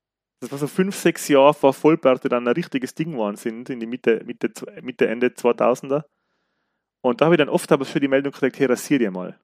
das 0.41 0.53
war 0.53 0.59
so 0.59 0.69
fünf, 0.69 0.95
sechs 0.95 1.27
Jahre 1.27 1.53
vor 1.53 1.75
Vollbärte 1.75 2.29
dann 2.29 2.47
ein 2.47 2.55
richtiges 2.55 2.95
Ding 2.95 3.11
geworden 3.11 3.35
sind, 3.35 3.71
in 3.71 3.81
die 3.81 3.87
Mitte, 3.87 4.23
Mitte, 4.25 4.53
Mitte 4.83 5.09
Ende 5.09 5.31
2000er. 5.31 6.05
Und 7.03 7.21
da 7.21 7.25
habe 7.25 7.35
ich 7.35 7.41
dann 7.41 7.49
oft 7.49 7.73
aber 7.73 7.85
schon 7.85 8.03
die 8.03 8.07
Meldung 8.07 8.31
gekriegt, 8.31 8.61
hey, 8.61 8.67
rasier 8.67 9.01
dir 9.01 9.11
mal. 9.11 9.37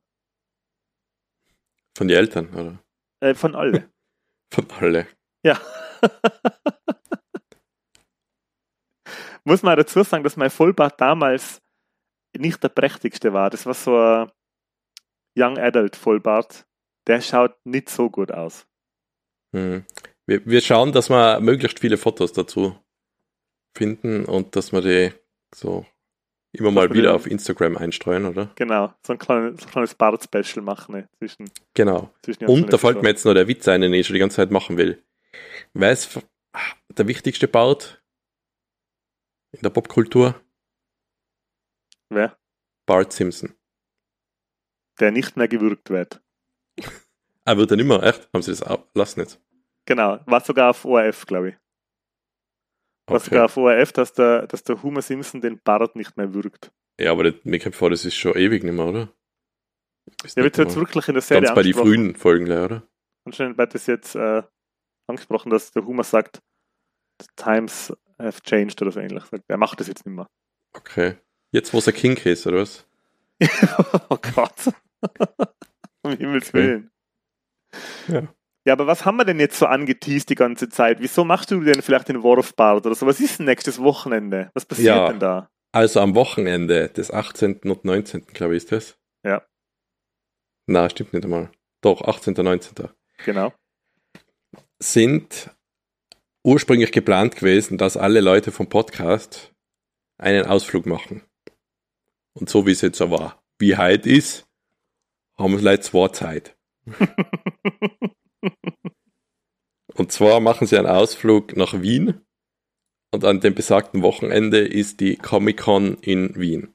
Von 1.96 2.08
den 2.08 2.18
Eltern, 2.18 2.52
oder? 2.52 2.78
Äh, 3.20 3.34
von 3.34 3.54
alle. 3.54 3.90
von 4.52 4.70
alle. 4.72 5.08
Ja. 5.42 5.58
muss 9.44 9.62
man 9.62 9.78
dazu 9.78 10.02
sagen, 10.02 10.22
dass 10.22 10.36
mein 10.36 10.50
Vollbart 10.50 11.00
damals 11.00 11.62
nicht 12.36 12.62
der 12.62 12.68
prächtigste 12.68 13.32
war. 13.32 13.48
Das 13.48 13.64
war 13.64 13.72
so 13.72 13.96
ein 13.96 14.30
Young 15.38 15.56
Adult 15.56 15.96
Vollbart. 15.96 16.66
Der 17.06 17.22
schaut 17.22 17.56
nicht 17.64 17.88
so 17.88 18.10
gut 18.10 18.30
aus. 18.30 18.66
Hm. 19.54 19.86
Wir, 20.26 20.44
wir 20.44 20.60
schauen, 20.60 20.92
dass 20.92 21.08
wir 21.08 21.40
möglichst 21.40 21.78
viele 21.78 21.96
Fotos 21.96 22.34
dazu 22.34 22.78
finden 23.74 24.26
und 24.26 24.54
dass 24.54 24.70
wir 24.72 24.82
die 24.82 25.14
so 25.54 25.86
immer 26.58 26.70
mal 26.70 26.92
wieder 26.92 27.14
auf 27.14 27.26
Instagram 27.26 27.76
einstreuen, 27.76 28.26
oder? 28.26 28.50
Genau, 28.54 28.92
so 29.02 29.12
ein 29.12 29.18
kleines, 29.18 29.62
so 29.62 29.68
kleines 29.68 29.94
Bart-Special 29.94 30.64
machen. 30.64 30.94
Ne, 30.94 31.08
zwischen, 31.18 31.50
genau. 31.74 32.10
Zwischen 32.22 32.46
und 32.46 32.72
da 32.72 32.78
fällt 32.78 33.02
mir 33.02 33.08
jetzt 33.10 33.24
noch 33.24 33.34
der 33.34 33.48
Witz 33.48 33.66
ein, 33.68 33.80
den 33.80 33.92
ich 33.92 34.06
schon 34.06 34.14
die 34.14 34.20
ganze 34.20 34.36
Zeit 34.36 34.50
machen 34.50 34.76
will. 34.76 35.02
Wer 35.74 35.92
ist 35.92 36.18
der 36.88 37.06
wichtigste 37.06 37.48
Bart 37.48 38.02
in 39.52 39.60
der 39.60 39.70
Popkultur? 39.70 40.40
Wer? 42.08 42.36
Bart 42.86 43.12
Simpson. 43.12 43.54
Der 45.00 45.10
nicht 45.10 45.36
mehr 45.36 45.48
gewürgt 45.48 45.90
wird. 45.90 46.22
ah, 47.44 47.56
wird 47.56 47.70
er 47.70 47.76
nicht 47.76 47.86
mehr? 47.86 48.02
Echt? 48.02 48.28
Haben 48.32 48.42
sie 48.42 48.52
das 48.52 48.62
auch? 48.62 48.86
Lass 48.94 49.16
nicht. 49.16 49.38
Genau, 49.84 50.20
war 50.26 50.40
sogar 50.40 50.70
auf 50.70 50.84
ORF, 50.84 51.26
glaube 51.26 51.50
ich. 51.50 51.54
War 53.06 53.16
okay. 53.16 53.38
auf 53.38 53.56
ORF, 53.56 53.92
dass 53.92 54.12
der, 54.14 54.46
dass 54.46 54.64
der 54.64 54.82
Homer 54.82 55.02
Simpson 55.02 55.40
den 55.40 55.60
Bart 55.62 55.94
nicht 55.94 56.16
mehr 56.16 56.34
würgt. 56.34 56.72
Ja, 56.98 57.12
aber 57.12 57.32
mir 57.44 57.60
kommt 57.60 57.76
vor, 57.76 57.90
das 57.90 58.04
ist 58.04 58.16
schon 58.16 58.36
ewig 58.36 58.64
nicht 58.64 58.74
mehr, 58.74 58.86
oder? 58.86 59.08
Ist 60.24 60.36
ja, 60.36 60.42
wird 60.42 60.58
jetzt 60.58 60.76
wirklich 60.76 61.06
in 61.08 61.14
der 61.14 61.22
Serie 61.22 61.42
Ganz 61.44 61.54
bei 61.54 61.62
den 61.62 61.74
frühen 61.74 62.16
Folgen, 62.16 62.50
oder? 62.50 62.82
Anscheinend 63.24 63.58
wird 63.58 63.74
das 63.74 63.86
jetzt 63.86 64.14
äh, 64.14 64.42
angesprochen, 65.06 65.50
dass 65.50 65.72
der 65.72 65.84
Homer 65.84 66.04
sagt, 66.04 66.40
the 67.20 67.26
times 67.36 67.92
have 68.18 68.40
changed 68.42 68.80
oder 68.82 68.92
so 68.92 69.00
ähnlich. 69.00 69.24
Er 69.46 69.56
macht 69.56 69.80
das 69.80 69.88
jetzt 69.88 70.06
nicht 70.06 70.14
mehr. 70.14 70.26
Okay. 70.72 71.16
Jetzt, 71.52 71.72
wo 71.72 71.78
es 71.78 71.88
ein 71.88 71.94
King 71.94 72.16
ist, 72.16 72.46
oder 72.46 72.58
was? 72.58 72.86
oh 74.08 74.18
Gott. 74.34 74.72
um 76.02 76.12
Himmels 76.12 76.52
Willen. 76.52 76.90
Ja. 78.08 78.22
Ja, 78.66 78.72
aber 78.72 78.88
was 78.88 79.04
haben 79.04 79.16
wir 79.16 79.24
denn 79.24 79.38
jetzt 79.38 79.60
so 79.60 79.66
angeteased 79.66 80.28
die 80.28 80.34
ganze 80.34 80.68
Zeit? 80.68 80.98
Wieso 81.00 81.24
machst 81.24 81.52
du 81.52 81.60
denn 81.60 81.82
vielleicht 81.82 82.08
den 82.08 82.24
Wurfbart 82.24 82.84
oder 82.84 82.96
so? 82.96 83.06
Was 83.06 83.20
ist 83.20 83.38
denn 83.38 83.46
nächstes 83.46 83.80
Wochenende? 83.80 84.50
Was 84.54 84.66
passiert 84.66 84.88
ja, 84.88 85.08
denn 85.08 85.20
da? 85.20 85.48
Also 85.70 86.00
am 86.00 86.16
Wochenende 86.16 86.88
des 86.88 87.12
18. 87.12 87.60
und 87.60 87.84
19. 87.84 88.26
glaube 88.26 88.56
ich 88.56 88.64
ist 88.64 88.72
das. 88.72 88.98
Ja. 89.24 89.46
Na, 90.66 90.90
stimmt 90.90 91.12
nicht 91.12 91.22
einmal. 91.22 91.52
Doch, 91.80 92.02
18. 92.02 92.36
und 92.36 92.44
19. 92.44 92.88
Genau. 93.24 93.52
Sind 94.80 95.50
ursprünglich 96.42 96.90
geplant 96.90 97.36
gewesen, 97.36 97.78
dass 97.78 97.96
alle 97.96 98.20
Leute 98.20 98.50
vom 98.50 98.68
Podcast 98.68 99.52
einen 100.18 100.44
Ausflug 100.44 100.86
machen. 100.86 101.22
Und 102.32 102.50
so 102.50 102.66
wie 102.66 102.72
es 102.72 102.80
jetzt 102.80 102.98
so 102.98 103.12
war, 103.12 103.40
wie 103.60 103.76
heute 103.76 104.10
ist, 104.10 104.48
haben 105.38 105.52
wir 105.52 105.62
leider 105.62 105.82
zwei 105.82 106.08
Zeit. 106.08 106.56
und 109.94 110.12
zwar 110.12 110.40
machen 110.40 110.66
sie 110.66 110.78
einen 110.78 110.86
Ausflug 110.86 111.56
nach 111.56 111.80
Wien 111.80 112.20
und 113.12 113.24
an 113.24 113.40
dem 113.40 113.54
besagten 113.54 114.02
Wochenende 114.02 114.58
ist 114.58 115.00
die 115.00 115.16
Comic-Con 115.16 115.98
in 116.00 116.34
Wien. 116.36 116.74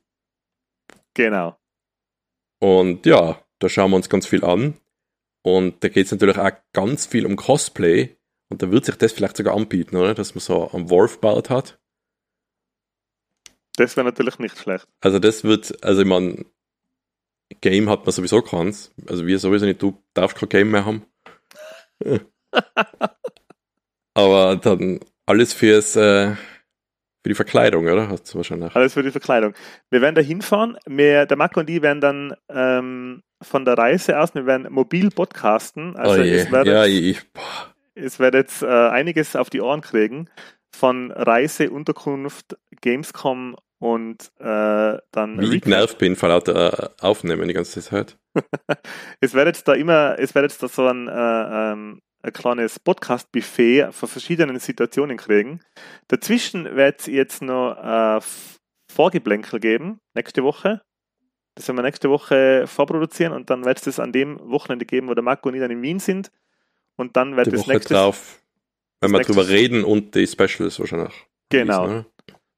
Genau. 1.13 1.57
Und 2.59 3.05
ja, 3.05 3.43
da 3.59 3.69
schauen 3.69 3.91
wir 3.91 3.97
uns 3.97 4.09
ganz 4.09 4.25
viel 4.25 4.43
an. 4.43 4.75
Und 5.43 5.83
da 5.83 5.89
geht 5.89 6.05
es 6.05 6.11
natürlich 6.11 6.37
auch 6.37 6.51
ganz 6.73 7.05
viel 7.05 7.25
um 7.25 7.35
Cosplay. 7.35 8.15
Und 8.49 8.61
da 8.61 8.71
wird 8.71 8.85
sich 8.85 8.95
das 8.95 9.11
vielleicht 9.11 9.37
sogar 9.37 9.55
anbieten, 9.55 9.95
oder? 9.95 10.13
Dass 10.13 10.35
man 10.35 10.41
so 10.41 10.69
einen 10.71 10.89
Wolf 10.89 11.19
baut 11.19 11.49
hat. 11.49 11.79
Das 13.75 13.95
wäre 13.95 14.05
natürlich 14.05 14.37
nicht 14.39 14.57
schlecht. 14.57 14.87
Also 14.99 15.19
das 15.19 15.43
wird, 15.43 15.83
also 15.83 16.01
ich 16.01 16.07
meine, 16.07 16.45
Game 17.61 17.89
hat 17.89 18.05
man 18.05 18.11
sowieso 18.11 18.41
keins. 18.41 18.93
Also 19.07 19.25
wir 19.25 19.39
sowieso 19.39 19.65
nicht, 19.65 19.81
du 19.81 20.03
darfst 20.13 20.37
kein 20.37 20.49
Game 20.49 20.71
mehr 20.71 20.85
haben. 20.85 21.05
Aber 24.13 24.55
dann 24.57 24.99
alles 25.25 25.53
fürs, 25.53 25.95
äh, 25.95 26.31
für 26.31 27.29
die 27.29 27.35
Verkleidung, 27.35 27.85
oder? 27.85 28.09
Hast 28.09 28.33
du 28.33 28.37
wahrscheinlich. 28.37 28.75
Alles 28.75 28.93
für 28.93 29.03
die 29.03 29.11
Verkleidung. 29.11 29.53
Wir 29.89 30.01
werden 30.01 30.15
da 30.15 30.21
hinfahren. 30.21 30.77
Wir, 30.85 31.25
der 31.25 31.37
Marco 31.37 31.59
und 31.59 31.69
ich 31.69 31.81
werden 31.81 32.01
dann 32.01 32.35
ähm, 32.49 33.23
von 33.41 33.65
der 33.65 33.77
Reise 33.77 34.19
aus, 34.19 34.35
wir 34.35 34.45
werden 34.45 34.71
mobil 34.71 35.09
podcasten. 35.09 35.95
Also 35.95 36.21
oh 36.21 36.23
je. 36.23 36.35
es 36.35 36.51
wird 36.51 36.67
ja, 36.67 36.85
jetzt, 36.85 37.27
es 37.95 38.19
wird 38.19 38.33
jetzt 38.33 38.61
äh, 38.63 38.67
einiges 38.67 39.35
auf 39.35 39.49
die 39.49 39.61
Ohren 39.61 39.81
kriegen 39.81 40.29
von 40.73 41.11
Reise, 41.11 41.69
Unterkunft, 41.69 42.57
Gamescom 42.81 43.55
und 43.81 44.31
äh, 44.37 44.97
dann. 45.11 45.41
Wie 45.41 45.55
ich 45.55 45.63
genervt 45.63 45.97
bin, 45.97 46.15
von 46.15 46.29
lauter 46.29 46.83
äh, 46.83 46.89
Aufnehmen 47.01 47.47
die 47.47 47.53
ganze 47.55 47.81
Zeit. 47.81 48.15
es 49.19 49.33
wird 49.33 49.47
jetzt 49.47 49.67
da 49.67 49.73
immer, 49.73 50.17
es 50.19 50.35
wird 50.35 50.43
jetzt 50.43 50.61
da 50.61 50.67
so 50.67 50.85
ein, 50.85 51.07
äh, 51.07 51.11
ähm, 51.11 52.01
ein 52.21 52.31
kleines 52.31 52.79
Podcast-Buffet 52.79 53.87
von 53.91 54.07
verschiedenen 54.07 54.59
Situationen 54.59 55.17
kriegen. 55.17 55.61
Dazwischen 56.09 56.75
wird 56.75 56.99
es 56.99 57.07
jetzt 57.07 57.41
noch 57.41 57.75
ein 57.75 58.21
Vorgeblänkel 58.87 59.59
geben, 59.59 59.99
nächste 60.13 60.43
Woche. 60.43 60.83
Das 61.55 61.67
werden 61.67 61.77
wir 61.77 61.83
nächste 61.83 62.11
Woche 62.11 62.65
vorproduzieren 62.67 63.33
und 63.33 63.49
dann 63.49 63.65
wird 63.65 63.79
es 63.79 63.85
das 63.85 63.99
an 63.99 64.11
dem 64.11 64.39
Wochenende 64.43 64.85
geben, 64.85 65.07
wo 65.07 65.15
der 65.15 65.23
Marco 65.23 65.49
und 65.49 65.55
ich 65.55 65.61
dann 65.61 65.71
in 65.71 65.81
Wien 65.81 65.99
sind. 65.99 66.31
Und 66.97 67.17
dann 67.17 67.35
wird 67.35 67.47
die 67.47 67.51
das 67.51 67.61
Woche 67.61 67.73
nächste. 67.73 67.95
drauf, 67.95 68.43
wenn 68.99 69.09
wir 69.09 69.21
drüber 69.21 69.47
reden 69.47 69.83
und 69.83 70.13
die 70.13 70.27
Specials 70.27 70.79
wahrscheinlich. 70.79 71.15
Genau. 71.49 71.81
releasen, 71.85 71.97
oder? 71.97 72.05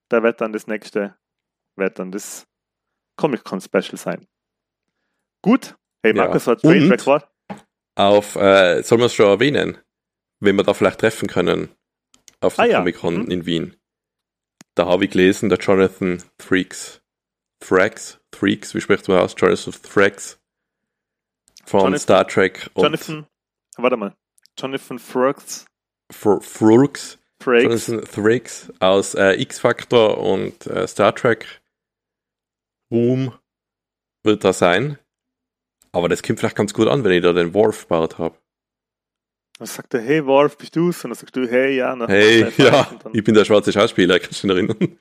Da 0.09 0.21
wird 0.23 0.41
dann 0.41 0.53
das 0.53 0.67
nächste, 0.67 1.15
wird 1.75 1.97
dann 1.99 2.11
das 2.11 2.45
Comic-Con-Special 3.17 3.97
sein. 3.97 4.27
Gut. 5.41 5.75
Hey, 6.03 6.15
Ja. 6.15 6.23
Markus, 6.25 6.47
hat 6.47 6.63
Und- 6.63 6.71
Trainwreck 6.71 7.05
war. 7.07 7.29
Auf, 7.95 8.35
äh, 8.35 8.81
sollen 8.81 9.01
wir 9.01 9.05
es 9.05 9.13
schon 9.13 9.27
erwähnen, 9.27 9.77
wenn 10.39 10.55
wir 10.55 10.63
da 10.63 10.73
vielleicht 10.73 10.99
treffen 10.99 11.27
können, 11.27 11.69
auf 12.41 12.55
der 12.55 12.65
Ah 12.65 12.67
ja, 12.67 12.77
Comic-Con 12.79 13.25
mhm. 13.25 13.31
in 13.31 13.45
Wien. 13.45 13.77
Da 14.75 14.87
habe 14.87 15.05
ich 15.05 15.11
gelesen, 15.11 15.49
der 15.49 15.59
Jonathan 15.59 16.23
Freaks, 16.39 17.01
Thrax, 17.59 18.19
Freaks, 18.33 18.73
wie 18.73 18.81
spricht 18.81 19.07
man 19.07 19.19
aus? 19.19 19.35
Jonathan 19.37 19.73
Thrax 19.83 20.39
von 21.65 21.81
Jonathan- 21.81 21.99
Star 21.99 22.27
Trek 22.27 22.69
und 22.73 22.83
Jonathan, 22.83 23.27
warte 23.77 23.97
mal. 23.97 24.15
Jonathan 24.57 24.97
Frakes. 24.99 25.65
Fr 26.11 26.41
Frakes. 27.43 27.87
Jonathan 27.87 28.09
Thrax 28.11 28.73
aus 28.79 29.15
äh, 29.15 29.41
X-Factor 29.41 30.17
und 30.17 30.65
äh, 30.67 30.87
Star 30.87 31.13
Trek 31.13 31.61
Ruhm 32.91 33.33
wird 34.23 34.43
da 34.43 34.53
sein. 34.53 34.97
Aber 35.91 36.09
das 36.09 36.23
kommt 36.23 36.39
vielleicht 36.39 36.55
ganz 36.55 36.73
gut 36.73 36.87
an, 36.87 37.03
wenn 37.03 37.11
ich 37.11 37.21
da 37.21 37.33
den 37.33 37.53
Worf 37.53 37.83
gebaut 37.83 38.17
habe. 38.17 38.37
Dann 39.59 39.67
sagt 39.67 39.93
er, 39.93 40.01
hey 40.01 40.25
Worf, 40.25 40.57
bist 40.57 40.75
du's? 40.75 41.03
Und 41.03 41.11
dann 41.11 41.17
sagst 41.17 41.35
du, 41.35 41.47
hey, 41.47 41.75
ja. 41.75 41.95
Hey, 42.07 42.51
ja, 42.57 42.87
ich 43.13 43.23
bin 43.23 43.35
der 43.35 43.45
schwarze 43.45 43.71
Schauspieler, 43.71 44.19
kannst 44.19 44.43
du 44.43 44.47
dich 44.47 44.57
erinnern? 44.57 44.77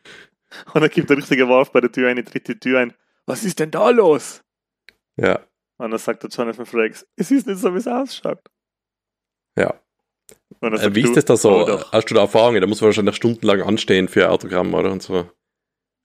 und 0.75 0.81
dann 0.81 0.91
gibt 0.91 1.09
der 1.09 1.17
richtige 1.17 1.49
Worf 1.49 1.73
bei 1.73 1.81
der 1.81 1.91
Tür 1.91 2.09
eine 2.09 2.23
dritte 2.23 2.59
Tür 2.59 2.81
ein. 2.81 2.93
Was 3.25 3.45
ist 3.45 3.59
denn 3.61 3.71
da 3.71 3.89
los? 3.91 4.43
Ja, 5.17 5.41
Und 5.79 5.91
dann 5.91 5.99
sagt 5.99 6.23
der 6.23 6.31
Jonathan 6.31 6.67
Frakes, 6.67 7.07
es 7.17 7.31
ist 7.31 7.47
nicht 7.47 7.59
so, 7.59 7.73
wie 7.73 7.79
es 7.79 7.87
ausschaut. 7.87 8.41
ja. 9.59 9.75
Äh, 10.61 10.95
wie 10.95 11.03
ist 11.03 11.17
das 11.17 11.25
da 11.25 11.37
so? 11.37 11.63
"Oh, 11.63 11.67
doch." 11.67 11.93
Hast 11.93 12.11
du 12.11 12.15
da 12.15 12.21
Erfahrungen? 12.23 12.61
Da 12.61 12.67
muss 12.67 12.81
man 12.81 12.89
wahrscheinlich 12.89 13.17
stundenlang 13.17 13.63
anstehen 13.63 14.09
für 14.09 14.31
Autogramm 14.31 14.75
oder 14.75 14.93
und 14.93 15.03
so. 15.03 15.29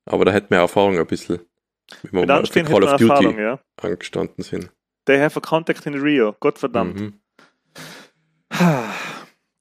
Aber 0.06 0.26
da 0.26 0.32
hätten 0.32 0.50
wir 0.50 0.58
Erfahrung 0.58 0.98
ein 0.98 1.06
bisschen. 1.06 1.40
Wie 2.04 2.12
wir 2.12 2.30
Anstehen 2.30 2.66
Call 2.66 2.84
of 2.84 2.92
Duty 2.92 3.04
Erfahrung, 3.04 3.40
ja. 3.40 3.60
angestanden 3.82 4.44
sind. 4.44 4.72
They 5.06 5.20
have 5.20 5.38
a 5.38 5.42
contact 5.42 5.86
in 5.86 5.94
Rio. 5.96 6.36
Gottverdammt. 6.40 7.00
Mhm. 7.00 7.14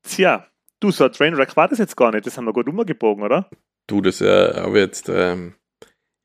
Tja, 0.02 0.46
du, 0.80 0.90
so 0.90 1.04
ein 1.04 1.12
Trainwreck 1.12 1.56
war 1.56 1.68
das 1.68 1.78
jetzt 1.78 1.96
gar 1.96 2.12
nicht. 2.12 2.26
Das 2.26 2.36
haben 2.36 2.46
wir 2.46 2.52
gut 2.52 2.68
umgebogen, 2.68 3.22
oder? 3.22 3.48
Du, 3.86 4.00
das 4.00 4.20
äh, 4.20 4.52
aber 4.56 4.78
jetzt, 4.78 5.08
ähm, 5.08 5.54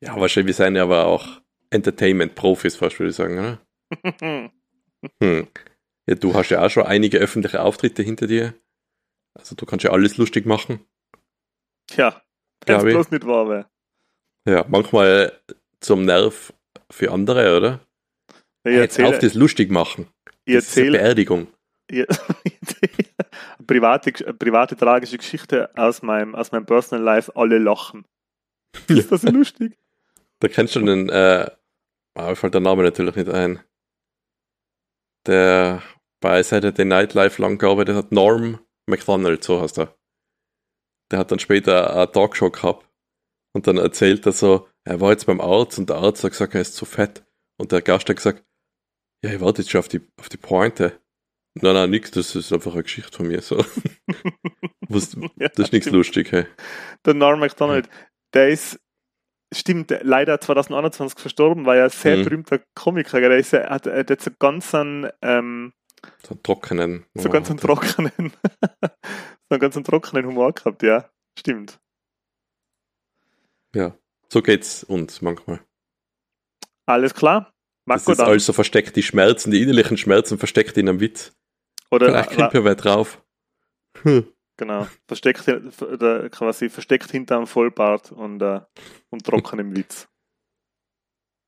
ja, 0.00 0.18
wahrscheinlich, 0.18 0.58
wir 0.58 0.64
sind 0.64 0.76
ja 0.76 0.82
aber 0.82 1.06
auch 1.06 1.40
Entertainment-Profis, 1.70 2.76
fast 2.76 2.98
würde 2.98 3.10
ich 3.10 3.16
sagen, 3.16 3.38
oder? 3.38 3.60
Hm. 5.20 5.48
Ja, 6.06 6.14
du 6.16 6.34
hast 6.34 6.50
ja 6.50 6.64
auch 6.64 6.70
schon 6.70 6.84
einige 6.84 7.18
öffentliche 7.18 7.62
Auftritte 7.62 8.02
hinter 8.02 8.26
dir. 8.26 8.54
Also 9.34 9.54
du 9.54 9.66
kannst 9.66 9.84
ja 9.84 9.92
alles 9.92 10.16
lustig 10.16 10.46
machen. 10.46 10.84
Tja, 11.86 12.22
ich. 12.66 12.94
bloß 12.94 13.10
nicht 13.10 13.26
wahr 13.26 13.48
wäre. 13.48 13.66
Ja, 14.46 14.64
manchmal 14.68 15.40
zum 15.80 16.04
Nerv 16.04 16.52
für 16.90 17.12
andere, 17.12 17.56
oder? 17.56 17.80
Ich 18.64 18.72
Jetzt 18.72 18.98
auf 19.00 19.06
erzähle, 19.06 19.18
das 19.18 19.34
lustig 19.34 19.70
machen. 19.70 20.08
ich 20.44 20.54
Das 20.54 20.64
ist 20.64 20.76
eine 20.76 20.86
erzähle, 20.86 20.98
Beerdigung. 20.98 21.46
ich 21.88 21.98
erzähle 21.98 23.08
eine 23.58 23.66
private, 23.66 24.12
private 24.34 24.76
tragische 24.76 25.18
Geschichte 25.18 25.70
aus 25.76 26.02
meinem, 26.02 26.34
aus 26.34 26.52
meinem 26.52 26.66
Personal 26.66 27.04
Life. 27.04 27.34
Alle 27.36 27.58
lachen. 27.58 28.04
Ist 28.88 29.12
das 29.12 29.22
so 29.22 29.28
lustig? 29.30 29.78
Da 30.40 30.48
kennst 30.48 30.74
du 30.74 30.80
den, 30.80 31.08
äh, 31.08 31.50
mir 32.16 32.36
fällt 32.36 32.54
der 32.54 32.60
Name 32.60 32.82
natürlich 32.82 33.16
nicht 33.16 33.28
ein. 33.28 33.60
Der 35.26 35.82
bei 36.20 36.42
Saturday 36.42 36.84
Night 36.84 37.14
Live 37.14 37.38
lang 37.38 37.58
gearbeitet 37.58 37.96
hat, 37.96 38.12
Norm 38.12 38.60
McDonald, 38.86 39.42
so 39.44 39.60
heißt 39.60 39.78
er. 39.78 39.96
Der 41.10 41.18
hat 41.18 41.30
dann 41.30 41.38
später 41.38 41.94
eine 41.94 42.10
Talkshow 42.10 42.50
gehabt 42.50 42.88
und 43.54 43.66
dann 43.66 43.76
erzählt 43.76 44.24
er 44.26 44.32
so, 44.32 44.68
er 44.84 45.00
war 45.00 45.10
jetzt 45.10 45.26
beim 45.26 45.40
Arzt 45.40 45.78
und 45.78 45.90
der 45.90 45.96
Arzt 45.96 46.24
hat 46.24 46.32
gesagt, 46.32 46.54
er 46.54 46.60
ist 46.60 46.74
zu 46.74 46.84
fett. 46.84 47.24
Und 47.58 47.72
der 47.72 47.82
Gast 47.82 48.08
hat 48.08 48.16
gesagt, 48.16 48.44
ja, 49.22 49.32
ich 49.32 49.40
warte 49.40 49.62
jetzt 49.62 49.70
schon 49.70 49.80
auf 49.80 49.88
die, 49.88 50.00
auf 50.16 50.28
die 50.28 50.36
Pointe. 50.36 50.98
Nein, 51.54 51.74
nein, 51.74 51.90
nix, 51.90 52.10
das 52.10 52.34
ist 52.34 52.52
einfach 52.52 52.72
eine 52.72 52.82
Geschichte 52.82 53.16
von 53.16 53.28
mir. 53.28 53.42
So. 53.42 53.58
Was, 54.88 55.16
das 55.38 55.58
ist 55.58 55.72
nichts 55.72 55.90
lustig, 55.90 56.32
hey. 56.32 56.46
Der 57.04 57.14
Norm 57.14 57.40
MacDonald, 57.40 57.88
der 58.34 58.48
ist, 58.48 58.80
stimmt, 59.52 59.94
leider 60.02 60.40
2021 60.40 61.18
verstorben, 61.18 61.64
war 61.66 61.76
ja 61.76 61.84
ein 61.84 61.90
sehr 61.90 62.16
Mhm. 62.18 62.24
berühmter 62.24 62.60
Komiker. 62.74 63.20
Der 63.20 63.36
ist, 63.36 63.52
ja- 63.52 63.68
hat, 63.70 63.86
hat 63.86 64.10
jetzt 64.10 64.24
so 64.24 64.30
ganz 64.38 64.74
einen, 64.74 65.08
ähm, 65.22 65.72
So 66.26 66.30
einen 66.34 66.42
trockenen. 66.42 67.04
so 67.14 67.28
ganz 67.30 67.48
einen 67.50 67.58
trockenen, 67.58 68.12
so 68.82 68.88
einen 69.50 69.60
ganz 69.60 69.76
einen 69.76 69.84
trockenen 69.84 70.26
Humor 70.26 70.52
gehabt, 70.52 70.82
ja. 70.82 71.08
Stimmt. 71.38 71.78
Ja, 73.74 73.96
so 74.28 74.42
geht's 74.42 74.84
uns 74.84 75.22
manchmal. 75.22 75.60
Alles 76.86 77.14
klar. 77.14 77.52
Das 77.86 78.04
Marco 78.06 78.12
ist 78.12 78.18
dann. 78.18 78.28
also 78.28 78.52
versteckt, 78.52 78.96
die 78.96 79.02
Schmerzen, 79.02 79.50
die 79.50 79.62
innerlichen 79.62 79.96
Schmerzen 79.96 80.38
versteckt 80.38 80.76
in 80.76 80.88
einem 80.88 81.00
Witz. 81.00 81.32
Oder, 81.90 82.06
Vielleicht 82.06 82.36
kommt 82.36 82.54
ja 82.54 82.64
wer 82.64 82.74
drauf. 82.74 83.22
Hm. 84.02 84.26
Genau, 84.62 84.86
versteckt, 85.06 85.46
oder 85.82 86.28
quasi 86.30 86.68
versteckt 86.68 87.10
hinterm 87.10 87.46
Vollbart 87.46 88.12
und, 88.12 88.40
äh, 88.42 88.60
und 89.10 89.24
trockenem 89.24 89.76
Witz. 89.76 90.08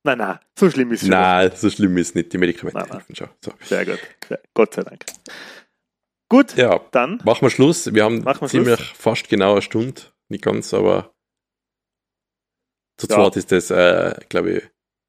Nein, 0.06 0.18
nein, 0.18 0.38
so 0.58 0.70
schlimm 0.70 0.92
ist 0.92 1.02
es 1.02 1.08
schon 1.08 1.16
Nein, 1.16 1.50
so 1.54 1.70
schlimm 1.70 1.96
ist 1.96 2.14
nicht. 2.14 2.32
Die 2.32 2.38
Medikamente 2.38 2.78
Nein, 2.78 2.88
nein. 2.88 2.98
helfen 2.98 3.16
schon. 3.16 3.28
So. 3.42 3.52
nicht. 3.52 3.66
Sehr 3.66 3.86
gut. 3.86 3.98
Sehr, 4.28 4.40
Gott 4.52 4.74
sei 4.74 4.82
Dank. 4.82 5.04
Gut, 6.28 6.56
Ja, 6.56 6.78
dann 6.90 7.20
machen 7.24 7.42
wir 7.42 7.50
Schluss. 7.50 7.92
Wir 7.94 8.04
haben 8.04 8.24
wir 8.24 8.48
ziemlich 8.48 8.74
Schluss. 8.76 8.98
fast 8.98 9.28
genau 9.28 9.52
eine 9.52 9.62
Stunde. 9.62 10.02
Nicht 10.28 10.44
ganz, 10.44 10.74
aber 10.74 11.14
zu 12.98 13.06
Ja. 13.08 13.14
zweit 13.16 13.36
ist 13.36 13.50
das, 13.52 13.70
äh, 13.70 14.14
glaube 14.28 14.50
ich, 14.52 14.62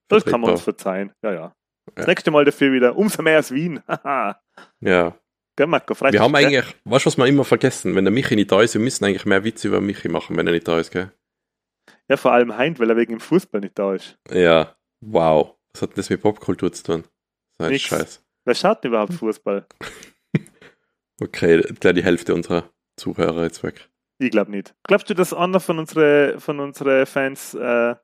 Das 0.07 0.23
kann 0.23 0.39
man 0.41 0.51
uns 0.51 0.61
verzeihen. 0.61 1.11
Ja, 1.23 1.33
ja. 1.33 1.55
Das 1.95 2.03
Ja. 2.05 2.09
nächste 2.09 2.31
Mal 2.31 2.45
dafür 2.45 2.71
wieder 2.71 2.95
umso 2.95 3.21
mehr 3.21 3.37
als 3.37 3.51
Wien. 3.51 3.81
Ja. 4.79 5.19
Gell, 5.57 5.67
Marco? 5.67 5.93
Freut 5.95 6.13
Wir 6.13 6.19
haben 6.21 6.33
gell? 6.33 6.45
eigentlich, 6.45 6.75
weißt 6.83 7.05
du, 7.05 7.07
was 7.07 7.17
wir 7.17 7.25
immer 7.27 7.45
vergessen? 7.45 7.95
Wenn 7.95 8.03
der 8.05 8.11
Michi 8.11 8.35
nicht 8.35 8.51
da 8.51 8.61
ist, 8.61 8.73
wir 8.73 8.81
müssen 8.81 9.05
eigentlich 9.05 9.25
mehr 9.25 9.43
Witze 9.43 9.67
über 9.69 9.79
Michi 9.81 10.09
machen, 10.09 10.35
wenn 10.37 10.45
er 10.47 10.53
nicht 10.53 10.67
da 10.67 10.79
ist, 10.79 10.91
gell? 10.91 11.11
Ja, 12.09 12.17
vor 12.17 12.33
allem 12.33 12.55
Heint, 12.57 12.79
weil 12.79 12.89
er 12.89 12.97
wegen 12.97 13.13
dem 13.13 13.19
Fußball 13.19 13.61
nicht 13.61 13.77
da 13.79 13.93
ist. 13.95 14.17
Ja, 14.31 14.75
wow. 15.01 15.55
Was 15.73 15.81
hat 15.81 15.91
denn 15.91 15.95
das 15.97 16.09
mit 16.09 16.21
Popkultur 16.21 16.71
zu 16.73 16.83
tun? 16.83 17.03
So 17.59 17.67
ein. 17.67 17.79
Scheiß. 17.79 18.21
Wer 18.45 18.55
schaut 18.55 18.83
denn 18.83 18.91
überhaupt 18.91 19.13
Fußball? 19.13 19.65
Okay, 21.21 21.61
gleich 21.79 21.93
die 21.95 22.03
Hälfte 22.03 22.33
unserer 22.35 22.69
Zuhörer 22.97 23.43
jetzt 23.43 23.63
weg. 23.63 23.89
Ich 24.19 24.31
glaube 24.31 24.51
nicht. 24.51 24.75
Glaubst 24.83 25.09
du, 25.09 25.13
dass 25.13 25.33
einer 25.33 25.61
von 25.61 25.79
unseren 25.79 26.41
von 26.41 26.59
unsere 26.59 27.05
Fans 27.05 27.53
äh, 27.53 27.95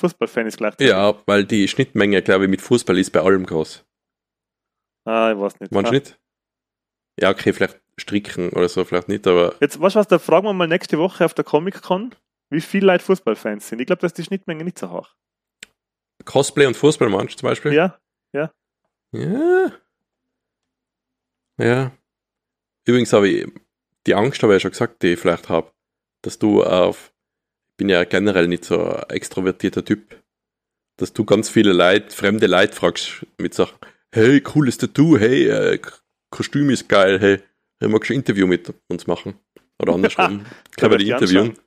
Fußballfan 0.00 0.46
ist 0.48 0.56
gleichzeitig? 0.58 0.88
Ja, 0.88 1.14
weil 1.26 1.44
die 1.44 1.68
Schnittmenge, 1.68 2.20
glaube 2.22 2.44
ich, 2.44 2.50
mit 2.50 2.60
Fußball 2.60 2.98
ist 2.98 3.10
bei 3.12 3.20
allem 3.20 3.46
groß. 3.46 3.84
Ah, 5.04 5.30
ich 5.32 5.38
weiß 5.38 5.60
nicht. 5.60 5.70
Meinst 5.72 5.90
Ah. 5.90 5.94
nicht? 5.94 6.18
Ja, 7.20 7.30
okay, 7.30 7.52
vielleicht 7.52 7.80
stricken 7.98 8.50
oder 8.50 8.68
so, 8.68 8.84
vielleicht 8.84 9.08
nicht, 9.08 9.26
aber 9.26 9.54
Jetzt, 9.60 9.80
weißt 9.80 9.96
du 9.96 10.00
was, 10.00 10.08
da 10.08 10.18
fragen 10.18 10.46
wir 10.46 10.52
mal 10.52 10.68
nächste 10.68 10.98
Woche 10.98 11.24
auf 11.24 11.34
der 11.34 11.44
Comic-Con, 11.44 12.14
wie 12.50 12.60
viele 12.60 12.86
Leute 12.86 13.04
Fußballfans 13.04 13.68
sind. 13.68 13.80
Ich 13.80 13.86
glaube, 13.86 14.00
dass 14.00 14.14
die 14.14 14.24
Schnittmenge 14.24 14.64
nicht 14.64 14.78
so 14.78 14.90
hoch. 14.90 15.10
Cosplay 16.24 16.66
und 16.66 16.76
Fußball 16.76 17.08
meinst 17.08 17.34
du 17.34 17.38
zum 17.38 17.48
Beispiel? 17.48 17.72
Ja? 17.72 17.98
Ja. 18.32 19.72
Ja. 21.58 21.92
Übrigens 22.84 23.12
habe 23.12 23.28
ich 23.28 23.46
die 24.06 24.14
Angst, 24.14 24.42
habe 24.42 24.52
ich 24.52 24.56
ja 24.56 24.60
schon 24.60 24.70
gesagt, 24.70 25.02
die 25.02 25.14
ich 25.14 25.20
vielleicht 25.20 25.48
habe, 25.48 25.72
dass 26.22 26.38
du 26.38 26.62
auf, 26.62 27.12
ich 27.68 27.76
bin 27.76 27.88
ja 27.88 28.04
generell 28.04 28.48
nicht 28.48 28.64
so 28.64 28.82
ein 28.82 29.10
extrovertierter 29.10 29.84
Typ, 29.84 30.22
dass 30.96 31.12
du 31.12 31.24
ganz 31.24 31.48
viele 31.48 31.72
Leute, 31.72 32.14
fremde 32.14 32.46
Leute 32.46 32.74
fragst 32.74 33.26
mit 33.38 33.54
Sachen, 33.54 33.78
hey, 34.12 34.40
cooles 34.40 34.78
Tattoo, 34.78 35.18
hey, 35.18 35.48
äh, 35.48 35.80
Kostüm 36.30 36.70
ist 36.70 36.88
geil, 36.88 37.18
hey, 37.20 37.40
hey, 37.80 37.88
magst 37.88 38.10
du 38.10 38.14
ein 38.14 38.18
Interview 38.20 38.46
mit 38.46 38.72
uns 38.88 39.06
machen? 39.06 39.34
Oder 39.80 39.94
andersrum, 39.94 40.44
wir 40.78 40.90
werd 40.90 41.00
die 41.00 41.10
interviewen? 41.10 41.48
anschauen. 41.50 41.64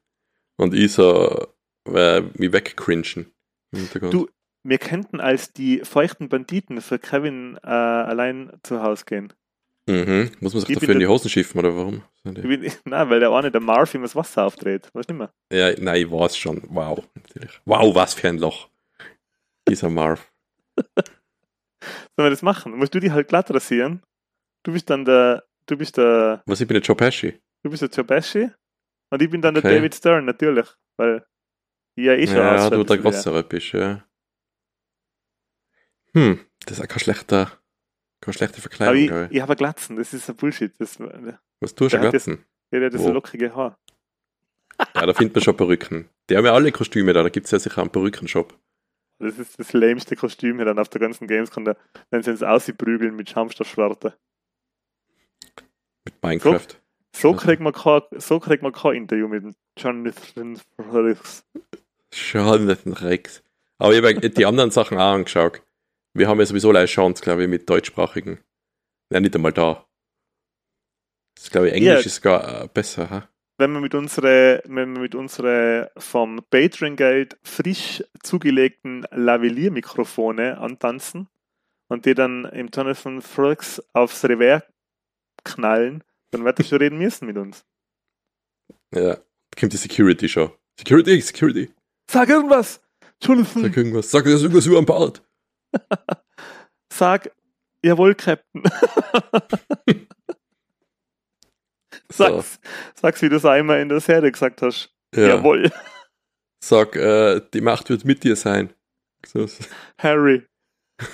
Und 0.58 0.74
ich 0.76 0.92
so, 0.94 1.48
äh, 1.88 2.22
mich 2.22 2.52
wegcringen. 2.52 3.32
im 3.72 3.80
Hintergrund. 3.80 4.14
Du- 4.14 4.30
Wir 4.64 4.78
könnten 4.78 5.20
als 5.20 5.54
die 5.54 5.80
feuchten 5.80 6.30
Banditen 6.30 6.82
für 6.82 7.00
Kevin 7.00 7.58
äh, 7.64 7.68
allein 7.68 8.52
zu 8.64 8.84
Hause 8.84 9.06
gehen. 9.06 9.34
Mhm. 9.88 10.30
Muss 10.40 10.54
man 10.54 10.62
sich 10.62 10.70
Ich 10.70 10.76
dafür 10.78 10.94
in 10.94 11.00
die 11.00 11.08
Hosen 11.08 11.30
schiffen, 11.30 11.58
oder 11.58 11.76
warum? 11.76 12.04
Bin, 12.24 12.72
nein, 12.86 13.10
weil 13.10 13.20
der 13.20 13.32
eine, 13.32 13.50
der 13.50 13.62
Marv, 13.62 13.96
ihm 13.96 14.04
das 14.04 14.16
Wasser 14.16 14.44
aufdreht. 14.46 14.90
Weißt 14.94 15.10
du 15.10 15.14
nicht 15.16 15.20
mehr? 15.20 15.34
Ja, 15.52 15.74
nein, 15.82 16.02
ich 16.04 16.12
weiß 16.12 16.38
schon. 16.38 16.62
Wow, 16.68 17.04
natürlich. 17.16 17.60
Wow, 17.66 17.96
was 17.96 18.14
für 18.14 18.28
ein 18.30 18.38
Loch. 18.38 18.70
Dieser 19.68 19.90
Marv. 19.90 20.32
Sollen 22.16 22.28
wir 22.28 22.30
das 22.30 22.44
machen? 22.44 22.78
Musst 22.78 22.94
du 22.94 23.00
die 23.00 23.12
halt 23.12 23.28
glatt 23.30 23.50
rasieren? 23.52 24.04
Du 24.64 24.74
bist 24.74 24.90
dann 24.90 25.06
der, 25.06 25.44
du 25.66 25.78
bist 25.78 25.98
der. 25.98 26.44
Was, 26.46 26.62
ich 26.62 26.68
bin 26.68 26.76
der 26.76 26.84
Joe 26.84 26.96
Pesci? 26.96 27.40
Du 27.64 27.70
bist 27.70 27.82
der 27.82 27.90
Joe 27.90 28.06
Pesci 28.06 28.50
und 29.10 29.22
ich 29.22 29.30
bin 29.30 29.42
dann 29.42 29.58
okay. 29.58 29.68
der 29.68 29.78
David 29.78 29.96
Stern, 29.96 30.26
natürlich, 30.26 30.68
weil 30.98 31.26
ich 31.96 32.06
ja 32.06 32.14
eh 32.14 32.28
schon 32.28 32.38
Ja, 32.38 32.70
du 32.70 32.84
der 32.84 32.98
Größere 32.98 33.44
bist, 33.44 33.74
ja. 33.74 34.04
Hm, 36.14 36.40
das 36.66 36.78
ist 36.78 36.84
auch 36.84 36.88
kein 36.88 37.00
schlechter, 37.00 37.52
keine 38.20 38.34
schlechte 38.34 38.62
Verkleidung. 38.62 39.10
Aber 39.10 39.26
ich, 39.26 39.32
ich 39.32 39.42
habe 39.42 39.56
Glatzen, 39.56 39.96
das 39.96 40.14
ist 40.14 40.30
ein 40.30 40.36
Bullshit. 40.36 40.74
Das, 40.78 41.00
Was 41.60 41.76
tust 41.76 41.94
du 41.94 42.00
Glatzen? 42.00 42.46
Ja, 42.72 42.80
der 42.80 42.88
hat 42.88 42.94
das 42.94 43.04
so 43.04 43.12
lockige 43.12 43.56
Haar. 43.56 43.78
Ja, 44.96 45.06
da 45.06 45.14
findet 45.14 45.36
man 45.36 45.44
schon 45.44 45.56
Perücken. 45.56 46.10
Die 46.28 46.36
haben 46.36 46.46
ja 46.46 46.54
alle 46.54 46.72
Kostüme 46.72 47.14
da, 47.14 47.22
da 47.22 47.30
gibt 47.30 47.46
es 47.46 47.52
ja 47.52 47.60
sicher 47.60 47.82
einen 47.82 47.92
Perückenshop. 47.92 48.58
Das 49.20 49.38
ist 49.38 49.60
das 49.60 49.74
lämste 49.74 50.16
Kostüm 50.16 50.56
hier 50.56 50.66
dann 50.66 50.80
auf 50.80 50.90
der 50.90 51.00
ganzen 51.00 51.28
Gamescom, 51.28 51.66
da, 51.66 51.76
wenn 52.10 52.24
sie 52.24 52.32
es 52.32 52.42
ausprügeln 52.42 53.16
mit 53.16 53.30
Schaumstoffschwarte. 53.30 54.18
Mit 56.06 56.22
Minecraft. 56.22 56.68
So, 57.14 57.34
so, 57.34 57.36
kriegt 57.36 57.62
man 57.62 57.74
kein, 57.74 58.02
so 58.18 58.40
kriegt 58.40 58.64
man 58.64 58.72
kein 58.72 58.96
Interview 58.96 59.28
mit 59.28 59.56
Jonathan 59.78 60.60
Rex. 60.80 61.46
Jonathan 62.14 62.94
Rex. 62.94 63.44
Aber 63.78 63.94
ich 63.94 64.04
habe 64.04 64.30
die 64.30 64.46
anderen 64.46 64.72
Sachen 64.72 64.98
auch 64.98 65.14
angeschaut. 65.14 65.62
Wir 66.14 66.28
haben 66.28 66.40
ja 66.40 66.46
sowieso 66.46 66.70
eine 66.70 66.86
Chance, 66.86 67.24
glaube 67.24 67.44
ich, 67.44 67.50
mit 67.50 67.70
deutschsprachigen. 67.70 68.40
Ja, 69.12 69.20
nicht 69.20 69.36
einmal 69.36 69.54
da. 69.54 69.86
Das 71.36 71.50
glaube 71.50 71.70
ich, 71.70 71.74
Englisch 71.74 71.92
yeah. 71.92 72.06
ist 72.06 72.22
gar 72.22 72.64
äh, 72.64 72.68
besser. 72.68 73.10
Ha? 73.10 73.30
Wenn 73.58 73.72
wir 73.74 73.80
mit 73.80 73.96
unsere, 73.96 74.62
wenn 74.66 74.94
wir 74.94 75.02
mit 75.02 75.16
unsere 75.16 75.92
vom 75.98 76.42
Patreon-Geld 76.50 77.38
frisch 77.44 78.04
zugelegten 78.22 79.06
Lavalier-Mikrofone 79.12 80.58
antanzen 80.58 81.28
und 81.88 82.06
die 82.06 82.14
dann 82.14 82.46
im 82.46 82.70
Jonathan 82.74 83.22
Frogs 83.22 83.82
aufs 83.94 84.24
Revers 84.26 84.64
knallen, 85.56 86.04
dann 86.32 86.46
wird 86.46 86.60
er 86.60 86.66
schon 86.66 86.78
reden 86.80 86.98
müssen 86.98 87.26
mit 87.28 87.38
uns. 87.38 87.66
Ja, 88.94 89.18
kommt 89.58 89.74
die 89.74 89.78
Security 89.78 90.28
schon. 90.30 90.52
Security, 90.78 91.22
Security. 91.22 91.72
Sag 92.10 92.30
irgendwas! 92.30 92.82
Jonathan. 93.22 93.64
Sag 93.64 93.78
irgendwas. 93.78 94.12
Sag 94.12 94.26
das 94.26 94.42
irgendwas 94.42 94.66
über 94.66 94.82
den 94.82 94.86
Bart. 94.86 95.22
Sag, 96.94 97.32
jawohl, 97.84 98.16
Captain. 98.16 98.64
sag's, 102.10 102.54
so. 102.54 102.60
sag's, 102.96 103.22
wie 103.22 103.30
du 103.30 103.38
es 103.38 103.46
einmal 103.46 103.80
in 103.80 103.90
der 103.90 104.00
Serie 104.02 104.32
gesagt 104.32 104.62
hast. 104.62 104.94
Ja. 105.16 105.28
Jawohl. 105.28 105.72
Sag, 106.64 106.96
äh, 106.96 107.42
die 107.54 107.62
Macht 107.62 107.90
wird 107.90 108.06
mit 108.06 108.24
dir 108.24 108.36
sein. 108.36 108.74
So. 109.26 109.48
Harry. 109.98 110.46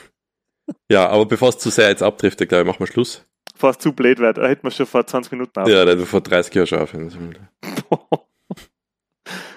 Ja, 0.91 1.07
aber 1.07 1.25
bevor 1.25 1.47
es 1.49 1.59
zu 1.59 1.69
sehr 1.69 1.87
jetzt 1.87 2.03
abdriftet, 2.03 2.49
glaube 2.49 2.63
ich, 2.63 2.67
machen 2.67 2.79
wir 2.79 2.87
Schluss. 2.87 3.25
Es 3.61 3.77
zu 3.77 3.93
blöd 3.93 4.19
wird, 4.19 4.37
da 4.37 4.47
hätten 4.47 4.63
wir 4.63 4.71
schon 4.71 4.85
vor 4.85 5.05
20 5.05 5.31
Minuten 5.31 5.59
auf. 5.59 5.67
Ja, 5.67 5.85
da 5.85 5.97
vor 6.05 6.21
30 6.21 6.53
Jahren 6.53 6.67
schon 6.67 6.79
aufhören. 6.79 7.37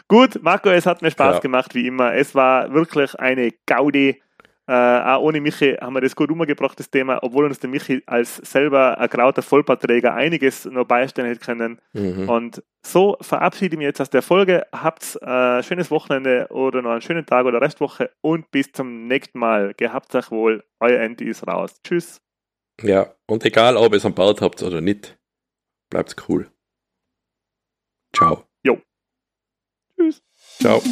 Gut, 0.08 0.42
Marco, 0.42 0.70
es 0.70 0.86
hat 0.86 1.02
mir 1.02 1.10
Spaß 1.12 1.36
ja. 1.36 1.40
gemacht, 1.40 1.72
wie 1.76 1.86
immer. 1.86 2.14
Es 2.14 2.34
war 2.34 2.74
wirklich 2.74 3.14
eine 3.20 3.52
Gaudi. 3.66 4.20
Äh, 4.66 4.72
auch 4.72 5.22
ohne 5.22 5.40
Michi 5.40 5.76
haben 5.80 5.94
wir 5.94 6.00
das 6.00 6.14
gut 6.14 6.30
umgebracht, 6.30 6.78
das 6.78 6.90
Thema, 6.90 7.22
obwohl 7.22 7.44
uns 7.44 7.58
der 7.58 7.70
Michi 7.70 8.02
als 8.06 8.36
selber 8.36 8.98
ein 8.98 9.08
grauter 9.08 9.42
Vollparträger 9.42 10.14
einiges 10.14 10.64
noch 10.64 10.84
beistellen 10.84 11.28
hätte 11.28 11.44
können. 11.44 11.80
Mhm. 11.92 12.28
Und 12.28 12.62
so 12.84 13.16
verabschiede 13.20 13.74
ich 13.74 13.78
mich 13.78 13.86
jetzt 13.86 14.00
aus 14.00 14.10
der 14.10 14.22
Folge. 14.22 14.64
Habt 14.72 15.20
ein 15.22 15.60
äh, 15.60 15.62
schönes 15.62 15.90
Wochenende 15.90 16.48
oder 16.50 16.82
noch 16.82 16.90
einen 16.90 17.02
schönen 17.02 17.26
Tag 17.26 17.46
oder 17.46 17.60
Restwoche 17.60 18.10
und 18.20 18.50
bis 18.50 18.72
zum 18.72 19.06
nächsten 19.06 19.38
Mal. 19.38 19.74
Gehabt 19.76 20.14
euch 20.14 20.30
wohl, 20.30 20.64
euer 20.80 21.00
Andy 21.00 21.24
ist 21.24 21.46
raus. 21.46 21.74
Tschüss. 21.84 22.20
Ja, 22.82 23.14
und 23.26 23.44
egal, 23.44 23.76
ob 23.76 23.92
ihr 23.92 23.98
es 23.98 24.06
am 24.06 24.14
Bart 24.14 24.40
habt 24.40 24.62
oder 24.62 24.80
nicht, 24.80 25.18
bleibt's 25.90 26.16
cool. 26.28 26.50
Ciao. 28.14 28.46
Jo. 28.62 28.80
Tschüss. 29.96 30.22
Ciao. 30.58 30.82